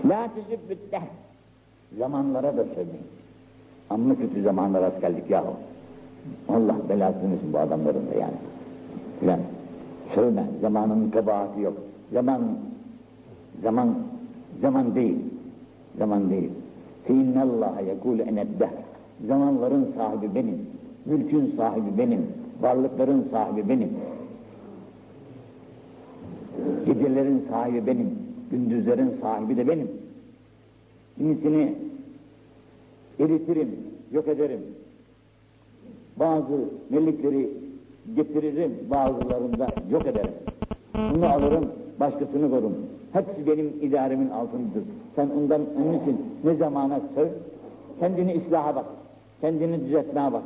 La 0.09 0.29
tüzübbütteh. 0.35 1.01
Zamanlara 1.97 2.57
da 2.57 2.63
söyleyin. 2.63 3.07
Amma 3.89 4.15
kötü 4.15 4.41
zamanlara 4.41 4.85
rast 4.85 5.01
geldik 5.01 5.29
yahu. 5.29 5.53
Allah 6.49 6.75
belasını 6.89 7.37
bu 7.53 7.59
adamların 7.59 8.07
da 8.11 8.19
yani. 8.19 8.37
Filan. 9.19 9.39
Sövme, 10.15 10.43
zamanın 10.61 11.11
kabahati 11.11 11.61
yok. 11.61 11.73
Zaman, 12.13 12.41
zaman, 13.62 13.94
zaman 14.60 14.94
değil. 14.94 15.18
Zaman 15.98 16.30
değil. 16.30 16.50
فَاِنَّ 17.08 17.36
اللّٰهَ 17.46 17.76
يَقُولُ 17.90 18.18
اَنَ 18.30 18.38
الدَّهْرِ 18.46 18.78
Zamanların 19.26 19.92
sahibi 19.96 20.34
benim. 20.34 20.58
Mülkün 21.06 21.54
sahibi 21.56 21.98
benim. 21.98 22.26
Varlıkların 22.62 23.28
sahibi 23.30 23.68
benim. 23.68 23.88
Gecelerin 26.86 27.46
sahibi 27.50 27.86
benim. 27.86 28.10
Gündüzlerin 28.50 29.16
sahibi 29.20 29.56
de 29.56 29.68
benim. 29.68 29.88
Kimisini 31.18 31.74
eritirim, 33.20 33.70
yok 34.12 34.28
ederim. 34.28 34.60
Bazı 36.16 36.68
melekleri 36.90 37.50
getiririm, 38.16 38.72
bazılarında 38.90 39.66
yok 39.90 40.06
ederim. 40.06 40.32
Bunu 41.14 41.26
alırım, 41.26 41.64
başkasını 41.99 42.49
korum. 42.49 42.75
Hepsi 43.13 43.47
benim 43.47 43.73
idaremin 43.81 44.29
altındadır. 44.29 44.83
Sen 45.15 45.29
ondan 45.29 45.61
onun 45.77 46.01
için 46.01 46.25
ne 46.43 46.55
zamana 46.55 46.99
söv, 47.15 47.27
kendini 47.99 48.33
islaha 48.33 48.75
bak, 48.75 48.85
kendini 49.41 49.85
düzeltmeye 49.85 50.33
bak. 50.33 50.43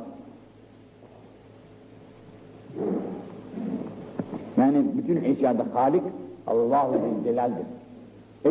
Yani 4.56 4.84
bütün 4.96 5.24
eşyada 5.24 5.66
Halik 5.74 6.02
Allahu 6.46 6.94
Celal'dir. 7.24 7.66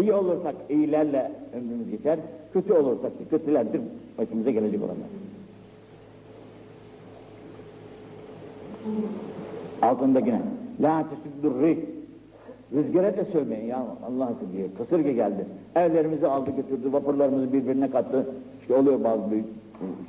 İyi 0.01 0.13
olursak 0.13 0.55
iyilerle 0.69 1.31
ömrümüz 1.53 1.91
geçer, 1.91 2.19
kötü 2.53 2.73
olursak 2.73 3.19
da 3.19 3.29
kötülerdir 3.29 3.81
başımıza 4.17 4.51
gelecek 4.51 4.79
olanlar. 4.83 5.07
Altındakine 9.81 10.41
La 10.81 11.05
tesüddür 11.09 11.61
rih 11.61 11.77
Rüzgara 12.73 13.17
da 13.17 13.25
sövmeyin 13.25 13.65
ya 13.65 13.85
Allah 14.07 14.29
diye. 14.53 14.67
Kasırga 14.77 15.11
geldi. 15.11 15.45
Evlerimizi 15.75 16.27
aldı 16.27 16.51
götürdü, 16.55 16.93
vapurlarımızı 16.93 17.53
birbirine 17.53 17.91
kattı. 17.91 18.25
İşte 18.61 18.75
oluyor 18.75 19.03
bazı 19.03 19.31
büyük 19.31 19.45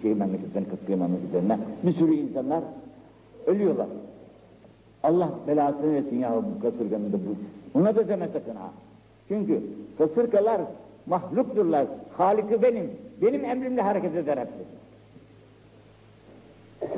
şey 0.03 0.15
memleketlerine, 0.15 0.69
kıtkı 0.69 0.97
memleketlerine. 0.97 1.59
Bir 1.83 1.93
sürü 1.93 2.15
insanlar 2.15 2.63
ölüyorlar. 3.47 3.87
Allah 5.03 5.31
belasını 5.49 5.95
versin 5.95 6.19
ya 6.19 6.33
bu 6.37 6.63
kasırganın 6.63 7.13
da 7.13 7.17
bu. 7.17 7.79
Ona 7.79 7.97
da 7.97 8.09
deme 8.09 8.29
sakın 8.33 8.55
ha. 8.55 8.71
Çünkü 9.29 9.61
kasırgalar 9.99 10.61
mahlukturlar. 11.07 11.87
Haliki 12.17 12.63
benim. 12.63 12.91
Benim 13.23 13.45
emrimle 13.45 13.83
hareket 13.83 14.17
eder 14.17 14.39
hepsi. 14.39 14.65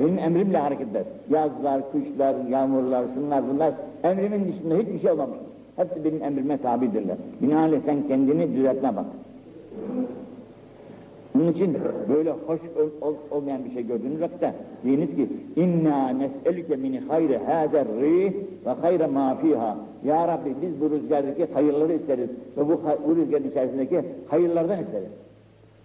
Benim 0.00 0.18
emrimle 0.18 0.58
hareket 0.58 0.88
eder. 0.88 1.04
Yazlar, 1.30 1.92
kışlar, 1.92 2.34
yağmurlar, 2.48 3.04
şunlar 3.14 3.48
bunlar 3.48 3.74
emrimin 4.02 4.52
dışında 4.52 4.76
hiçbir 4.76 5.00
şey 5.00 5.10
olmamış. 5.10 5.38
Hepsi 5.76 6.04
benim 6.04 6.22
emrime 6.22 6.58
tabidirler. 6.58 7.16
Binaenaleyh 7.42 7.80
sen 7.86 8.08
kendini 8.08 8.56
düzeltme 8.56 8.96
bak. 8.96 9.06
Bunun 11.34 11.52
için 11.52 11.76
böyle 12.08 12.30
hoş 12.30 12.60
ol, 12.60 13.08
ol, 13.08 13.14
olmayan 13.30 13.64
bir 13.64 13.70
şey 13.70 13.86
gördüğünüz 13.86 14.20
vakitte 14.20 14.54
diyiniz 14.84 15.16
ki 15.16 15.28
inna 15.56 16.08
nes'elüke 16.08 16.76
min 16.76 17.08
hayri 17.08 17.38
hâzer 17.38 17.86
rih 17.86 18.32
ve 18.66 18.70
hayre 18.70 19.06
ma 19.06 19.34
fiha. 19.34 19.76
Ya 20.04 20.28
Rabbi 20.28 20.54
biz 20.62 20.80
bu 20.80 20.90
rüzgardaki 20.90 21.46
hayırları 21.54 21.92
isteriz 21.92 22.30
ve 22.56 22.68
bu, 22.68 22.80
bu 23.08 23.16
rüzgarın 23.16 23.50
içerisindeki 23.50 24.00
hayırlardan 24.28 24.80
isteriz. 24.82 25.08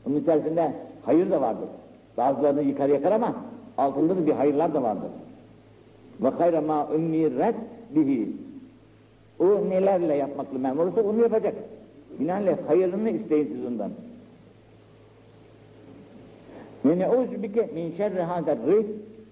Bunun 0.06 0.20
içerisinde 0.20 0.74
hayır 1.06 1.32
da 1.32 1.42
vardır. 1.42 1.70
Bazılarını 2.18 2.62
yıkar 2.62 2.90
yakar 2.90 3.12
ama 3.12 3.36
altında 3.78 4.18
da 4.18 4.26
bir 4.26 4.32
hayırlar 4.32 4.74
da 4.74 4.84
vardır. 4.84 5.10
Ve 6.24 6.30
hayre 6.30 6.60
ma 6.60 6.88
ümmiret 6.96 7.56
bihi. 7.96 8.30
O 9.40 9.70
nelerle 9.70 10.16
yapmakla 10.16 10.60
memur 10.60 10.88
olsa 10.88 11.02
onu 11.02 11.22
yapacak. 11.22 11.54
Binaenaleyh 12.20 12.58
hayırını 12.68 13.10
isteyin 13.10 13.48
siz 13.48 13.66
ondan. 13.66 13.92
Ve 16.86 17.00
ne'ûzü 17.00 17.44
bike 17.44 17.70
min 17.74 17.92
şerri 17.98 18.22
hâder 18.22 18.58
rih 18.68 18.86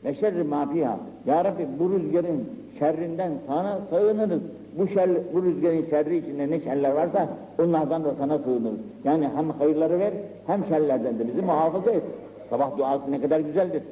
ve 0.05 0.16
şerri 0.16 0.43
mâ 0.43 0.66
fîhâ. 0.66 0.99
Ya 1.26 1.45
Rabbi 1.45 1.68
bu 1.80 1.91
rüzgarın 1.91 2.49
şerrinden 2.80 3.32
sana 3.47 3.80
sığınırız. 3.89 4.41
Bu, 4.78 4.88
şer, 4.88 5.10
bu 5.34 5.43
rüzgarın 5.43 5.86
şerri 5.89 6.18
içinde 6.18 6.49
ne 6.49 6.60
şerler 6.60 6.91
varsa 6.91 7.30
onlardan 7.60 8.03
da 8.03 8.16
sana 8.20 8.38
sığınırız. 8.38 8.80
Yani 9.03 9.30
hem 9.36 9.49
hayırları 9.49 9.99
ver 9.99 10.14
hem 10.47 10.66
şerlerden 10.66 11.20
de 11.20 11.28
bizi 11.28 11.41
muhafaza 11.41 11.91
et. 11.91 12.03
Sabah 12.49 12.78
duası 12.78 13.12
ne 13.12 13.22
kadar 13.22 13.39
güzeldir. 13.39 13.84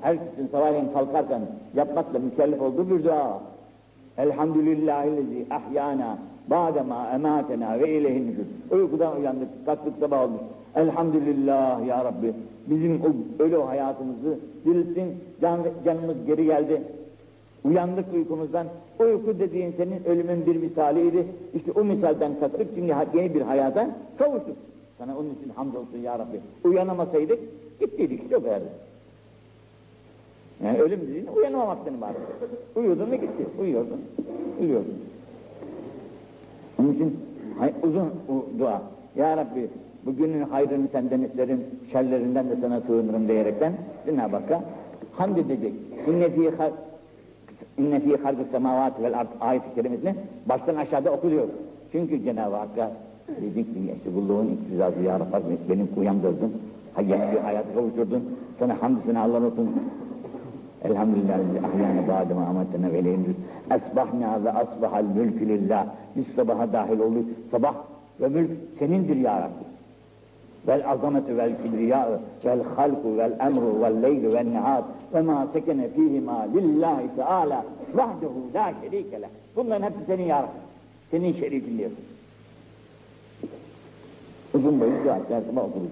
Herkesin 0.00 0.48
sabahleyin 0.52 0.92
kalkarken 0.92 1.40
yapmakla 1.74 2.18
mükellef 2.18 2.62
olduğu 2.62 2.90
bir 2.90 3.04
dua. 3.04 3.40
Elhamdülillahillezi 4.18 5.46
ahyana 5.50 6.18
ba'dema 6.50 7.10
ematena 7.14 7.80
ve 7.80 7.98
ileyhin 7.98 8.26
nüşür. 8.26 8.46
Uykudan 8.70 9.20
uyandık, 9.20 9.48
kalktık 9.66 9.94
sabah 10.00 10.22
olmuş. 10.22 10.40
Elhamdülillah 10.76 11.86
ya 11.86 12.04
Rabbi. 12.04 12.34
Bizim 12.66 13.00
o 13.02 13.42
ölü 13.42 13.56
hayatımızı 13.56 14.38
dirilttin, 14.64 15.16
can, 15.40 15.60
canımız 15.84 16.16
geri 16.26 16.44
geldi. 16.44 16.82
Uyandık 17.64 18.14
uykumuzdan. 18.14 18.66
Uyku 19.00 19.38
dediğin 19.38 19.72
senin 19.76 20.04
ölümün 20.04 20.46
bir 20.46 20.56
misaliydi. 20.56 21.26
İşte 21.54 21.72
o 21.72 21.84
misalden 21.84 22.40
kalktık, 22.40 22.68
şimdi 22.74 22.94
yeni 23.14 23.34
bir 23.34 23.40
hayata 23.40 23.90
kavuştuk. 24.18 24.56
Sana 24.98 25.18
onun 25.18 25.28
için 25.28 25.52
hamdolsun 25.56 25.98
ya 25.98 26.18
Rabbi. 26.18 26.40
Uyanamasaydık, 26.64 27.38
gittiydik 27.80 28.20
o 28.32 28.42
kadar. 28.42 28.62
Yani 30.64 30.78
ölüm 30.78 31.00
dediğin 31.00 31.26
uyanamamaktan 31.26 32.00
var. 32.00 32.12
Uyuyordun 32.76 33.10
ve 33.10 33.16
gitti. 33.16 33.46
Uyuyordun, 33.60 34.00
uyuyordun. 34.60 34.94
Onun 36.78 36.92
için 36.92 37.16
uzun 37.82 38.10
dua. 38.58 38.82
Ya 39.16 39.36
Rabbi 39.36 39.68
bugünün 40.06 40.42
hayrını 40.42 40.88
senden 40.92 41.22
isterim, 41.22 41.60
şerlerinden 41.92 42.50
de 42.50 42.56
sana 42.60 42.80
sığınırım 42.80 43.28
diyerekten 43.28 43.72
Cenab-ı 44.06 44.36
Hakk'a 44.36 44.64
hamd 45.12 45.36
edecek. 45.36 45.72
İnne 46.08 46.30
fî 46.30 46.50
İnne 47.78 48.00
fî 48.00 48.16
hargı 48.16 48.44
semavati 48.52 49.02
vel 49.02 49.18
ard 49.18 49.28
ayet-i 49.40 49.74
kerimesini 49.74 50.14
baştan 50.46 50.76
aşağıda 50.76 51.10
okuyor. 51.10 51.48
Çünkü 51.92 52.24
Cenab-ı 52.24 52.56
Hakk'a 52.56 52.92
dedik 53.40 53.74
ki 53.74 53.80
işte 53.96 54.10
kulluğun 54.14 54.46
iktizazı 54.46 55.02
ya 55.02 55.20
Rabbi 55.20 55.58
benim 55.68 55.88
uyandırdın. 55.96 56.52
Hayat 56.94 57.32
bir 57.32 57.38
hayatı 57.38 57.74
kavuşturdun. 57.74 58.24
Sana 58.58 58.82
hamd 58.82 58.96
sana 59.06 59.22
Allah 59.22 59.46
olsun. 59.46 59.70
Elhamdülillah 60.84 61.34
ahyana 61.34 62.08
ba'dema 62.08 62.46
amatena 62.46 62.92
ve 62.92 63.04
leynül. 63.04 63.34
Esbahna 63.70 64.44
ve 64.44 64.52
asbahal 64.52 65.04
mülkü 65.04 65.48
lillah. 65.48 65.86
Biz 66.16 66.26
sabaha 66.36 66.72
dahil 66.72 66.98
olduk. 66.98 67.24
Sabah 67.50 67.74
ve 68.20 68.28
mülk 68.28 68.50
senindir 68.78 69.16
ya 69.16 69.40
Rabbi. 69.40 69.68
Vel 70.68 70.90
azametü 70.90 71.36
vel 71.36 71.52
kibriyâ'ı 71.62 72.20
vel 72.44 72.62
halku 72.76 73.18
vel 73.18 73.32
emru 73.40 73.82
vel 73.82 74.02
leylu 74.02 74.32
vel 74.32 74.46
nihad 74.46 74.84
ve 75.14 75.20
ma 75.22 75.48
sekene 75.52 75.88
fîhimâ 75.88 76.46
lillahi 76.54 77.16
teâlâ 77.16 77.64
vahdehu 77.94 78.50
la 78.54 78.72
şerîke 78.82 79.22
leh. 79.22 79.28
Bunların 79.56 79.86
hepsi 79.86 79.98
senin 80.06 80.24
ya 80.24 80.42
Rabbi. 80.42 80.58
Senin 81.10 81.32
şerikin 81.32 81.78
diyorsun. 81.78 82.04
Uzun 84.54 84.80
boyu 84.80 84.92
dua 85.04 85.14
her 85.14 85.42
sabah 85.50 85.64
okuruz. 85.64 85.90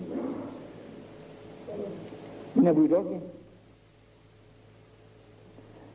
Yine 2.57 2.77
buyuruyor 2.77 3.03
ki 3.03 3.21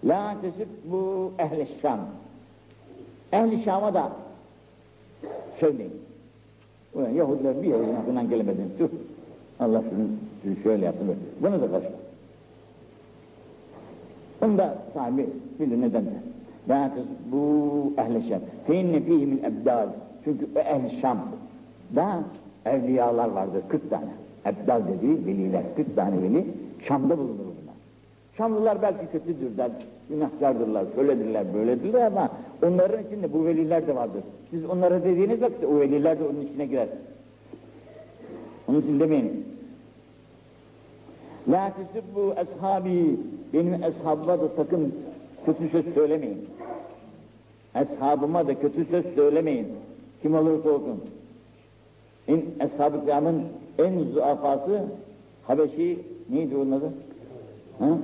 La 0.06 0.36
tesibbu 0.42 1.32
ehli 1.40 1.68
Şam. 1.82 2.00
Ehli 3.32 3.64
Şam'a 3.64 3.94
da 3.94 4.12
söyleyin. 5.60 5.94
Ulan 6.94 7.10
Yahudiler 7.10 7.64
bir 7.64 7.68
Yahudinin 7.68 7.96
aklından 7.96 8.30
gelemedin. 8.30 8.74
Tüh. 8.78 8.88
Allah 9.60 9.84
şunu 9.90 10.56
şöyle. 10.64 10.94
Böyle. 11.00 11.20
Bunu 11.42 11.62
da 11.62 11.72
karşı. 11.72 11.92
Bunu 14.42 14.58
da 14.58 14.78
sahibi 14.94 15.30
bilir 15.60 15.82
neden 15.82 16.06
de. 16.06 16.10
La 16.70 16.92
tesibbu 16.94 17.94
ehli 17.98 18.30
Şam. 18.30 18.42
Feinne 18.68 19.02
fihi 19.02 19.26
min 19.26 19.44
ebdal. 19.44 19.88
Çünkü 20.24 20.48
ehli 20.56 21.02
Şam. 21.02 21.20
Da 21.96 22.24
evliyalar 22.66 23.30
vardır 23.30 23.64
40 23.70 23.90
tane. 23.90 24.10
Ebdal 24.46 24.82
dediği 24.88 25.26
veliler 25.26 25.64
40 25.76 25.96
tane 25.96 26.24
veli 26.24 26.48
Şam'da 26.88 27.18
bulunur. 27.18 27.51
Şamlılar 28.42 28.82
belki 28.82 29.12
kötüdürler, 29.12 29.72
günahkardırlar, 30.10 30.86
şöyledirler, 30.96 31.54
böyledirler 31.54 32.02
ama 32.02 32.30
onların 32.64 33.04
içinde 33.04 33.34
bu 33.34 33.46
veliler 33.46 33.88
de 33.88 33.96
vardır. 33.96 34.24
Siz 34.50 34.66
onlara 34.66 35.04
dediğiniz 35.04 35.42
vakitte 35.42 35.68
o 35.68 35.80
veliler 35.80 36.20
de 36.20 36.24
onun 36.24 36.42
içine 36.42 36.66
girer. 36.66 36.88
Onun 38.68 38.82
için 38.82 39.00
demeyin. 39.00 39.46
La 41.50 41.74
tesibbu 41.74 42.34
ashabi, 42.38 43.20
benim 43.54 43.74
eshabıma 43.74 44.40
da 44.40 44.48
sakın 44.56 44.96
kötü 45.46 45.70
söz 45.70 45.94
söylemeyin. 45.94 46.50
Eshabıma 47.76 48.48
da 48.48 48.60
kötü 48.60 48.86
söz 48.86 49.06
söylemeyin. 49.16 49.68
Kim 50.22 50.36
olursa 50.36 50.70
olsun. 50.70 51.04
En, 52.28 52.42
Eshab-ı 52.60 53.06
kiramın 53.06 53.44
en 53.80 54.04
zuafası 54.14 54.84
Habeşi 55.48 55.98
neydi 56.30 56.56
onun 56.56 56.72
adı? 56.72 56.92
Ha? 57.80 57.98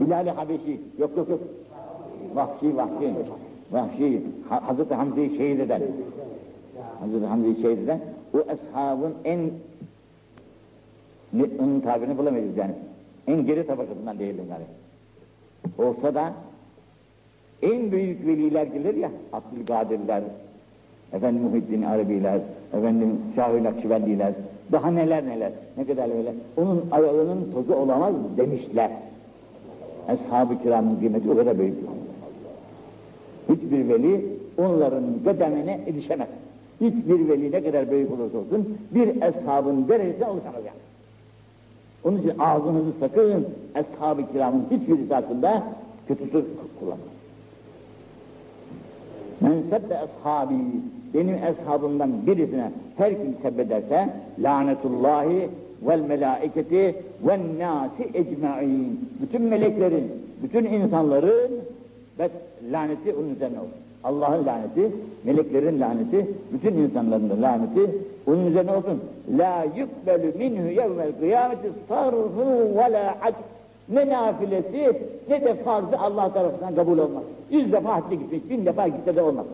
Bilal-i 0.00 0.30
Habeşi. 0.30 0.80
Yok 0.98 1.16
yok 1.16 1.28
yok. 1.28 1.40
Vahşi 2.34 2.76
vahşi. 2.76 3.14
Vahşi. 3.72 4.22
Ha, 4.48 4.68
Hazreti 4.68 4.94
Hamza'yı 4.94 5.30
şehit 5.36 5.60
eden. 5.60 5.82
Hazreti 7.00 7.26
Hamza'yı 7.26 7.54
şehit 7.54 7.78
eden. 7.78 8.00
O 8.34 8.38
eshabın 8.38 9.14
en 9.24 9.40
ne, 11.32 11.44
onun 11.58 11.80
tabirini 11.80 12.18
bulamayız 12.18 12.56
yani. 12.56 12.74
En 13.26 13.46
geri 13.46 13.66
tabakasından 13.66 14.18
değilim 14.18 14.44
yani. 14.50 14.64
Olsa 15.88 16.14
da 16.14 16.32
en 17.62 17.92
büyük 17.92 18.26
veliler 18.26 18.66
gelir 18.66 18.94
ya, 18.94 19.10
Abdülkadirler, 19.32 20.22
efendim 21.12 21.42
Muhyiddin 21.42 21.82
Arabiler, 21.82 22.40
efendim 22.72 23.18
Şahı 23.36 23.64
Nakşibendiler, 23.64 24.32
daha 24.72 24.90
neler 24.90 25.26
neler, 25.26 25.52
ne 25.76 25.86
kadar 25.86 26.10
böyle. 26.10 26.34
Onun 26.56 26.84
ayağının 26.90 27.52
tozu 27.52 27.74
olamaz 27.74 28.14
demişler. 28.36 28.90
Ashab-ı 30.08 30.62
kiramın 30.62 30.96
kıymeti 30.96 31.30
o 31.30 31.36
kadar 31.36 31.58
büyük. 31.58 31.74
Hiçbir 33.48 33.88
veli 33.88 34.26
onların 34.58 35.04
kademine 35.24 35.80
erişemez. 35.86 36.28
Hiçbir 36.80 37.28
veli 37.28 37.52
ne 37.52 37.62
kadar 37.62 37.90
büyük 37.90 38.12
olursa 38.12 38.38
olsun 38.38 38.78
bir 38.90 39.08
eshabın 39.22 39.88
derecesine 39.88 40.28
ulaşamaz 40.28 40.64
yani. 40.66 40.80
Onun 42.04 42.18
için 42.18 42.38
ağzınızı 42.38 42.92
sakın 43.00 43.46
ashab-ı 43.74 44.32
kiramın 44.32 44.64
hiçbirisi 44.70 45.14
hakkında 45.14 45.62
kötü 46.08 46.30
söz 46.30 46.44
kullanmayın. 46.80 47.10
Men 49.40 49.62
sebbe 49.70 49.98
ashabi, 49.98 50.54
benim 51.14 51.34
eshabımdan 51.34 52.26
birisine 52.26 52.70
her 52.96 53.10
kim 53.10 53.34
sebbederse, 53.42 54.08
lanetullahi 54.38 55.48
vel 55.82 56.00
melaiketi 56.00 56.94
vel 57.22 57.40
nasi 57.58 58.04
ecma'in. 58.14 59.10
Bütün 59.22 59.42
meleklerin, 59.42 60.12
bütün 60.42 60.64
insanların 60.64 61.50
laneti 62.72 63.14
onun 63.14 63.34
üzerine 63.34 63.58
olsun. 63.58 63.80
Allah'ın 64.04 64.46
laneti, 64.46 64.92
meleklerin 65.24 65.80
laneti, 65.80 66.26
bütün 66.52 66.74
insanların 66.74 67.42
laneti 67.42 67.90
onun 68.26 68.46
üzerine 68.46 68.70
olsun. 68.70 69.00
La 69.38 69.66
yukbelu 69.76 70.38
minhu 70.38 70.66
yevmel 70.66 71.12
kıyameti 71.20 71.68
sarfu 71.88 72.46
ve 72.76 72.92
la 72.92 73.16
ac. 73.22 73.34
Ne 73.88 74.08
nafilesi 74.08 74.92
ne 75.28 75.44
de 75.44 75.54
farzı 75.54 75.98
Allah 75.98 76.32
tarafından 76.32 76.74
kabul 76.74 76.98
olmaz. 76.98 77.22
Yüz 77.50 77.72
defa 77.72 77.94
hacca 77.94 78.14
gitmiş, 78.16 78.50
bin 78.50 78.66
defa 78.66 78.88
gitse 78.88 79.16
de 79.16 79.22
olmaz. 79.22 79.46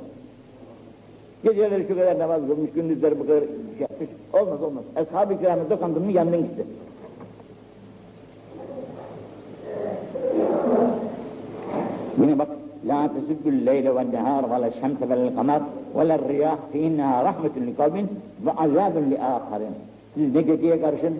Geceleri 1.44 1.86
şu 1.88 1.98
kadar 1.98 2.18
namaz 2.18 2.40
kılmış, 2.48 2.70
gündüzleri 2.70 3.18
bu 3.18 3.26
kadar 3.26 3.40
şey 3.40 3.48
yapmış. 3.80 4.08
Olmaz 4.32 4.62
olmaz. 4.62 4.84
Ashab-ı 4.96 5.38
kiramı 5.38 5.70
dokandın 5.70 6.02
mı 6.02 6.12
yandın 6.12 6.42
gitti. 6.42 6.66
Yine 12.20 12.38
bak 12.38 12.48
La 12.86 13.10
tesubbil 13.14 13.66
leyle 13.66 13.94
ve 13.96 14.12
nehar 14.12 14.44
ve 14.50 14.60
la 14.62 14.70
şemse 14.80 15.08
ve 15.08 15.26
la 15.26 15.34
kamar 15.34 15.62
ve 15.96 16.08
la 16.08 16.18
riyah 16.18 16.56
fe 16.72 16.78
inneha 16.78 17.24
rahmetun 17.24 17.66
li 17.66 17.76
kavmin 17.76 18.06
ve 18.46 18.50
azabun 18.50 19.10
li 19.10 19.18
akharin. 19.18 19.74
Siz 20.14 20.34
ne 20.34 20.42
geceye 20.42 20.80
karışın, 20.80 21.14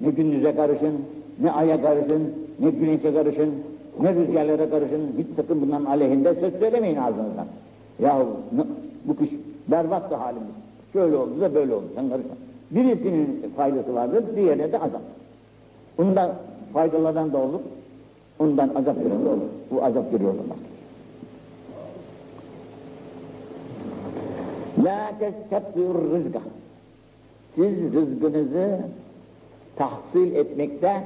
ne 0.00 0.10
gündüze 0.10 0.54
karışın, 0.54 0.94
ne 1.40 1.52
aya 1.52 1.82
karışın, 1.82 2.34
ne 2.60 2.70
güneşe 2.70 3.14
karışın, 3.14 3.54
ne 4.00 4.14
rüzgarlara 4.14 4.70
karışın, 4.70 5.02
hiç 5.18 5.26
sakın 5.36 5.62
bunların 5.62 5.84
aleyhinde 5.84 6.34
söz 6.34 6.52
söylemeyin 6.60 6.96
ağzınızdan. 6.96 7.46
Yahu 8.02 8.26
bu 9.04 9.16
kış 9.16 9.28
berbat 9.70 10.10
da 10.10 10.20
halimiz. 10.20 10.48
Şöyle 10.92 11.16
oldu 11.16 11.40
da 11.40 11.54
böyle 11.54 11.74
oldu, 11.74 11.86
sen 11.94 12.08
karışma. 12.08 12.34
Birisinin 12.70 13.52
faydası 13.56 13.94
vardır, 13.94 14.24
diğerine 14.36 14.72
de 14.72 14.78
azap. 14.78 15.02
Bundan 15.98 16.32
faydalardan 16.72 17.32
da 17.32 17.38
olur, 17.38 17.60
ondan 18.38 18.68
azap 18.68 19.02
gören 19.02 19.24
de 19.24 19.28
olur. 19.28 19.48
Bu 19.70 19.84
azap 19.84 20.10
görüyor 20.12 20.30
olmak. 20.30 20.58
La 24.84 25.18
testebdür 25.18 25.94
rızka. 25.94 26.40
Siz 27.54 27.92
rızkınızı 27.94 28.78
tahsil 29.76 30.34
etmekte, 30.34 31.04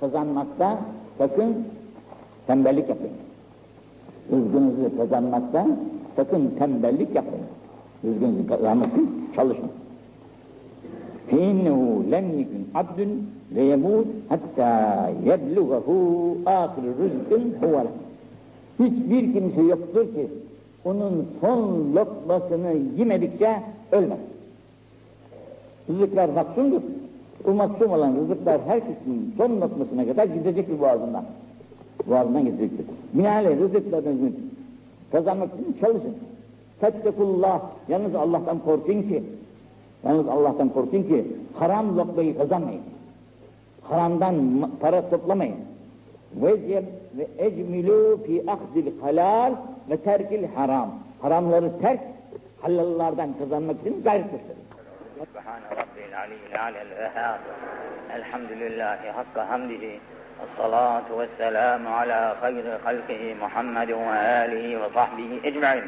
kazanmakta 0.00 0.78
sakın 1.18 1.66
tembellik 2.46 2.88
yapmayın. 2.88 3.16
Rızkınızı 4.32 4.96
kazanmakta 4.96 5.66
sakın 6.16 6.54
tembellik 6.58 7.14
yapmayın 7.14 7.46
Rızkınızı 8.05 8.47
kazanmak 8.47 8.93
için 8.93 9.29
çalışın. 9.35 9.69
فَاِنَّهُ 11.31 11.79
لَمْ 12.13 12.25
يَكُنْ 12.39 12.61
عَبْدٌ 12.75 12.99
لَيَمُوتْ 13.55 14.09
حَتَّى 14.31 14.73
يَبْلُغَهُ 15.29 15.87
آخِرُ 16.45 16.83
رُزْقٍ 17.01 17.31
هُوَ 17.61 17.85
Hiçbir 18.79 19.33
kimse 19.33 19.61
yoktur 19.61 20.05
ki 20.13 20.27
onun 20.85 21.25
son 21.41 21.93
lokmasını 21.95 22.73
yemedikçe 22.97 23.61
ölmez. 23.91 24.19
Rızıklar 25.89 26.29
maksumdur. 26.29 26.81
Bu 27.45 27.53
maksum 27.53 27.91
olan 27.91 28.15
rızıklar 28.15 28.61
herkesin 28.67 29.33
son 29.37 29.61
lokmasına 29.61 30.05
kadar 30.07 30.25
gidecektir 30.25 30.79
boğazından. 30.79 31.23
Boğazından 32.07 32.45
gidecektir. 32.45 32.85
Binaenaleyh 33.13 33.59
rızıklarınızı 33.59 34.31
kazanmak 35.11 35.49
için 35.53 35.77
çalışın. 35.81 36.15
Fettekullah. 36.80 37.60
Yalnız 37.88 38.14
Allah'tan 38.14 38.58
korkun 38.58 39.02
ki, 39.02 39.22
yalnız 40.04 40.28
Allah'tan 40.28 40.68
korkun 40.68 41.02
ki 41.02 41.26
haram 41.58 41.98
lokmayı 41.98 42.38
kazanmayın. 42.38 42.82
Haramdan 43.82 44.70
para 44.80 45.10
toplamayın. 45.10 45.56
Vezir 46.34 46.84
ve 47.18 47.28
ecmilu 47.38 48.20
fi 48.26 48.44
akhdil 48.46 49.00
halal 49.00 49.52
ve 49.90 49.96
terkil 49.96 50.44
haram. 50.54 50.90
Haramları 51.22 51.80
terk, 51.80 52.00
halallardan 52.60 53.28
kazanmak 53.38 53.80
için 53.80 54.02
gayret 54.02 54.30
gösterin. 54.32 54.60
Subhan 55.18 55.60
Rabbil 55.70 56.18
Aliyyil 56.18 56.62
Alel 56.62 56.90
Vehhab. 56.98 57.40
Elhamdülillahi 58.16 59.10
hakka 59.10 59.48
hamdihi. 59.48 60.00
حمده 60.40 60.48
الصلاة 60.52 61.08
والسلام 61.12 61.88
على 61.88 62.34
خير 62.42 62.78
خلقه 62.84 63.34
محمد 63.42 63.90
وآله 63.90 64.66
وصحبه 64.82 65.40
أجمعين. 65.44 65.86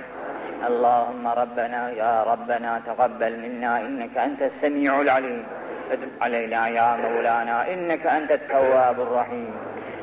اللهم 0.68 1.26
ربنا 1.26 1.90
يا 1.90 2.22
ربنا 2.22 2.80
تقبل 2.86 3.32
منا 3.44 3.80
إنك 3.80 4.18
أنت 4.18 4.42
السميع 4.42 5.00
العليم. 5.00 5.44
فتب 5.90 6.10
علينا 6.20 6.68
يا 6.68 6.96
مولانا 6.96 7.72
إنك 7.72 8.06
أنت 8.06 8.30
التواب 8.32 9.00
الرحيم. 9.00 9.54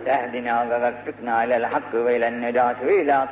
اهدنا 0.08 0.56
ووفقنا 0.64 1.44
إلى 1.44 1.56
الحق 1.58 1.92
وإلى 1.94 2.28
النجاة 2.28 2.76
وإلى 2.84 3.28